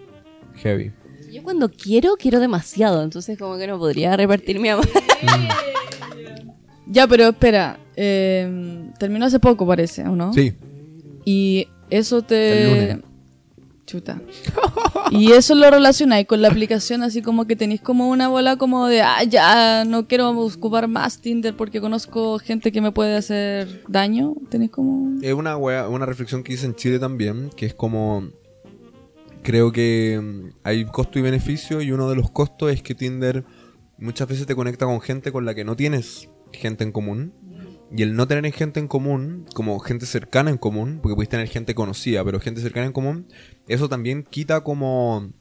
Heavy. 0.57 0.93
Yo 1.33 1.43
cuando 1.43 1.69
quiero, 1.71 2.15
quiero 2.19 2.39
demasiado, 2.41 3.03
entonces 3.03 3.39
como 3.39 3.57
que 3.59 3.67
no 3.67 3.79
podría 3.79 4.17
repartir 4.17 4.59
mi 4.61 4.69
amor. 4.69 4.89
Ya, 6.91 7.07
pero 7.07 7.29
espera, 7.29 7.79
eh, 7.97 8.91
terminó 8.99 9.27
hace 9.27 9.39
poco, 9.39 9.67
parece, 9.67 10.03
¿o 10.09 10.17
no? 10.17 10.33
Sí. 10.33 10.55
Y 11.25 11.69
eso 11.91 12.19
El 12.19 12.25
te... 12.25 12.65
lunes. 12.65 12.99
Chuta. 13.87 14.21
Y 15.11 15.33
eso 15.33 15.55
lo 15.55 15.71
relacionáis 15.71 16.27
con 16.27 16.43
la 16.43 16.49
aplicación, 16.49 17.03
así 17.03 17.23
como 17.23 17.47
que 17.47 17.57
tenéis 17.57 17.81
como 17.81 18.11
una 18.11 18.29
bola 18.29 18.57
como 18.57 18.87
de, 18.87 19.01
ah, 19.01 19.25
ya, 19.25 19.87
no 19.87 20.07
quiero 20.07 20.29
ocupar 20.31 20.89
más 20.89 21.21
Tinder 21.23 21.57
porque 21.57 21.81
conozco 21.81 22.39
gente 22.39 22.71
que 22.71 22.83
me 22.83 22.93
puede 22.93 23.17
hacer 23.17 23.83
daño. 23.89 24.35
Tenéis 24.51 24.73
como... 24.73 25.19
Es 25.23 25.33
una, 25.33 25.57
wea- 25.57 25.89
una 25.89 26.05
reflexión 26.05 26.43
que 26.43 26.53
hice 26.53 26.67
en 26.67 26.75
Chile 26.75 26.99
también, 26.99 27.49
que 27.57 27.65
es 27.65 27.73
como... 27.73 28.29
Creo 29.43 29.73
que 29.73 30.21
mm, 30.23 30.51
hay 30.65 30.85
costo 30.85 31.19
y 31.19 31.23
beneficio 31.23 31.81
y 31.81 31.91
uno 31.91 32.11
de 32.11 32.17
los 32.17 32.31
costos 32.31 32.71
es 32.71 32.83
que 32.83 32.95
Tinder 32.95 33.45
muchas 33.97 34.29
veces 34.29 34.45
te 34.47 34.55
conecta 34.55 34.85
con 34.85 35.01
gente 35.01 35.33
con 35.33 35.47
la 35.47 35.55
que 35.55 35.65
no 35.65 35.77
tienes 35.77 36.29
gente 36.53 36.85
en 36.85 36.93
común. 36.93 37.33
Y 37.91 38.03
el 38.03 38.15
no 38.15 38.29
tener 38.29 38.53
gente 38.53 38.81
en 38.81 38.89
común, 38.89 39.47
como 39.55 39.79
gente 39.79 40.05
cercana 40.05 40.51
en 40.51 40.59
común, 40.59 41.01
porque 41.03 41.15
puedes 41.15 41.31
tener 41.31 41.49
gente 41.49 41.75
conocida, 41.75 42.23
pero 42.23 42.39
gente 42.39 42.61
cercana 42.61 42.87
en 42.87 42.93
común, 42.93 43.27
eso 43.67 43.89
también 43.89 44.25
quita 44.25 44.63
como 44.63 45.33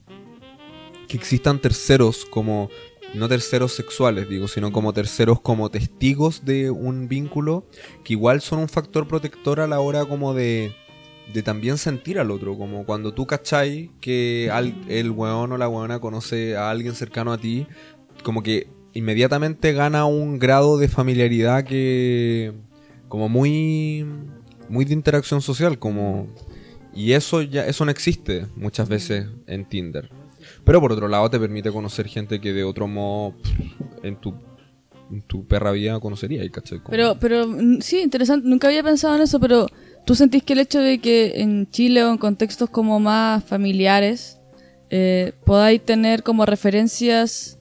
que 1.08 1.16
existan 1.16 1.60
terceros 1.60 2.24
como 2.24 2.70
no 3.14 3.28
terceros 3.28 3.72
sexuales, 3.72 4.28
digo, 4.28 4.48
sino 4.48 4.72
como 4.72 4.92
terceros 4.92 5.40
como 5.40 5.70
testigos 5.70 6.44
de 6.44 6.70
un 6.70 7.08
vínculo 7.08 7.66
que 8.04 8.14
igual 8.14 8.40
son 8.40 8.60
un 8.60 8.68
factor 8.68 9.08
protector 9.08 9.60
a 9.60 9.66
la 9.66 9.80
hora 9.80 10.04
como 10.04 10.34
de 10.34 10.74
de 11.32 11.42
también 11.42 11.76
sentir 11.76 12.18
al 12.18 12.30
otro, 12.30 12.56
como 12.56 12.86
cuando 12.86 13.12
tú 13.12 13.26
cachai 13.26 13.90
que 14.00 14.50
el 14.88 15.10
weón 15.10 15.52
o 15.52 15.58
la 15.58 15.68
weona 15.68 16.00
conoce 16.00 16.56
a 16.56 16.70
alguien 16.70 16.94
cercano 16.94 17.32
a 17.32 17.38
ti, 17.38 17.66
como 18.22 18.42
que 18.42 18.68
inmediatamente 18.94 19.72
gana 19.72 20.04
un 20.06 20.38
grado 20.38 20.78
de 20.78 20.88
familiaridad 20.88 21.64
que 21.64 22.52
como 23.08 23.28
muy 23.28 24.04
muy 24.68 24.84
de 24.84 24.92
interacción 24.94 25.40
social, 25.40 25.78
como 25.78 26.26
y 26.94 27.12
eso 27.12 27.42
ya 27.42 27.66
eso 27.66 27.84
no 27.84 27.90
existe 27.90 28.46
muchas 28.56 28.88
veces 28.88 29.26
en 29.46 29.64
Tinder. 29.64 30.10
Pero 30.64 30.80
por 30.80 30.92
otro 30.92 31.08
lado 31.08 31.30
te 31.30 31.38
permite 31.38 31.70
conocer 31.70 32.06
gente 32.08 32.40
que 32.40 32.52
de 32.52 32.64
otro 32.64 32.86
modo 32.86 33.34
en 34.02 34.16
tu 34.16 34.34
en 35.10 35.22
tu 35.22 35.46
perra 35.46 35.70
vida 35.72 35.98
conocería, 36.00 36.46
¿cachai? 36.50 36.78
Como- 36.80 36.90
Pero, 36.90 37.16
pero 37.18 37.46
mm, 37.46 37.80
sí, 37.80 38.00
interesante. 38.00 38.46
Nunca 38.46 38.68
había 38.68 38.82
pensado 38.82 39.16
en 39.16 39.22
eso, 39.22 39.40
pero 39.40 39.66
¿tú 40.04 40.14
sentís 40.14 40.42
que 40.42 40.52
el 40.52 40.58
hecho 40.58 40.80
de 40.80 40.98
que 40.98 41.40
en 41.40 41.70
Chile 41.70 42.04
o 42.04 42.10
en 42.10 42.18
contextos 42.18 42.68
como 42.68 43.00
más 43.00 43.42
familiares 43.44 44.38
eh, 44.90 45.32
podáis 45.44 45.82
tener 45.82 46.22
como 46.22 46.44
referencias, 46.44 47.57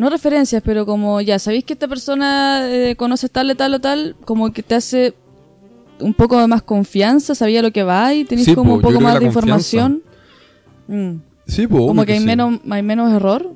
no 0.00 0.08
referencias, 0.10 0.62
pero 0.64 0.86
como 0.86 1.20
ya 1.20 1.38
sabéis 1.38 1.64
que 1.64 1.74
esta 1.74 1.86
persona 1.86 2.66
eh, 2.70 2.96
conoce 2.96 3.28
tal, 3.28 3.54
tal 3.56 3.74
o 3.74 3.80
tal, 3.80 4.16
como 4.24 4.50
que 4.52 4.62
te 4.62 4.74
hace 4.74 5.14
un 6.00 6.14
poco 6.14 6.40
de 6.40 6.46
más 6.46 6.62
confianza, 6.62 7.34
sabía 7.34 7.60
lo 7.60 7.70
que 7.70 7.82
va 7.82 8.14
y 8.14 8.24
tenéis 8.24 8.46
Sí, 8.46 8.54
como 8.54 8.70
po, 8.70 8.76
un 8.76 8.82
poco 8.82 9.00
más 9.00 9.20
de 9.20 9.26
información? 9.26 10.02
Mm. 10.88 11.16
sí, 11.46 11.66
po, 11.66 11.86
Como 11.86 12.04
que 12.06 12.14
hay 12.14 12.20
sí. 12.20 12.24
menos, 12.24 12.60
hay 12.70 12.82
menos 12.82 13.12
error. 13.12 13.52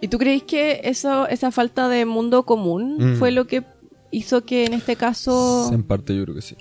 ¿Y 0.00 0.06
tú 0.06 0.18
creéis 0.18 0.44
que 0.44 0.82
eso, 0.84 1.26
esa 1.26 1.50
falta 1.50 1.88
de 1.88 2.06
mundo 2.06 2.44
común 2.44 2.96
Mm. 2.98 3.16
fue 3.18 3.32
lo 3.32 3.48
que 3.48 3.64
hizo 4.12 4.44
que 4.44 4.66
en 4.66 4.72
este 4.74 4.94
caso... 4.94 5.68
En 5.72 5.82
parte 5.82 6.16
yo 6.16 6.22
creo 6.22 6.36
que 6.36 6.42
sí. 6.42 6.56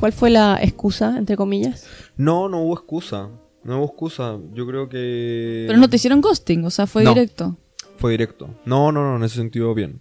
¿Cuál 0.00 0.12
fue 0.12 0.30
la 0.30 0.58
excusa, 0.60 1.16
entre 1.16 1.36
comillas? 1.36 1.86
No, 2.16 2.48
no 2.48 2.62
hubo 2.62 2.74
excusa. 2.74 3.28
No 3.64 3.78
hubo 3.78 3.86
excusa. 3.86 4.38
Yo 4.52 4.66
creo 4.66 4.88
que. 4.88 5.64
Pero 5.66 5.78
no 5.78 5.88
te 5.88 5.96
hicieron 5.96 6.20
ghosting, 6.20 6.64
o 6.64 6.70
sea, 6.70 6.86
fue 6.86 7.02
No. 7.02 7.10
directo. 7.14 7.56
Fue 7.96 8.10
directo. 8.12 8.48
No, 8.64 8.92
no, 8.92 9.02
no, 9.02 9.16
en 9.16 9.22
ese 9.24 9.36
sentido 9.36 9.74
bien. 9.74 10.00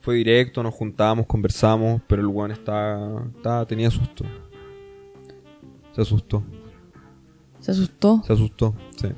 Fue 0.00 0.16
directo, 0.16 0.62
nos 0.62 0.74
juntamos, 0.74 1.24
conversamos, 1.26 2.02
pero 2.06 2.20
el 2.20 2.28
weón 2.28 2.50
está, 2.50 3.24
está. 3.36 3.64
tenía 3.66 3.90
susto. 3.90 4.24
Se 5.92 6.02
asustó. 6.02 6.42
Se 7.60 7.70
asustó. 7.70 8.22
Se 8.26 8.32
asustó, 8.34 8.74
sí. 9.00 9.08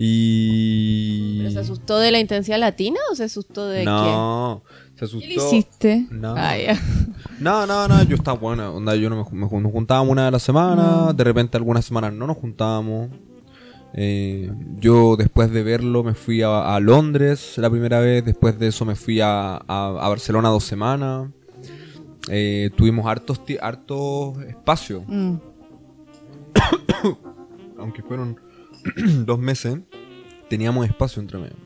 Y. 0.00 1.38
¿Pero 1.38 1.50
¿Se 1.50 1.58
asustó 1.58 1.98
de 1.98 2.10
la 2.12 2.20
intensidad 2.20 2.58
latina 2.58 2.98
o 3.10 3.14
se 3.16 3.24
asustó 3.24 3.66
de 3.66 3.84
No, 3.84 4.62
se 4.96 5.04
asustó. 5.06 5.20
¿Qué 5.20 5.26
le 5.28 5.34
hiciste? 5.34 6.06
No. 6.10 6.34
Ah, 6.36 6.56
ya. 6.56 6.78
No, 7.40 7.66
no, 7.66 7.86
no, 7.86 8.02
yo 8.04 8.16
estaba 8.16 8.36
buena. 8.36 8.70
Onda, 8.70 8.96
yo 8.96 9.08
no 9.10 9.24
me, 9.30 9.46
me 9.46 9.60
nos 9.60 9.72
juntábamos 9.72 10.10
una 10.10 10.24
de 10.24 10.30
la 10.32 10.38
semana, 10.40 11.12
de 11.12 11.22
repente 11.24 11.56
algunas 11.56 11.84
semanas 11.84 12.12
no 12.12 12.26
nos 12.26 12.36
juntábamos. 12.36 13.10
Eh, 13.94 14.50
yo 14.78 15.14
después 15.16 15.50
de 15.52 15.62
verlo 15.62 16.02
me 16.02 16.14
fui 16.14 16.42
a, 16.42 16.74
a 16.74 16.80
Londres 16.80 17.54
la 17.58 17.70
primera 17.70 18.00
vez, 18.00 18.24
después 18.24 18.58
de 18.58 18.68
eso 18.68 18.84
me 18.84 18.96
fui 18.96 19.20
a, 19.20 19.54
a- 19.54 19.60
a 19.68 20.08
Barcelona 20.08 20.48
dos 20.48 20.64
semanas. 20.64 21.28
Eh, 22.28 22.70
tuvimos 22.76 23.06
hartos, 23.06 23.40
hartos 23.60 24.38
espacios, 24.42 25.02
Mm. 25.06 25.36
aunque 27.78 28.02
fueron 28.02 28.36
dos 29.24 29.38
meses, 29.38 29.78
teníamos 30.48 30.86
espacio 30.86 31.20
entre 31.20 31.38
medio. 31.38 31.56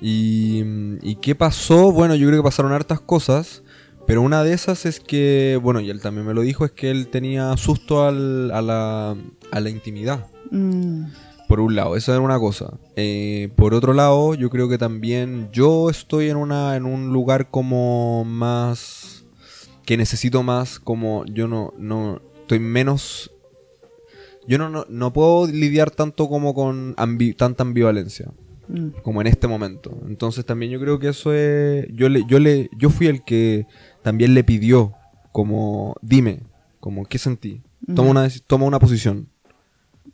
Y, 0.00 0.62
¿Y 1.02 1.16
qué 1.16 1.34
pasó? 1.34 1.92
Bueno, 1.92 2.14
yo 2.14 2.26
creo 2.28 2.40
que 2.42 2.44
pasaron 2.46 2.72
hartas 2.72 3.00
cosas, 3.00 3.62
pero 4.06 4.22
una 4.22 4.42
de 4.42 4.52
esas 4.52 4.86
es 4.86 5.00
que, 5.00 5.58
bueno, 5.62 5.80
y 5.80 5.90
él 5.90 6.00
también 6.00 6.26
me 6.26 6.34
lo 6.34 6.42
dijo, 6.42 6.64
es 6.64 6.72
que 6.72 6.90
él 6.90 7.08
tenía 7.08 7.56
susto 7.56 8.04
al- 8.04 8.50
a, 8.50 8.60
la, 8.60 9.16
a 9.50 9.60
la 9.60 9.70
intimidad. 9.70 10.26
Mm. 10.50 11.04
Por 11.48 11.60
un 11.60 11.76
lado, 11.76 11.94
esa 11.96 12.12
era 12.12 12.20
una 12.20 12.38
cosa. 12.38 12.74
Eh, 12.96 13.50
por 13.56 13.74
otro 13.74 13.92
lado, 13.92 14.34
yo 14.34 14.50
creo 14.50 14.68
que 14.68 14.78
también 14.78 15.50
yo 15.52 15.90
estoy 15.90 16.28
en 16.30 16.36
una 16.36 16.74
en 16.74 16.86
un 16.86 17.12
lugar 17.12 17.50
como 17.50 18.24
más 18.24 19.24
que 19.84 19.98
necesito 19.98 20.42
más 20.42 20.80
como 20.80 21.26
yo 21.26 21.46
no 21.46 21.74
no 21.76 22.22
estoy 22.40 22.58
menos 22.60 23.30
yo 24.46 24.58
no 24.58 24.68
no, 24.70 24.84
no 24.88 25.12
puedo 25.12 25.46
lidiar 25.46 25.90
tanto 25.90 26.28
como 26.28 26.54
con 26.54 26.94
ambi- 26.96 27.36
tanta 27.36 27.62
ambivalencia 27.62 28.30
Mm. 28.66 29.00
como 29.02 29.20
en 29.20 29.26
este 29.26 29.46
momento. 29.46 29.94
Entonces 30.08 30.46
también 30.46 30.72
yo 30.72 30.80
creo 30.80 30.98
que 30.98 31.08
eso 31.08 31.34
es 31.34 31.86
yo 31.92 32.08
le 32.08 32.24
yo 32.26 32.38
le 32.38 32.70
yo 32.78 32.88
fui 32.88 33.08
el 33.08 33.22
que 33.22 33.66
también 34.02 34.32
le 34.32 34.42
pidió 34.42 34.94
como 35.32 35.96
dime, 36.00 36.40
como 36.80 37.04
qué 37.04 37.18
sentí. 37.18 37.60
Toma 37.94 38.08
una 38.10 38.28
toma 38.46 38.64
una 38.64 38.78
posición. 38.78 39.28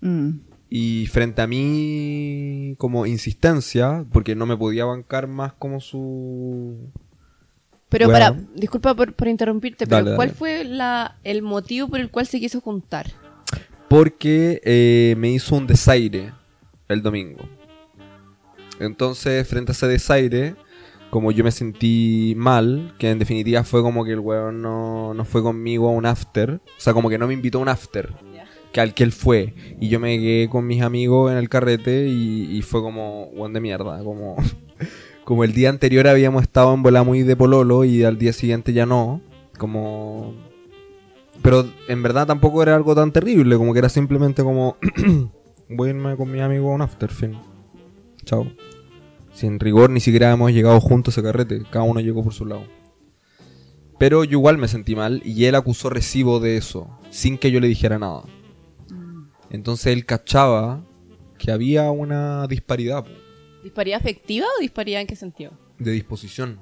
Mm. 0.01 0.31
Y 0.68 1.07
frente 1.07 1.43
a 1.43 1.47
mí, 1.47 2.74
como 2.78 3.07
insistencia, 3.07 4.05
porque 4.12 4.35
no 4.37 4.47
me 4.47 4.57
podía 4.57 4.85
bancar 4.85 5.26
más 5.26 5.53
como 5.53 5.81
su... 5.81 6.76
Pero 7.89 8.07
Bueno. 8.07 8.24
para, 8.35 8.41
disculpa 8.55 8.95
por, 8.95 9.12
por 9.14 9.26
interrumpirte, 9.28 9.87
pero 9.87 10.05
Dale, 10.05 10.16
¿cuál 10.16 10.28
dale. 10.28 10.39
fue 10.39 10.64
la, 10.64 11.18
el 11.24 11.43
motivo 11.43 11.89
por 11.89 11.99
el 11.99 12.11
cual 12.11 12.26
se 12.26 12.39
quiso 12.39 12.61
juntar? 12.61 13.11
Porque 13.91 14.61
eh, 14.64 15.16
me 15.18 15.32
hizo 15.32 15.57
un 15.57 15.66
desaire 15.66 16.32
el 16.86 17.03
domingo. 17.03 17.41
Entonces, 18.78 19.49
frente 19.49 19.72
a 19.72 19.74
ese 19.74 19.88
desaire, 19.88 20.55
como 21.11 21.32
yo 21.32 21.43
me 21.43 21.51
sentí 21.51 22.34
mal, 22.36 22.95
que 23.01 23.11
en 23.11 23.18
definitiva 23.18 23.64
fue 23.64 23.82
como 23.82 24.05
que 24.05 24.12
el 24.12 24.20
weón 24.20 24.62
no, 24.62 25.12
no 25.12 25.24
fue 25.24 25.43
conmigo 25.43 25.88
a 25.88 25.91
un 25.91 26.07
after, 26.07 26.53
o 26.53 26.61
sea, 26.76 26.95
como 26.95 27.11
que 27.11 27.18
no 27.18 27.26
me 27.26 27.34
invitó 27.34 27.59
a 27.59 27.62
un 27.62 27.68
after, 27.68 28.12
que 28.72 28.80
al 28.80 28.95
que 28.95 29.03
él 29.03 29.11
fue, 29.11 29.55
y 29.80 29.88
yo 29.88 29.99
me 29.99 30.16
quedé 30.20 30.49
con 30.49 30.68
mis 30.68 30.82
amigos 30.82 31.32
en 31.32 31.38
el 31.38 31.49
carrete 31.49 32.07
y, 32.07 32.57
y 32.57 32.62
fue 32.62 32.82
como, 32.82 33.24
weón 33.32 33.55
de 33.55 33.61
mierda, 33.61 34.05
como, 34.05 34.36
como 35.24 35.43
el 35.43 35.53
día 35.53 35.68
anterior 35.68 36.07
habíamos 36.07 36.43
estado 36.43 36.72
en 36.74 36.84
bola 36.84 37.03
muy 37.03 37.24
de 37.24 37.34
pololo 37.34 37.82
y 37.84 38.05
al 38.05 38.18
día 38.18 38.32
siguiente 38.32 38.72
ya 38.72 38.86
no, 38.86 39.20
como... 39.59 40.49
Pero 41.43 41.68
en 41.88 42.03
verdad 42.03 42.26
tampoco 42.26 42.62
era 42.62 42.76
algo 42.76 42.95
tan 42.95 43.12
terrible, 43.12 43.57
como 43.57 43.72
que 43.72 43.78
era 43.78 43.88
simplemente 43.88 44.43
como, 44.43 44.76
voy 45.68 45.88
a 45.88 45.91
irme 45.91 46.16
con 46.16 46.30
mi 46.30 46.41
amigo 46.41 46.70
a 46.70 46.74
un 46.74 46.82
after, 46.82 47.11
fin. 47.11 47.38
Chao. 48.24 48.47
Sin 49.32 49.59
rigor 49.59 49.91
ni 49.91 50.01
siquiera 50.01 50.32
hemos 50.32 50.53
llegado 50.53 50.80
juntos 50.80 51.16
a 51.16 51.22
carrete, 51.22 51.62
cada 51.70 51.84
uno 51.84 52.01
llegó 52.01 52.22
por 52.22 52.34
su 52.34 52.45
lado. 52.45 52.64
Pero 53.99 54.24
yo 54.24 54.38
igual 54.38 54.59
me 54.59 54.68
sentí 54.68 54.97
mal 54.97 55.22
y 55.24 55.45
él 55.45 55.55
acusó 55.55 55.88
recibo 55.91 56.41
de 56.41 56.57
eso, 56.57 56.99
sin 57.11 57.38
que 57.38 57.51
yo 57.51 57.61
le 57.61 57.68
dijera 57.68 57.99
nada. 57.99 58.22
Entonces 59.51 59.93
él 59.95 60.07
cachaba 60.07 60.84
que 61.38 61.51
había 61.51 61.91
una 61.91 62.47
disparidad 62.47 63.05
¿Disparidad 63.62 63.99
afectiva 64.01 64.47
o 64.57 64.61
disparidad 64.61 65.01
en 65.01 65.07
qué 65.07 65.16
sentido? 65.16 65.53
de 65.78 65.93
disposición. 65.93 66.61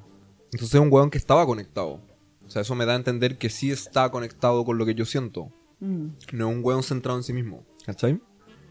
Entonces 0.52 0.74
es 0.74 0.80
un 0.80 0.92
weón 0.92 1.10
que 1.10 1.18
estaba 1.18 1.44
conectado. 1.44 2.00
O 2.48 2.50
sea, 2.50 2.62
eso 2.62 2.74
me 2.74 2.86
da 2.86 2.94
a 2.94 2.96
entender 2.96 3.36
que 3.36 3.50
sí 3.50 3.70
está 3.70 4.10
conectado 4.10 4.64
con 4.64 4.78
lo 4.78 4.86
que 4.86 4.94
yo 4.94 5.04
siento. 5.04 5.52
Mm. 5.80 6.06
No 6.32 6.50
es 6.50 6.56
un 6.56 6.64
weón 6.64 6.82
centrado 6.82 7.18
en 7.18 7.22
sí 7.22 7.34
mismo. 7.34 7.62
¿Cachai? 7.84 8.20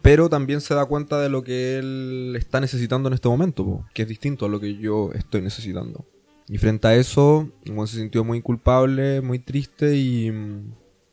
Pero 0.01 0.29
también 0.29 0.61
se 0.61 0.73
da 0.73 0.85
cuenta 0.85 1.21
de 1.21 1.29
lo 1.29 1.43
que 1.43 1.77
él 1.77 2.35
está 2.39 2.59
necesitando 2.59 3.07
en 3.07 3.13
este 3.13 3.29
momento, 3.29 3.63
po, 3.63 3.85
que 3.93 4.01
es 4.01 4.07
distinto 4.07 4.47
a 4.47 4.49
lo 4.49 4.59
que 4.59 4.77
yo 4.77 5.11
estoy 5.13 5.41
necesitando. 5.41 6.05
Y 6.47 6.57
frente 6.57 6.87
a 6.87 6.95
eso, 6.95 7.51
el 7.65 7.73
weón 7.73 7.87
se 7.87 7.97
sintió 7.97 8.23
muy 8.23 8.41
culpable, 8.41 9.21
muy 9.21 9.37
triste 9.37 9.95
y, 9.95 10.29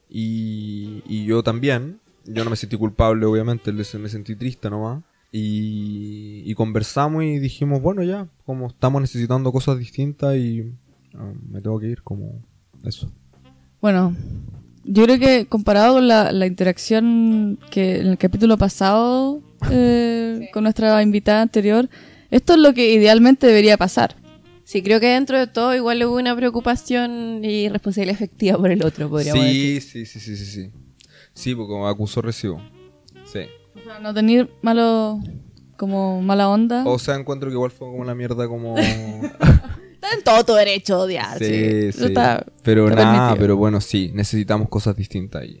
y, 0.09 1.03
y 1.05 1.25
yo 1.25 1.43
también. 1.43 1.99
Yo 2.25 2.43
no 2.43 2.49
me 2.49 2.55
sentí 2.55 2.77
culpable, 2.77 3.27
obviamente, 3.27 3.71
me 3.71 3.83
sentí 3.83 4.35
triste 4.35 4.71
nomás. 4.71 5.03
Y, 5.31 6.41
y 6.45 6.55
conversamos 6.55 7.23
y 7.25 7.37
dijimos, 7.37 7.79
bueno, 7.79 8.01
ya, 8.01 8.27
como 8.43 8.67
estamos 8.67 9.01
necesitando 9.01 9.51
cosas 9.51 9.77
distintas 9.77 10.35
y 10.35 10.73
ah, 11.13 11.31
me 11.47 11.61
tengo 11.61 11.79
que 11.79 11.87
ir, 11.87 12.01
como 12.01 12.41
eso. 12.87 13.11
Bueno, 13.81 14.15
yo 14.83 15.03
creo 15.03 15.19
que 15.19 15.47
comparado 15.47 15.95
con 15.95 16.07
la, 16.07 16.31
la 16.31 16.45
interacción 16.45 17.59
que 17.71 17.99
en 17.99 18.07
el 18.07 18.17
capítulo 18.17 18.57
pasado 18.57 19.41
eh, 19.71 20.49
con 20.53 20.63
nuestra 20.63 21.01
invitada 21.01 21.41
anterior, 21.41 21.89
esto 22.31 22.53
es 22.53 22.59
lo 22.59 22.73
que 22.73 22.93
idealmente 22.93 23.47
debería 23.47 23.77
pasar. 23.77 24.15
Sí, 24.63 24.81
creo 24.81 24.99
que 24.99 25.07
dentro 25.07 25.37
de 25.37 25.47
todo 25.47 25.75
igual 25.75 26.03
hubo 26.03 26.17
una 26.17 26.35
preocupación 26.35 27.45
y 27.45 27.69
responsabilidad 27.69 28.15
efectiva 28.15 28.57
por 28.57 28.71
el 28.71 28.83
otro, 28.83 29.09
podríamos 29.09 29.45
decir. 29.45 29.81
Sí, 29.81 30.05
sí, 30.05 30.19
sí, 30.19 30.19
sí, 30.19 30.37
sí, 30.37 30.45
sí. 30.45 30.71
Sí, 31.33 31.55
porque 31.55 31.71
como 31.71 31.87
acusó 31.87 32.21
recibo. 32.21 32.61
Sí. 33.25 33.41
O 33.75 33.83
sea, 33.83 33.99
no 33.99 34.13
tener 34.13 34.49
malo, 34.61 35.19
como 35.77 36.21
mala 36.21 36.49
onda. 36.49 36.83
O 36.85 36.97
sea, 36.97 37.15
encuentro 37.15 37.49
que 37.49 37.53
igual 37.53 37.71
fue 37.71 37.87
como 37.87 38.03
la 38.05 38.15
mierda 38.15 38.47
como... 38.47 38.75
Está 40.05 40.17
en 40.17 40.23
todo 40.23 40.43
tu 40.45 40.53
derecho 40.53 40.95
a 40.95 40.99
odiar. 40.99 41.37
sí, 41.39 41.45
sí. 41.45 41.91
sí. 41.91 42.05
Está- 42.05 42.45
pero 42.63 42.89
está 42.89 43.03
nada, 43.03 43.13
permitido. 43.29 43.41
pero 43.41 43.57
bueno, 43.57 43.81
sí, 43.81 44.11
necesitamos 44.13 44.69
cosas 44.69 44.95
distintas 44.95 45.45
y, 45.45 45.59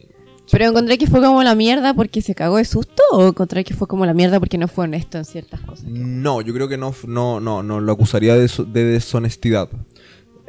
¿Pero 0.51 0.65
encontré 0.65 0.99
que 0.99 1.07
fue 1.07 1.21
como 1.21 1.41
la 1.41 1.55
mierda 1.55 1.95
porque 1.95 2.21
se 2.21 2.35
cagó 2.35 2.57
de 2.57 2.65
susto 2.65 3.01
o 3.11 3.27
encontré 3.29 3.63
que 3.63 3.73
fue 3.73 3.87
como 3.87 4.05
la 4.05 4.13
mierda 4.13 4.39
porque 4.39 4.59
no 4.59 4.67
fue 4.67 4.83
honesto 4.83 5.17
en 5.17 5.25
ciertas 5.25 5.59
cosas? 5.61 5.85
No, 5.85 6.41
yo 6.41 6.53
creo 6.53 6.67
que 6.67 6.77
no, 6.77 6.93
no, 7.07 7.39
no, 7.39 7.63
no 7.63 7.81
lo 7.81 7.91
acusaría 7.91 8.35
de, 8.35 8.47
de 8.67 8.83
deshonestidad. 8.83 9.69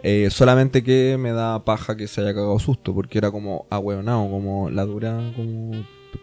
Eh, 0.03 0.29
solamente 0.31 0.83
que 0.85 1.17
me 1.19 1.33
da 1.33 1.65
paja 1.65 1.97
que 1.97 2.09
se 2.09 2.21
haya 2.21 2.35
cagado 2.35 2.59
susto, 2.59 2.95
porque 2.95 3.17
era 3.17 3.31
como 3.31 3.67
ahueonado, 3.71 4.29
como 4.31 4.69
la 4.71 4.85
dura, 4.85 5.33
como 5.35 5.73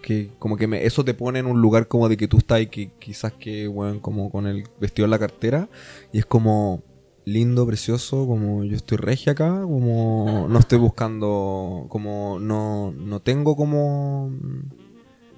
que, 0.03 0.29
como 0.37 0.55
que 0.55 0.67
me, 0.67 0.85
eso 0.85 1.03
te 1.03 1.15
pone 1.15 1.39
en 1.39 1.47
un 1.47 1.59
lugar 1.59 1.87
como 1.87 2.07
de 2.07 2.15
que 2.15 2.27
tú 2.27 2.37
estás 2.37 2.61
y 2.61 2.67
que 2.67 2.91
quizás 2.99 3.33
que, 3.33 3.67
weón, 3.67 3.99
como 3.99 4.29
con 4.31 4.45
el 4.45 4.65
vestido 4.79 5.05
en 5.05 5.11
la 5.11 5.19
cartera, 5.19 5.67
y 6.11 6.19
es 6.19 6.25
como 6.25 6.83
lindo, 7.25 7.65
precioso, 7.65 8.25
como 8.27 8.63
yo 8.63 8.75
estoy 8.75 8.97
regia 8.97 9.31
acá, 9.33 9.61
como 9.63 10.47
no 10.49 10.59
estoy 10.59 10.77
buscando, 10.79 11.85
como 11.89 12.37
no, 12.39 12.91
no 12.91 13.19
tengo 13.21 13.55
como 13.55 14.31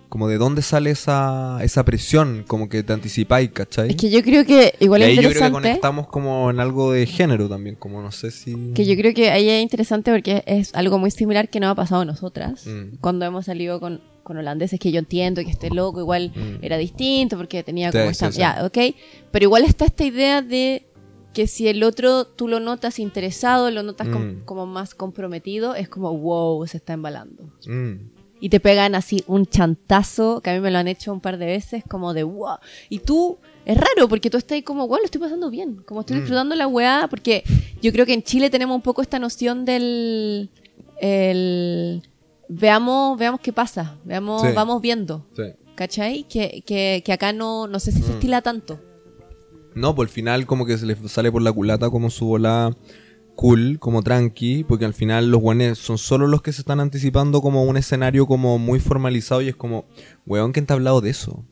como 0.10 0.30
de 0.30 0.38
dónde 0.38 0.62
sale 0.62 0.92
esa, 0.92 1.58
esa 1.62 1.84
presión, 1.84 2.46
como 2.48 2.70
que 2.70 2.84
te 2.84 2.94
anticipáis, 2.94 3.50
¿cachai? 3.52 3.90
Es 3.90 3.96
que 3.98 4.10
yo 4.10 4.22
creo 4.24 4.46
que 4.46 4.74
igual 4.80 5.02
es 5.02 5.10
ahí 5.10 5.16
yo 5.16 5.22
creo 5.24 5.32
que 5.32 5.38
interesante. 5.40 5.68
conectamos 5.70 6.08
como 6.08 6.50
en 6.52 6.60
algo 6.62 6.94
de 6.94 7.06
género 7.06 7.50
también, 7.50 7.76
como 7.76 8.02
no 8.02 8.12
sé 8.14 8.32
si... 8.32 8.56
Que 8.74 8.86
yo 8.86 8.96
creo 8.96 9.14
que 9.14 9.32
ahí 9.32 9.50
es 9.50 9.62
interesante 9.62 10.12
porque 10.12 10.42
es 10.46 10.74
algo 10.74 11.00
muy 11.00 11.12
similar 11.12 11.50
que 11.50 11.60
nos 11.60 11.72
ha 11.72 11.76
pasado 11.76 12.02
a 12.04 12.06
nosotras. 12.06 12.66
Mm. 12.66 12.98
Cuando 13.02 13.26
hemos 13.26 13.46
salido 13.46 13.82
con, 13.82 14.00
con 14.24 14.38
holandeses, 14.38 14.80
que 14.80 14.92
yo 14.94 15.00
entiendo 15.00 15.42
que 15.44 15.50
este 15.50 15.70
loco 15.70 16.00
igual 16.00 16.32
Mm. 16.34 16.64
era 16.64 16.78
distinto 16.78 17.36
porque 17.36 17.62
tenía 17.64 17.92
Sí, 17.92 17.98
como 17.98 18.06
sí, 18.06 18.12
esta... 18.12 18.32
sí. 18.32 18.40
Ya, 18.40 18.62
ok. 18.64 18.96
Pero 19.32 19.44
igual 19.44 19.64
está 19.66 19.84
esta 19.84 20.06
idea 20.06 20.42
de 20.42 20.86
que 21.36 21.46
si 21.48 21.68
el 21.68 21.84
otro 21.84 22.26
tú 22.26 22.48
lo 22.48 22.60
notas 22.60 22.98
interesado, 22.98 23.70
lo 23.70 23.84
notas 23.84 24.08
com- 24.10 24.38
Mm. 24.40 24.46
como 24.46 24.66
más 24.66 24.96
comprometido, 24.96 25.76
es 25.76 25.88
como, 25.90 26.12
wow, 26.18 26.66
se 26.66 26.78
está 26.78 26.94
embalando. 26.94 27.44
Mm, 27.68 28.16
Y 28.42 28.50
te 28.50 28.60
pegan 28.60 28.96
así 28.96 29.24
un 29.28 29.46
chantazo, 29.46 30.42
que 30.42 30.50
a 30.50 30.54
mí 30.54 30.60
me 30.60 30.70
lo 30.70 30.78
han 30.78 30.88
hecho 30.90 31.12
un 31.14 31.22
par 31.22 31.38
de 31.38 31.46
veces, 31.46 31.84
como 31.90 32.14
de 32.14 32.24
wow. 32.24 32.58
Y 32.90 33.00
tú, 33.00 33.38
es 33.66 33.78
raro, 33.78 34.08
porque 34.10 34.30
tú 34.30 34.38
estás 34.38 34.56
ahí 34.58 34.62
como, 34.62 34.88
wow, 34.88 34.98
lo 34.98 35.06
estoy 35.06 35.22
pasando 35.22 35.50
bien, 35.50 35.82
como 35.86 36.02
estoy 36.02 36.18
Mm. 36.18 36.20
disfrutando 36.20 36.54
la 36.56 36.68
weá, 36.68 37.08
porque 37.10 37.44
yo 37.82 37.92
creo 37.94 38.06
que 38.06 38.14
en 38.14 38.24
Chile 38.24 38.50
tenemos 38.50 38.76
un 38.76 38.82
poco 38.82 39.02
esta 39.02 39.20
noción 39.20 39.64
del. 39.66 40.50
El, 41.02 42.02
veamos, 42.48 43.18
veamos 43.18 43.40
qué 43.42 43.54
pasa, 43.54 43.96
veamos, 44.04 44.42
Sí. 44.42 44.48
vamos 44.56 44.82
viendo. 44.82 45.26
sí. 45.36 45.44
¿Cachai? 45.76 46.24
Que, 46.24 46.64
que, 46.66 47.04
que 47.06 47.12
acá 47.14 47.34
no, 47.34 47.68
no 47.68 47.80
sé 47.82 47.92
si 47.92 48.02
se 48.02 48.14
estila 48.14 48.42
tanto. 48.42 48.80
No, 49.76 49.94
por 49.94 50.06
el 50.06 50.10
final 50.10 50.46
como 50.46 50.66
que 50.66 50.78
se 50.78 50.86
le 50.86 50.96
sale 51.10 51.32
por 51.32 51.42
la 51.42 51.52
culata 51.52 51.90
como 51.90 52.10
su 52.10 52.26
bola 52.26 52.76
cool, 53.36 53.78
como 53.80 54.02
tranqui, 54.02 54.64
porque 54.64 54.86
al 54.86 54.94
final 54.94 55.30
los 55.30 55.42
guanes 55.42 55.78
son 55.78 55.98
solo 55.98 56.28
los 56.28 56.42
que 56.42 56.54
se 56.54 56.62
están 56.62 56.80
anticipando 56.80 57.42
como 57.42 57.64
un 57.64 57.76
escenario 57.76 58.26
como 58.26 58.58
muy 58.58 58.80
formalizado 58.80 59.42
y 59.42 59.50
es 59.50 59.56
como, 59.56 59.86
weón, 60.26 60.54
¿quién 60.54 60.66
te 60.66 60.72
ha 60.72 60.76
hablado 60.76 61.02
de 61.02 61.10
eso? 61.10 61.44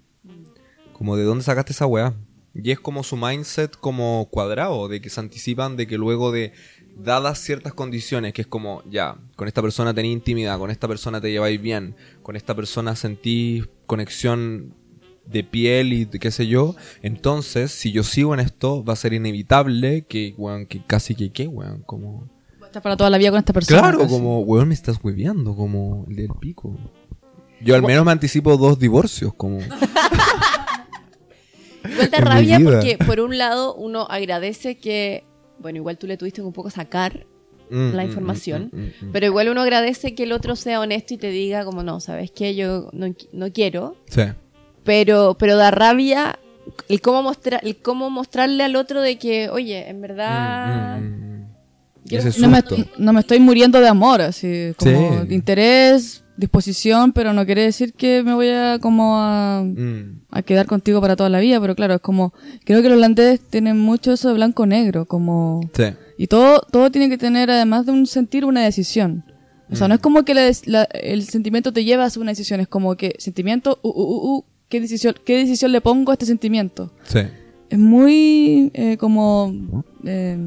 Como 0.93 1.17
de 1.17 1.26
dónde 1.26 1.43
sacaste 1.43 1.74
esa 1.74 1.86
weá. 1.86 2.13
Y 2.55 2.71
es 2.71 2.80
como 2.80 3.03
su 3.03 3.17
mindset 3.17 3.76
como 3.76 4.30
cuadrado, 4.32 4.88
de 4.88 5.01
que 5.01 5.09
se 5.09 5.19
anticipan 5.19 5.76
de 5.76 5.88
que 5.88 5.97
luego 5.97 6.32
de 6.32 6.53
dadas 6.95 7.39
ciertas 7.39 7.74
condiciones, 7.74 8.34
que 8.34 8.43
es 8.43 8.47
como, 8.47 8.84
ya, 8.89 9.17
con 9.36 9.47
esta 9.47 9.61
persona 9.61 9.93
tenés 9.93 10.11
intimidad, 10.11 10.59
con 10.59 10.69
esta 10.69 10.88
persona 10.88 11.19
te 11.19 11.32
lleváis 11.32 11.59
bien, 11.59 11.95
con 12.21 12.36
esta 12.36 12.55
persona 12.55 12.95
sentís 12.95 13.67
conexión 13.88 14.76
de 15.26 15.43
piel 15.43 15.93
y 15.93 16.05
qué 16.05 16.32
sé 16.32 16.47
yo, 16.47 16.76
entonces, 17.01 17.71
si 17.71 17.91
yo 17.91 18.03
sigo 18.03 18.34
en 18.34 18.39
esto, 18.39 18.84
va 18.84 18.93
a 18.93 18.97
ser 18.97 19.13
inevitable 19.13 20.05
que, 20.05 20.34
weón, 20.38 20.65
que 20.65 20.86
casi 20.86 21.15
que 21.15 21.32
qué, 21.32 21.47
weón, 21.47 21.84
como... 21.86 22.30
Estás 22.63 22.82
para 22.82 22.97
toda 22.97 23.09
la 23.09 23.17
vida 23.17 23.30
con 23.30 23.39
esta 23.39 23.53
persona. 23.53 23.80
Claro, 23.80 23.99
casi. 23.99 24.09
como, 24.09 24.39
weón, 24.41 24.67
me 24.67 24.74
estás 24.74 24.99
hueveando, 25.03 25.55
como 25.55 26.05
el 26.09 26.15
del 26.15 26.30
pico. 26.39 26.76
Yo 27.61 27.76
al 27.76 27.84
menos 27.84 28.03
me 28.05 28.11
anticipo 28.11 28.57
dos 28.57 28.80
divorcios, 28.80 29.34
como... 29.36 29.59
Igual 31.86 32.09
mi 32.11 32.17
rabia 32.17 32.59
porque, 32.63 32.97
por 33.05 33.19
un 33.19 33.38
lado, 33.38 33.76
uno 33.76 34.07
agradece 34.09 34.78
que, 34.78 35.26
bueno, 35.59 35.78
igual 35.78 35.97
tú 35.97 36.07
le 36.07 36.15
tuviste 36.17 36.41
un 36.41 36.53
poco 36.53 36.69
sacar 36.69 37.28
Mm, 37.74 37.95
la 37.95 38.03
mm, 38.03 38.07
información. 38.07 38.69
mm, 38.71 38.78
mm, 38.78 39.07
mm. 39.07 39.11
Pero 39.11 39.26
igual 39.26 39.49
uno 39.49 39.61
agradece 39.61 40.13
que 40.13 40.24
el 40.24 40.32
otro 40.32 40.55
sea 40.55 40.80
honesto 40.80 41.15
y 41.15 41.17
te 41.17 41.30
diga 41.30 41.65
como 41.65 41.82
no, 41.82 41.99
¿sabes 41.99 42.32
qué? 42.32 42.55
Yo 42.55 42.89
no, 42.93 43.13
no 43.32 43.51
quiero. 43.51 43.97
Sí. 44.07 44.21
Pero, 44.84 45.36
pero 45.39 45.55
da 45.57 45.71
rabia 45.71 46.38
el 46.89 47.01
cómo, 47.01 47.23
mostrar 47.23 47.59
el 47.63 47.77
cómo 47.77 48.09
mostrarle 48.09 48.63
al 48.63 48.75
otro 48.75 49.01
de 49.01 49.17
que, 49.17 49.49
oye, 49.49 49.89
en 49.89 50.01
verdad... 50.01 50.99
Mm, 50.99 51.03
mm, 51.03 51.23
mm. 51.29 52.41
No 52.41 52.49
me, 52.49 52.61
no 52.97 53.13
me 53.13 53.19
estoy 53.21 53.39
muriendo 53.39 53.79
de 53.79 53.88
amor, 53.88 54.21
así 54.21 54.73
como 54.77 55.21
Sí. 55.21 55.27
de 55.27 55.36
interés, 55.36 56.23
disposición, 56.36 57.13
pero 57.13 57.31
no 57.31 57.45
quiere 57.45 57.61
decir 57.63 57.93
que 57.93 58.23
me 58.23 58.34
voy 58.34 58.49
a 58.49 58.77
como 58.81 59.17
a, 59.19 59.61
Mm, 59.63 60.21
a 60.31 60.41
quedar 60.41 60.65
contigo 60.65 60.99
para 60.99 61.15
toda 61.15 61.29
la 61.29 61.39
vida, 61.39 61.61
pero 61.61 61.75
claro, 61.75 61.93
es 61.95 62.01
como, 62.01 62.34
creo 62.65 62.81
que 62.81 62.89
los 62.89 62.97
holandeses 62.97 63.39
tienen 63.49 63.79
mucho 63.79 64.11
eso 64.11 64.27
de 64.29 64.36
blanco-negro, 64.36 65.05
como, 65.05 65.61
Sí. 65.73 65.86
y 66.17 66.27
todo, 66.27 66.59
todo 66.71 66.91
tiene 66.91 67.07
que 67.09 67.17
tener, 67.17 67.49
además 67.49 67.86
de 67.86 67.93
un 67.93 68.05
sentir, 68.05 68.43
una 68.45 68.63
decisión. 68.63 69.23
O 69.71 69.75
sea, 69.75 69.88
no 69.88 69.95
es 69.95 70.01
como 70.01 70.23
que 70.23 70.34
la 70.36 70.51
la- 70.65 70.84
el 70.84 71.23
sentimiento 71.23 71.71
te 71.73 71.84
lleva 71.86 72.03
a 72.03 72.07
hacer 72.07 72.21
una 72.21 72.31
decisión, 72.31 72.59
es 72.59 72.67
como 72.67 72.95
que 72.95 73.15
sentimiento, 73.17 73.79
uh, 73.81 73.88
uh, 73.89 74.03
uh, 74.03 74.36
uh, 74.38 74.45
¿qué 74.74 74.82
decisión, 74.82 75.13
qué 75.24 75.38
decisión 75.38 75.71
le 75.71 75.82
pongo 75.82 76.09
a 76.11 76.15
este 76.15 76.26
sentimiento? 76.26 76.91
Sí. 77.03 77.19
es 77.69 77.78
muy 77.80 78.71
eh, 78.74 78.97
como 78.97 79.53
eh, 80.03 80.38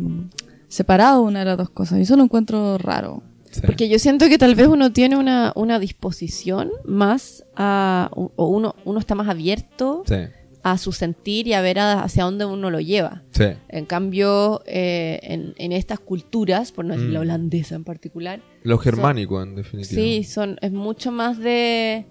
separado 0.69 1.23
una 1.23 1.41
de 1.41 1.45
las 1.45 1.57
dos 1.59 1.71
cosas. 1.71 1.99
Y 1.99 2.03
eso 2.03 2.17
lo 2.17 2.25
encuentro 2.25 2.77
raro. 2.79 3.23
sí. 3.51 3.61
Porque 3.65 3.89
yo 3.89 3.99
siento 3.99 4.29
que 4.29 4.37
tal 4.39 4.55
vez 4.57 4.67
uno 4.69 4.93
tiene 4.93 5.17
una, 5.17 5.53
una 5.55 5.79
disposición 5.79 6.71
más 6.85 7.45
a... 7.55 8.11
o 8.13 8.47
uno, 8.49 8.75
uno 8.85 8.99
está 8.99 9.15
más 9.15 9.29
abierto 9.29 10.03
Sí. 10.07 10.17
a 10.63 10.77
su 10.79 10.91
sentir 10.93 11.47
y 11.47 11.53
a 11.55 11.61
ver 11.61 11.79
a- 11.79 12.03
hacia 12.03 12.25
dónde 12.25 12.45
uno 12.45 12.71
lo 12.71 12.81
lleva. 12.81 13.23
Sí. 13.31 13.45
En 13.69 13.87
cambio, 13.87 14.63
eh, 14.67 15.21
en, 15.23 15.55
en 15.59 15.71
estas 15.73 16.01
culturas, 16.01 16.73
por 16.73 16.85
no 16.85 16.95
decir 16.95 17.11
la 17.11 17.21
Mm. 17.21 17.23
holandesa 17.23 17.75
en 17.77 17.85
particular, 17.85 18.41
Lo 18.63 18.79
germánico, 18.79 19.41
en 19.43 19.55
definitiva. 19.55 20.01
sí, 20.03 20.25
son, 20.25 20.59
es 20.61 20.73
mucho 20.73 21.11
más 21.13 21.39
de... 21.39 22.07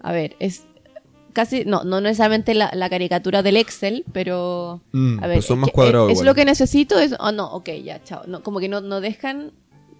A 0.00 0.12
ver, 0.12 0.36
es 0.38 0.64
casi, 1.36 1.64
no, 1.66 1.84
no 1.84 2.00
necesariamente 2.00 2.54
la, 2.54 2.70
la 2.74 2.88
caricatura 2.90 3.42
del 3.42 3.56
Excel, 3.58 4.04
pero... 4.12 4.80
Mm, 4.92 5.18
a 5.22 5.26
ver, 5.28 5.36
pero 5.36 5.42
son 5.42 5.58
es 5.58 5.60
más 5.60 5.68
que- 5.68 5.74
cuadrados 5.74 6.10
Es, 6.12 6.22
lo 6.22 6.34
que 6.34 6.44
necesito, 6.44 6.98
es... 6.98 7.14
Oh, 7.20 7.30
no, 7.30 7.52
ok, 7.52 7.68
ya, 7.84 8.02
chao. 8.02 8.22
No, 8.26 8.42
como 8.42 8.58
que 8.58 8.68
no, 8.68 8.80
no 8.80 9.00
dejan, 9.00 9.52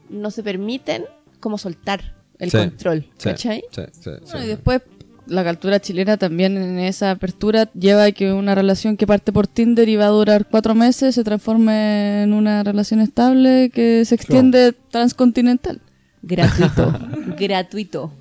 no 0.09 0.31
se 0.31 0.43
permiten 0.43 1.05
como 1.39 1.59
soltar 1.59 2.15
el 2.39 2.51
Sí, 2.51 2.57
control, 2.57 3.03
Sí, 3.19 3.29
¿cachai? 3.29 3.65
sí, 3.71 3.83
sí, 3.93 4.11
sí. 4.25 4.31
Bueno, 4.33 4.45
y 4.47 4.49
después 4.49 4.81
la 5.27 5.45
cultura 5.45 5.79
chilena 5.81 6.17
también 6.17 6.57
en 6.57 6.79
esa 6.79 7.11
apertura 7.11 7.69
lleva 7.75 8.05
a 8.05 8.13
que 8.13 8.33
una 8.33 8.55
relación 8.55 8.97
que 8.97 9.07
parte 9.07 9.33
por 9.33 9.47
Tinder 9.47 9.89
y 9.89 9.97
va 9.97 10.07
a 10.07 10.11
durar 10.11 10.47
cuatro 10.51 10.75
meses 10.75 11.15
se 11.17 11.23
transforme 11.25 12.23
en 12.23 12.33
una 12.33 12.63
relación 12.63 13.01
estable 13.01 13.71
que 13.75 14.05
se 14.05 14.15
extiende 14.15 14.73
transcontinental. 14.91 15.81
Gratuito, 16.23 16.93
gratuito. 17.39 18.13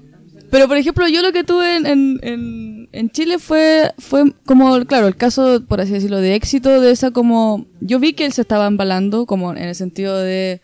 Pero, 0.51 0.67
por 0.67 0.77
ejemplo, 0.77 1.07
yo 1.07 1.21
lo 1.21 1.31
que 1.31 1.43
tuve 1.43 1.75
en, 1.75 1.85
en, 1.85 2.19
en, 2.21 2.89
en 2.91 3.09
Chile 3.09 3.39
fue, 3.39 3.93
fue 3.97 4.33
como, 4.45 4.79
claro, 4.85 5.07
el 5.07 5.15
caso, 5.15 5.63
por 5.67 5.81
así 5.81 5.91
decirlo, 5.91 6.17
de 6.17 6.35
éxito 6.35 6.81
de 6.81 6.91
esa 6.91 7.11
como... 7.11 7.65
Yo 7.81 7.99
vi 7.99 8.13
que 8.13 8.25
él 8.25 8.33
se 8.33 8.41
estaba 8.41 8.67
embalando, 8.67 9.25
como 9.25 9.51
en 9.51 9.57
el 9.57 9.75
sentido 9.75 10.17
de 10.17 10.61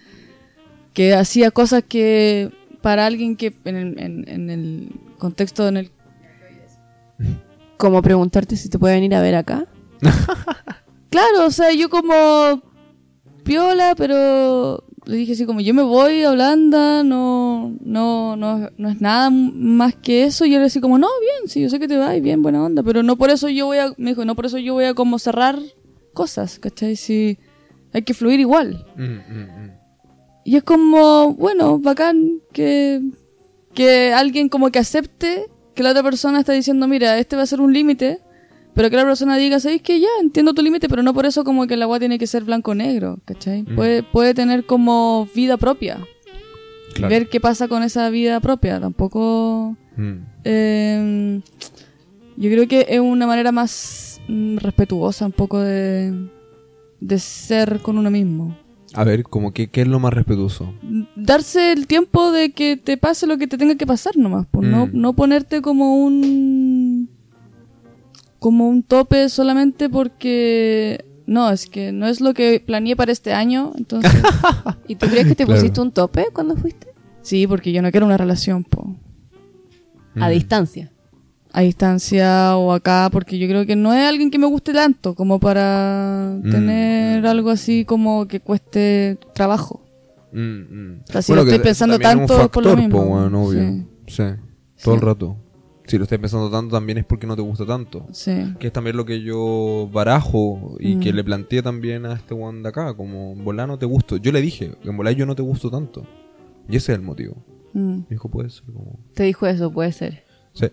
que 0.94 1.14
hacía 1.14 1.52
cosas 1.52 1.84
que 1.88 2.52
para 2.82 3.06
alguien 3.06 3.36
que 3.36 3.54
en 3.66 3.76
el, 3.76 4.00
en, 4.00 4.28
en 4.28 4.50
el 4.50 4.90
contexto 5.18 5.68
en 5.68 5.78
el... 5.78 5.92
Como 7.78 8.02
preguntarte 8.02 8.56
si 8.56 8.70
te 8.70 8.78
puede 8.78 8.96
venir 8.96 9.16
a 9.16 9.22
ver 9.22 9.36
acá. 9.36 9.66
Claro, 11.12 11.46
o 11.46 11.52
sea, 11.52 11.74
yo 11.74 11.90
como 11.90 12.64
piola, 13.44 13.96
pero 13.98 14.86
le 15.06 15.16
dije 15.16 15.34
así 15.34 15.46
como 15.46 15.62
yo 15.62 15.74
me 15.74 15.82
voy 15.82 16.24
a 16.24 16.32
Holanda, 16.32 17.04
no, 17.04 17.76
no, 17.82 18.36
no, 18.36 18.70
no 18.78 18.90
es 18.90 19.02
nada 19.02 19.30
más 19.32 19.96
que 19.96 20.26
eso. 20.26 20.46
Y 20.46 20.56
él 20.56 20.64
así 20.64 20.80
como, 20.80 20.98
no, 20.98 21.08
bien, 21.20 21.50
sí, 21.50 21.62
yo 21.62 21.70
sé 21.70 21.80
que 21.80 21.88
te 21.88 21.98
vas, 21.98 22.22
bien, 22.22 22.42
buena 22.42 22.64
onda, 22.64 22.84
pero 22.84 23.04
no 23.04 23.18
por 23.18 23.30
eso 23.30 23.50
yo 23.50 23.66
voy 23.68 23.80
a, 23.80 23.94
me 23.98 24.12
dijo, 24.12 24.26
no 24.26 24.36
por 24.36 24.46
eso 24.46 24.58
yo 24.58 24.74
voy 24.74 24.86
a 24.86 24.94
como 24.94 25.20
cerrar 25.20 25.60
cosas, 26.14 26.60
¿cachai? 26.60 26.96
Si 26.96 27.38
hay 27.94 28.04
que 28.04 28.14
fluir 28.14 28.40
igual. 28.40 28.86
Mm, 28.96 29.04
mm, 29.04 29.66
mm. 29.66 29.72
Y 30.44 30.56
es 30.56 30.64
como, 30.64 31.34
bueno, 31.34 31.80
bacán 31.80 32.42
que, 32.52 33.02
que 33.74 34.14
alguien 34.14 34.50
como 34.50 34.72
que 34.72 34.80
acepte 34.80 35.48
que 35.76 35.84
la 35.84 35.92
otra 35.92 36.04
persona 36.04 36.40
está 36.40 36.54
diciendo, 36.54 36.88
mira, 36.88 37.18
este 37.18 37.36
va 37.36 37.44
a 37.44 37.48
ser 37.48 37.62
un 37.62 37.74
límite, 37.74 38.20
pero 38.74 38.90
que 38.90 38.96
la 38.96 39.06
persona 39.06 39.38
diga, 39.38 39.60
¿sabéis 39.60 39.82
que 39.82 40.00
ya 40.00 40.08
entiendo 40.22 40.54
tu 40.54 40.62
límite, 40.62 40.88
pero 40.90 41.04
no 41.04 41.14
por 41.14 41.26
eso 41.26 41.44
como 41.44 41.68
que 41.68 41.74
el 41.74 41.82
agua 41.82 42.00
tiene 42.00 42.18
que 42.18 42.28
ser 42.28 42.44
blanco-negro, 42.44 43.20
¿cachai? 43.26 43.64
Mm. 43.64 43.76
Puede, 43.76 44.04
puede 44.04 44.34
tener 44.34 44.66
como 44.66 45.28
vida 45.36 45.58
propia. 45.58 46.00
Claro. 46.94 47.10
Ver 47.10 47.30
qué 47.30 47.40
pasa 47.40 47.68
con 47.68 47.84
esa 47.84 48.10
vida 48.10 48.40
propia. 48.40 48.80
Tampoco... 48.80 49.76
Mm. 49.98 50.18
eh, 50.44 51.42
yo 52.38 52.50
creo 52.50 52.68
que 52.68 52.88
es 52.90 53.00
una 53.00 53.28
manera 53.28 53.52
más 53.52 54.20
mm, 54.28 54.58
respetuosa 54.58 55.26
un 55.28 55.32
poco 55.32 55.60
de, 55.60 56.28
de 57.00 57.20
ser 57.20 57.82
con 57.82 57.98
uno 57.98 58.10
mismo. 58.10 58.58
A 58.94 59.04
ver, 59.04 59.24
como 59.24 59.54
que, 59.54 59.68
¿qué 59.68 59.82
es 59.82 59.88
lo 59.88 60.00
más 60.00 60.14
respetuoso? 60.14 60.74
darse 61.16 61.72
el 61.72 61.88
tiempo 61.88 62.32
de 62.32 62.52
que 62.52 62.78
te 62.78 62.98
pase 62.98 63.26
lo 63.26 63.38
que 63.38 63.48
te 63.48 63.58
tenga 63.58 63.76
que 63.76 63.86
pasar 63.86 64.18
nomás. 64.18 64.48
Pues, 64.52 64.68
no, 64.68 64.90
no 64.92 65.14
ponerte 65.14 65.62
como 65.62 66.04
un. 66.04 66.71
Como 68.42 68.68
un 68.68 68.82
tope 68.82 69.30
solamente 69.30 69.88
porque. 69.88 71.06
No, 71.28 71.52
es 71.52 71.68
que 71.68 71.92
no 71.92 72.08
es 72.08 72.20
lo 72.20 72.34
que 72.34 72.60
planeé 72.60 72.96
para 72.96 73.12
este 73.12 73.32
año. 73.34 73.72
Entonces. 73.78 74.12
¿Y 74.88 74.96
tú 74.96 75.06
crees 75.08 75.28
que 75.28 75.36
te 75.36 75.46
Claro. 75.46 75.60
pusiste 75.62 75.80
un 75.80 75.92
tope 75.92 76.26
cuando 76.34 76.56
fuiste? 76.58 76.88
sí, 77.22 77.46
porque 77.46 77.72
yo 77.72 77.84
no 77.84 77.92
quiero 77.92 78.08
una 78.08 78.18
relación, 78.18 78.64
po. 78.64 78.96
A 80.16 80.28
Mm. 80.28 80.32
distancia. 80.32 80.92
A 81.54 81.62
distancia 81.62 82.58
o 82.58 82.72
acá, 82.72 83.10
porque 83.12 83.38
yo 83.38 83.48
creo 83.48 83.66
que 83.68 83.76
no 83.76 83.94
es 83.94 84.08
alguien 84.10 84.32
que 84.32 84.40
me 84.40 84.48
guste 84.48 84.74
tanto 84.74 85.14
como 85.14 85.40
para 85.40 86.36
Mm. 86.44 86.50
tener 86.52 87.28
algo 87.28 87.52
así 87.52 87.86
como 87.86 88.28
que 88.28 88.40
cueste 88.40 89.20
trabajo. 89.36 89.84
Mm, 90.34 90.40
mm. 90.40 91.02
O 91.08 91.12
sea, 91.12 91.22
si 91.22 91.34
lo 91.36 91.42
estoy 91.44 91.60
pensando 91.60 92.00
también 92.00 92.26
es 92.26 92.32
un 92.32 92.38
tanto, 92.38 92.52
por 92.52 92.64
lo 92.64 92.70
factor, 92.72 92.84
mismo. 92.90 93.06
po, 93.06 93.14
weón, 93.14 93.36
obvio. 93.36 93.62
Sí. 93.62 93.84
Sí. 94.08 94.24
Todo 94.84 94.96
el 94.96 95.02
rato. 95.02 95.38
Si 95.92 95.98
lo 95.98 96.04
estás 96.06 96.20
pensando 96.20 96.50
tanto, 96.50 96.74
también 96.78 97.00
es 97.00 97.04
porque 97.04 97.28
no 97.28 97.36
te 97.36 97.42
gusta 97.42 97.66
tanto. 97.66 98.08
Sí. 98.14 98.32
Que 98.60 98.68
es 98.68 98.72
también 98.74 98.96
lo 98.96 99.04
que 99.04 99.22
yo 99.22 99.90
barajo 99.92 100.78
y 100.80 100.96
Mm. 100.96 101.00
que 101.02 101.12
le 101.12 101.22
planteé 101.22 101.62
también 101.62 102.06
a 102.06 102.14
este 102.14 102.34
one 102.34 102.62
de 102.62 102.70
acá. 102.70 102.94
Como, 102.94 103.34
en 103.34 103.44
volá 103.44 103.68
no 103.68 103.78
te 103.78 103.86
gusto. 103.86 104.16
Yo 104.16 104.32
le 104.32 104.40
dije, 104.40 104.72
en 104.86 104.96
volá 104.96 105.12
yo 105.12 105.26
no 105.26 105.36
te 105.36 105.42
gusto 105.42 105.70
tanto. 105.70 106.06
Y 106.70 106.78
ese 106.78 106.94
es 106.94 106.98
el 107.00 107.04
motivo. 107.04 107.36
Mm. 107.74 107.98
Me 107.98 108.06
dijo, 108.12 108.30
puede 108.30 108.50
ser 108.50 108.64
como... 108.72 109.00
Te 109.16 109.24
dijo 109.24 109.46
eso, 109.48 109.70
puede 109.70 109.92
ser. 109.92 110.24
Sí. 110.54 110.68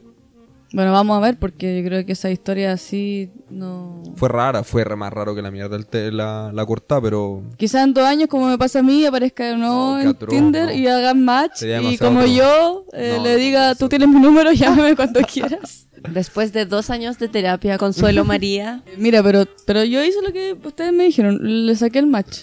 Bueno, 0.71 0.93
vamos 0.93 1.17
a 1.17 1.21
ver, 1.21 1.39
porque 1.39 1.81
yo 1.81 1.89
creo 1.89 2.05
que 2.05 2.13
esa 2.13 2.31
historia 2.31 2.73
así 2.73 3.31
no... 3.49 4.03
Fue 4.17 4.29
rara, 4.29 4.63
fue 4.65 4.85
re- 4.85 4.97
más 4.97 5.11
raro 5.13 5.35
que 5.35 5.41
la 5.41 5.51
mierda 5.51 5.79
te- 5.83 6.13
la, 6.13 6.51
la 6.53 6.67
corta, 6.67 7.01
pero... 7.01 7.43
Quizás 7.57 7.85
en 7.85 7.95
dos 7.95 8.05
años, 8.05 8.29
como 8.29 8.49
me 8.49 8.59
pasa 8.59 8.81
a 8.81 8.83
mí, 8.83 9.07
aparezca 9.07 9.45
de 9.47 9.57
nuevo 9.57 9.93
No, 9.93 9.97
qué 9.97 10.03
en 10.03 10.09
atroz, 10.09 10.31
Tinder 10.31 10.67
no. 10.67 10.73
y 10.75 10.87
hagan 10.87 11.25
match. 11.25 11.63
Y 11.63 11.97
como 11.97 12.21
atroz. 12.21 12.35
yo 12.37 12.85
eh, 12.93 13.15
No, 13.17 13.23
le 13.25 13.37
diga, 13.37 13.75
tú 13.77 13.89
tienes 13.89 14.09
mi 14.09 14.21
número, 14.21 14.53
llámame 14.53 14.95
cuando 14.95 15.21
quieras. 15.23 15.87
Después 16.13 16.53
de 16.53 16.67
dos 16.67 16.91
años 16.91 17.19
de 17.19 17.29
terapia, 17.29 17.79
Consuelo 17.79 18.25
María. 18.27 18.83
Mira, 18.99 19.23
pero, 19.23 19.47
pero 19.67 19.85
yo 19.85 20.05
hice 20.05 20.19
lo 20.23 20.33
que 20.35 20.55
ustedes 20.65 20.93
me 20.93 21.05
dijeron, 21.05 21.39
le 21.67 21.75
saqué 21.77 21.99
el 21.99 22.07
match. 22.09 22.41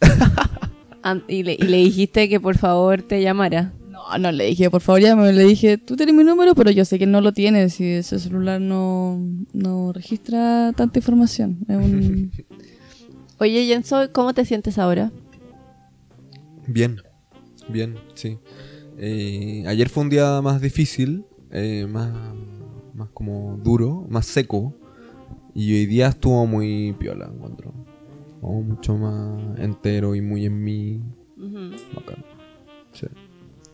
y, 1.28 1.42
le, 1.42 1.54
y 1.54 1.62
le 1.64 1.76
dijiste 1.78 2.28
que 2.28 2.40
por 2.40 2.56
favor 2.56 3.02
te 3.02 3.20
llamara. 3.20 3.72
No, 4.10 4.18
no 4.18 4.32
le 4.32 4.46
dije, 4.46 4.70
por 4.70 4.80
favor, 4.80 5.00
llámame. 5.00 5.32
Le 5.32 5.44
dije, 5.44 5.78
tú 5.78 5.96
tienes 5.96 6.14
mi 6.14 6.24
número, 6.24 6.54
pero 6.54 6.70
yo 6.70 6.84
sé 6.84 6.98
que 6.98 7.06
no 7.06 7.20
lo 7.20 7.32
tienes 7.32 7.80
y 7.80 7.92
ese 7.92 8.18
celular 8.18 8.60
no, 8.60 9.20
no 9.52 9.92
registra 9.92 10.72
tanta 10.76 10.98
información. 10.98 11.58
Es 11.68 11.76
un... 11.76 12.32
Oye, 13.38 13.66
Jenso, 13.66 14.10
¿cómo 14.12 14.32
te 14.32 14.44
sientes 14.44 14.78
ahora? 14.78 15.12
Bien, 16.66 16.96
bien, 17.68 17.96
sí. 18.14 18.38
Eh, 18.98 19.64
ayer 19.66 19.88
fue 19.88 20.04
un 20.04 20.08
día 20.08 20.40
más 20.40 20.60
difícil, 20.60 21.24
eh, 21.50 21.86
más, 21.86 22.12
más 22.94 23.10
como 23.10 23.58
duro, 23.62 24.06
más 24.08 24.26
seco. 24.26 24.74
Y 25.54 25.74
hoy 25.74 25.86
día 25.86 26.08
estuvo 26.08 26.46
muy 26.46 26.94
piola, 26.98 27.30
encuentro. 27.32 27.74
Mucho 28.42 28.96
más 28.96 29.58
entero 29.58 30.14
y 30.14 30.20
muy 30.20 30.46
en 30.46 30.62
mí. 30.62 31.02
Bacán. 31.94 32.35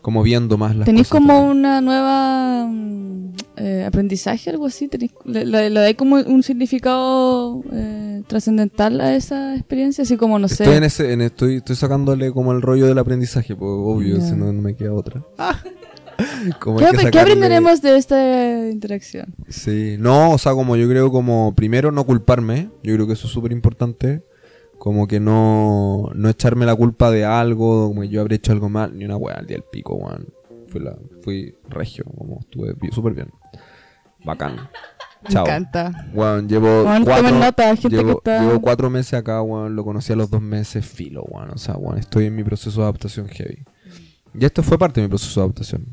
Como 0.03 0.21
viendo 0.21 0.57
más 0.59 0.75
las 0.75 0.85
¿Tenéis 0.85 1.07
como 1.07 1.29
también. 1.33 1.57
una 1.57 1.81
nueva 1.81 2.67
mm, 2.67 3.33
eh, 3.57 3.85
aprendizaje, 3.87 4.49
algo 4.51 4.67
así? 4.67 4.87
¿Tenéis- 4.89 5.13
¿Le, 5.25 5.45
le, 5.45 5.69
le 5.71 5.79
dais 5.79 5.95
como 5.95 6.17
un 6.17 6.43
significado 6.43 7.63
eh, 7.71 8.21
trascendental 8.27 9.01
a 9.01 9.15
esa 9.15 9.55
experiencia? 9.55 10.03
Así 10.03 10.15
como, 10.17 10.37
no 10.39 10.47
sé... 10.47 10.63
Estoy, 10.65 10.77
en 10.77 10.83
ese, 10.83 11.13
en 11.13 11.21
estoy, 11.21 11.55
estoy 11.55 11.75
sacándole 11.77 12.31
como 12.31 12.51
el 12.51 12.61
rollo 12.61 12.85
del 12.85 12.99
aprendizaje, 12.99 13.55
pues 13.55 13.69
obvio, 13.71 14.17
Ya. 14.17 14.21
si 14.21 14.35
no, 14.35 14.51
no 14.53 14.61
me 14.61 14.75
queda 14.75 14.93
otra. 14.93 15.23
Como 16.59 16.77
¿Qué, 16.77 16.85
que 16.95 17.09
qué 17.09 17.19
aprenderemos 17.19 17.81
de 17.81 17.97
esta 17.97 18.69
interacción? 18.69 19.33
Sí, 19.49 19.95
no, 19.97 20.29
o 20.31 20.37
sea, 20.37 20.51
como 20.53 20.75
yo 20.75 20.87
creo 20.87 21.11
como 21.11 21.55
primero 21.55 21.91
no 21.91 22.05
culparme, 22.05 22.69
yo 22.83 22.93
creo 22.93 23.07
que 23.07 23.13
eso 23.13 23.25
es 23.25 23.33
súper 23.33 23.51
importante, 23.51 24.23
como 24.83 25.07
que 25.07 25.21
no, 25.21 26.09
no 26.13 26.27
echarme 26.27 26.65
la 26.65 26.75
culpa 26.75 27.09
de 27.09 27.23
algo, 27.23 27.87
como 27.87 28.01
que 28.01 28.09
yo 28.09 28.19
habré 28.19 28.35
hecho 28.35 28.51
algo 28.51 28.67
mal, 28.67 28.97
ni 28.97 29.05
una 29.05 29.15
weá 29.15 29.35
al 29.35 29.47
día 29.47 29.55
del 29.55 29.63
pico, 29.71 29.95
weón. 29.95 30.27
Fui, 30.67 30.81
la, 30.81 30.97
fui 31.21 31.55
regio, 31.69 32.03
como 32.17 32.41
estuve 32.41 32.75
súper 32.91 33.13
bien. 33.13 33.29
Bacán. 34.25 34.57
Me 35.21 35.29
Chao. 35.29 35.45
encanta. 35.45 36.09
Weón, 36.13 36.49
llevo 36.49 36.83
Weón, 36.83 37.05
cuatro, 37.05 37.23
tomen 37.27 37.39
nota, 37.39 37.63
gente 37.77 37.95
que 37.95 37.95
llevo, 37.95 38.17
está- 38.17 38.41
llevo 38.43 38.59
cuatro 38.59 38.89
meses 38.89 39.13
acá, 39.13 39.41
weón, 39.41 39.73
lo 39.73 39.85
conocí 39.85 40.11
a 40.11 40.17
los 40.17 40.29
dos 40.29 40.41
meses, 40.41 40.85
filo, 40.85 41.23
weón. 41.29 41.51
O 41.51 41.57
sea, 41.57 41.77
weón, 41.77 41.97
estoy 41.97 42.25
en 42.25 42.35
mi 42.35 42.43
proceso 42.43 42.81
de 42.81 42.83
adaptación 42.87 43.29
heavy. 43.29 43.63
Y 44.37 44.43
esto 44.43 44.63
fue 44.63 44.77
parte 44.77 44.99
de 44.99 45.07
mi 45.07 45.09
proceso 45.09 45.39
de 45.39 45.45
adaptación. 45.45 45.85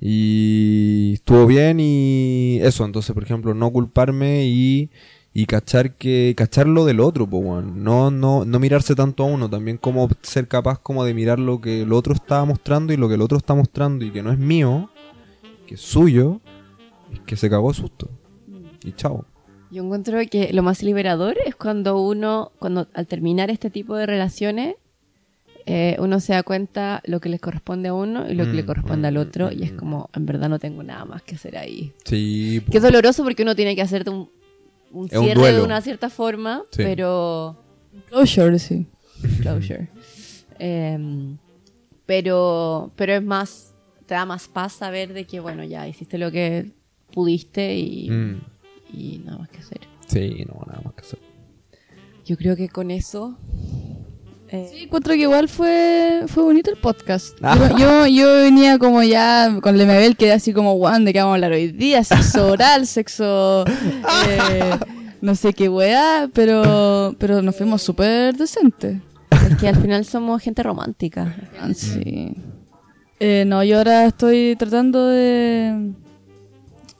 Y 0.00 1.12
estuvo 1.14 1.46
bien 1.46 1.78
y 1.78 2.58
eso, 2.60 2.84
entonces, 2.84 3.14
por 3.14 3.22
ejemplo, 3.22 3.54
no 3.54 3.70
culparme 3.70 4.46
y, 4.46 4.90
y 5.32 5.46
cachar 5.46 5.94
que 5.94 6.34
cachar 6.36 6.66
lo 6.66 6.84
del 6.84 7.00
otro, 7.00 7.28
po, 7.28 7.38
weón. 7.38 7.84
no, 7.84 8.10
no, 8.10 8.44
no 8.44 8.58
mirarse 8.58 8.94
tanto 8.94 9.24
a 9.24 9.26
uno, 9.26 9.48
también 9.48 9.76
como 9.76 10.08
ser 10.22 10.48
capaz 10.48 10.78
como 10.78 11.04
de 11.04 11.14
mirar 11.14 11.38
lo 11.38 11.60
que 11.60 11.82
el 11.82 11.92
otro 11.92 12.14
está 12.14 12.44
mostrando 12.44 12.92
y 12.92 12.96
lo 12.96 13.08
que 13.08 13.14
el 13.14 13.22
otro 13.22 13.38
está 13.38 13.54
mostrando 13.54 14.04
y 14.04 14.10
que 14.10 14.22
no 14.22 14.32
es 14.32 14.38
mío, 14.38 14.90
que 15.66 15.74
es 15.74 15.80
suyo, 15.80 16.40
es 17.12 17.20
que 17.20 17.36
se 17.36 17.48
cagó 17.48 17.68
de 17.68 17.74
susto. 17.74 18.08
Y 18.84 18.92
chao. 18.92 19.24
Yo 19.70 19.84
encuentro 19.84 20.18
que 20.30 20.52
lo 20.52 20.62
más 20.62 20.82
liberador 20.82 21.36
es 21.44 21.54
cuando 21.54 22.00
uno, 22.00 22.52
cuando 22.58 22.88
al 22.94 23.06
terminar 23.06 23.50
este 23.50 23.68
tipo 23.68 23.96
de 23.96 24.06
relaciones, 24.06 24.76
eh, 25.66 25.96
uno 25.98 26.18
se 26.20 26.32
da 26.32 26.42
cuenta 26.42 27.02
lo 27.04 27.20
que 27.20 27.28
les 27.28 27.40
corresponde 27.40 27.90
a 27.90 27.94
uno 27.94 28.26
y 28.26 28.34
lo 28.34 28.44
que 28.44 28.52
Mm, 28.52 28.56
le 28.56 28.64
corresponde 28.64 29.08
al 29.08 29.16
mm, 29.16 29.18
otro, 29.18 29.48
mm, 29.48 29.52
y 29.52 29.62
es 29.64 29.74
mm. 29.74 29.76
como, 29.76 30.08
en 30.14 30.24
verdad 30.24 30.48
no 30.48 30.58
tengo 30.58 30.82
nada 30.82 31.04
más 31.04 31.22
que 31.22 31.34
hacer 31.34 31.58
ahí. 31.58 31.92
Sí. 32.04 32.62
Que 32.70 32.78
es 32.78 32.82
doloroso 32.82 33.22
porque 33.22 33.42
uno 33.42 33.54
tiene 33.54 33.76
que 33.76 33.82
hacerte 33.82 34.08
un, 34.08 34.30
un 34.92 35.06
Es 35.06 35.16
un 35.16 35.24
cierre 35.24 35.40
duelo. 35.40 35.58
de 35.58 35.64
una 35.64 35.80
cierta 35.80 36.10
forma, 36.10 36.62
Sí. 36.70 36.82
pero 36.82 37.56
Closure, 38.08 38.58
sí. 38.58 38.86
closure. 39.42 39.88
Em, 40.58 41.36
pero, 42.06 42.90
pero 42.96 43.12
es 43.14 43.22
más, 43.22 43.74
te 44.06 44.14
da 44.14 44.24
más 44.24 44.48
paz 44.48 44.72
saber 44.74 45.12
de 45.12 45.24
que, 45.26 45.40
bueno, 45.40 45.62
ya 45.64 45.86
hiciste 45.86 46.18
lo 46.18 46.30
que 46.30 46.72
pudiste 47.12 47.76
y, 47.76 48.08
Mm. 48.10 48.40
y 48.92 49.18
nada 49.24 49.38
más 49.38 49.48
que 49.50 49.58
hacer. 49.58 49.80
Sí, 50.06 50.44
no, 50.48 50.64
nada 50.66 50.80
más 50.84 50.94
que 50.94 51.00
hacer. 51.02 51.18
Yo 52.24 52.36
creo 52.36 52.56
que 52.56 52.68
con 52.68 52.90
eso... 52.90 53.38
eh, 54.50 54.68
Sí, 54.72 54.82
encuentro 54.84 55.14
que 55.14 55.20
igual 55.20 55.48
fue, 55.48 56.22
fue 56.26 56.42
bonito 56.42 56.70
el 56.70 56.76
podcast. 56.78 57.38
Yo, 57.40 57.78
yo, 57.78 58.06
yo 58.06 58.32
venía 58.34 58.78
como 58.78 59.02
ya 59.02 59.58
con 59.62 59.76
Lemebel, 59.76 60.16
quedé 60.16 60.32
así 60.32 60.52
como, 60.52 60.74
guau, 60.74 61.02
¿de 61.02 61.12
qué 61.12 61.18
vamos 61.20 61.32
a 61.32 61.34
hablar 61.34 61.52
hoy 61.52 61.68
día? 61.72 62.02
Sexo 62.04 62.48
oral, 62.52 62.86
sexo... 62.86 63.64
eh, 63.66 64.70
no 65.20 65.34
sé 65.34 65.52
qué 65.52 65.68
weá, 65.68 66.28
pero, 66.32 67.14
pero 67.18 67.42
nos 67.42 67.56
fuimos 67.56 67.82
súper 67.82 68.36
decentes. 68.36 68.98
Es 69.50 69.56
que 69.56 69.68
al 69.68 69.76
final 69.76 70.04
somos 70.04 70.42
gente 70.42 70.62
romántica. 70.62 71.34
Ah, 71.60 71.70
Sí. 71.74 72.34
Eh, 73.20 73.42
no, 73.46 73.64
yo 73.64 73.78
ahora 73.78 74.04
estoy 74.06 74.54
tratando 74.56 75.08
de, 75.08 75.90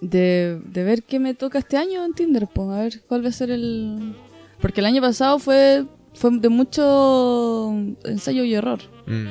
de, 0.01 0.61
de 0.65 0.83
ver 0.83 1.05
qué 1.05 1.21
me 1.21 1.35
toca 1.35 1.61
este 1.61 1.77
año 1.77 2.05
en 2.05 2.13
Tinder, 2.13 2.49
pues, 2.53 2.69
a 2.71 2.81
ver 2.81 3.03
cuál 3.07 3.25
va 3.25 3.29
a 3.29 3.33
ser 3.33 3.53
el... 3.53 4.17
Porque 4.61 4.81
el 4.81 4.87
año 4.87 5.01
pasado 5.01 5.39
fue, 5.39 5.85
fue 6.19 6.31
de 6.33 6.49
mucho 6.49 7.73
ensayo 8.05 8.43
y 8.43 8.55
error. 8.55 8.81
Mm. 9.07 9.29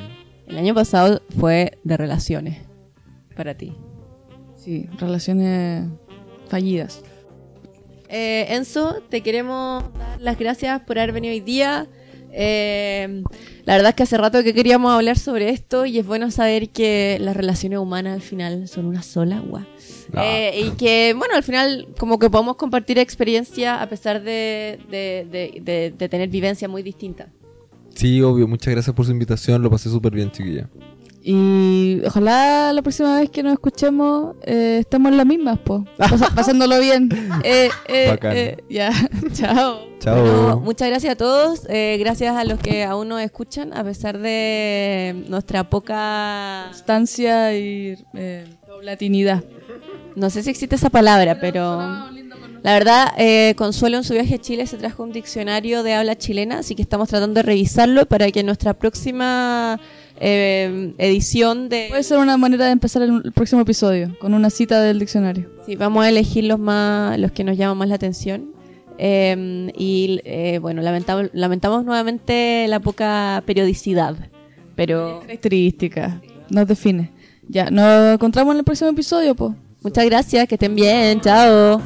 El 0.48 0.58
año 0.58 0.74
pasado 0.74 1.20
fue 1.38 1.78
de 1.84 1.96
relaciones 1.98 2.58
para 3.36 3.54
ti. 3.54 3.74
Sí, 4.56 4.88
relaciones 4.98 5.86
fallidas. 6.48 7.02
Eh, 8.08 8.46
Enzo, 8.48 9.02
te 9.10 9.20
queremos 9.20 9.84
dar 9.98 10.20
las 10.20 10.38
gracias 10.38 10.80
por 10.80 10.98
haber 10.98 11.12
venido 11.12 11.34
hoy 11.34 11.40
día. 11.40 11.86
Eh, 12.32 13.22
la 13.64 13.74
verdad 13.74 13.90
es 13.90 13.94
que 13.96 14.02
hace 14.04 14.16
rato 14.18 14.42
que 14.42 14.54
queríamos 14.54 14.92
hablar 14.92 15.18
sobre 15.18 15.50
esto 15.50 15.86
y 15.86 15.98
es 15.98 16.06
bueno 16.06 16.30
saber 16.30 16.70
que 16.70 17.18
las 17.20 17.36
relaciones 17.36 17.78
humanas 17.78 18.14
al 18.14 18.22
final 18.22 18.68
son 18.68 18.86
una 18.86 19.02
sola, 19.02 19.40
guau. 19.40 19.64
Ah. 20.14 20.24
Eh, 20.24 20.62
y 20.66 20.70
que, 20.76 21.14
bueno, 21.16 21.34
al 21.34 21.42
final 21.42 21.88
como 21.98 22.18
que 22.18 22.30
podemos 22.30 22.56
compartir 22.56 22.98
experiencia 22.98 23.82
a 23.82 23.88
pesar 23.88 24.22
de, 24.22 24.78
de- 24.90 25.26
de- 25.30 25.60
de- 25.62 25.94
de 25.96 26.08
tener 26.08 26.28
vivencias 26.28 26.70
muy 26.70 26.82
distintas. 26.82 27.28
Sí, 27.94 28.22
obvio, 28.22 28.46
muchas 28.46 28.72
gracias 28.72 28.94
por 28.94 29.04
su 29.06 29.12
invitación, 29.12 29.60
lo 29.60 29.70
pasé 29.70 29.90
súper 29.90 30.12
bien, 30.12 30.30
chiquilla. 30.30 30.68
Y 31.30 32.00
ojalá 32.06 32.72
la 32.72 32.80
próxima 32.80 33.20
vez 33.20 33.28
que 33.28 33.42
nos 33.42 33.52
escuchemos 33.52 34.34
eh, 34.44 34.78
estemos 34.80 35.12
en 35.12 35.18
las 35.18 35.26
mismas, 35.26 35.58
pues. 35.62 35.82
pasándolo 36.34 36.80
bien. 36.80 37.10
Eh, 37.44 37.68
eh, 37.86 38.18
eh, 38.22 38.56
ya, 38.70 38.90
chao. 39.34 39.78
Chao. 39.98 40.22
Bueno, 40.22 40.60
muchas 40.64 40.88
gracias 40.88 41.12
a 41.12 41.16
todos. 41.16 41.66
eh, 41.68 41.98
gracias 42.00 42.34
a 42.34 42.44
los 42.44 42.58
que 42.58 42.82
aún 42.82 43.08
nos 43.08 43.20
escuchan, 43.20 43.74
a 43.76 43.84
pesar 43.84 44.16
de 44.16 45.22
nuestra 45.28 45.68
poca. 45.68 46.64
Constancia 46.68 47.54
y 47.54 48.02
eh, 48.14 48.46
latinidad. 48.82 49.44
No 50.16 50.30
sé 50.30 50.42
si 50.42 50.48
existe 50.48 50.76
esa 50.76 50.88
palabra, 50.88 51.38
pero. 51.38 51.78
La 52.62 52.72
verdad, 52.72 53.12
eh, 53.18 53.54
Consuelo 53.56 53.98
en 53.98 54.04
su 54.04 54.14
viaje 54.14 54.34
a 54.34 54.38
Chile 54.38 54.66
se 54.66 54.78
trajo 54.78 55.02
un 55.04 55.12
diccionario 55.12 55.82
de 55.84 55.94
habla 55.94 56.16
chilena, 56.16 56.58
así 56.58 56.74
que 56.74 56.82
estamos 56.82 57.08
tratando 57.08 57.34
de 57.34 57.42
revisarlo 57.42 58.06
para 58.06 58.30
que 58.32 58.40
en 58.40 58.46
nuestra 58.46 58.74
próxima 58.74 59.78
eh, 60.20 60.94
edición 60.98 61.68
de... 61.68 61.86
Puede 61.88 62.02
ser 62.02 62.18
una 62.18 62.36
manera 62.36 62.66
de 62.66 62.72
empezar 62.72 63.02
el, 63.02 63.22
el 63.24 63.32
próximo 63.32 63.62
episodio, 63.62 64.16
con 64.18 64.34
una 64.34 64.50
cita 64.50 64.80
del 64.80 64.98
diccionario. 64.98 65.50
Sí, 65.66 65.76
vamos 65.76 66.04
a 66.04 66.08
elegir 66.08 66.44
los 66.44 66.58
más, 66.58 67.18
los 67.18 67.32
que 67.32 67.44
nos 67.44 67.56
llaman 67.56 67.78
más 67.78 67.88
la 67.88 67.94
atención. 67.94 68.58
Eh, 68.98 69.70
y 69.76 70.20
eh, 70.24 70.58
bueno, 70.60 70.82
lamentamos, 70.82 71.30
lamentamos 71.32 71.84
nuevamente 71.84 72.66
la 72.68 72.80
poca 72.80 73.42
periodicidad, 73.46 74.16
pero 74.74 75.20
Características, 75.20 76.14
nos 76.50 76.66
define. 76.66 77.12
Ya, 77.48 77.70
nos 77.70 78.14
encontramos 78.14 78.54
en 78.54 78.58
el 78.58 78.64
próximo 78.64 78.90
episodio, 78.90 79.34
pues. 79.36 79.52
muchas 79.82 80.04
gracias, 80.04 80.48
que 80.48 80.56
estén 80.56 80.74
bien, 80.74 81.20
chao. 81.20 81.80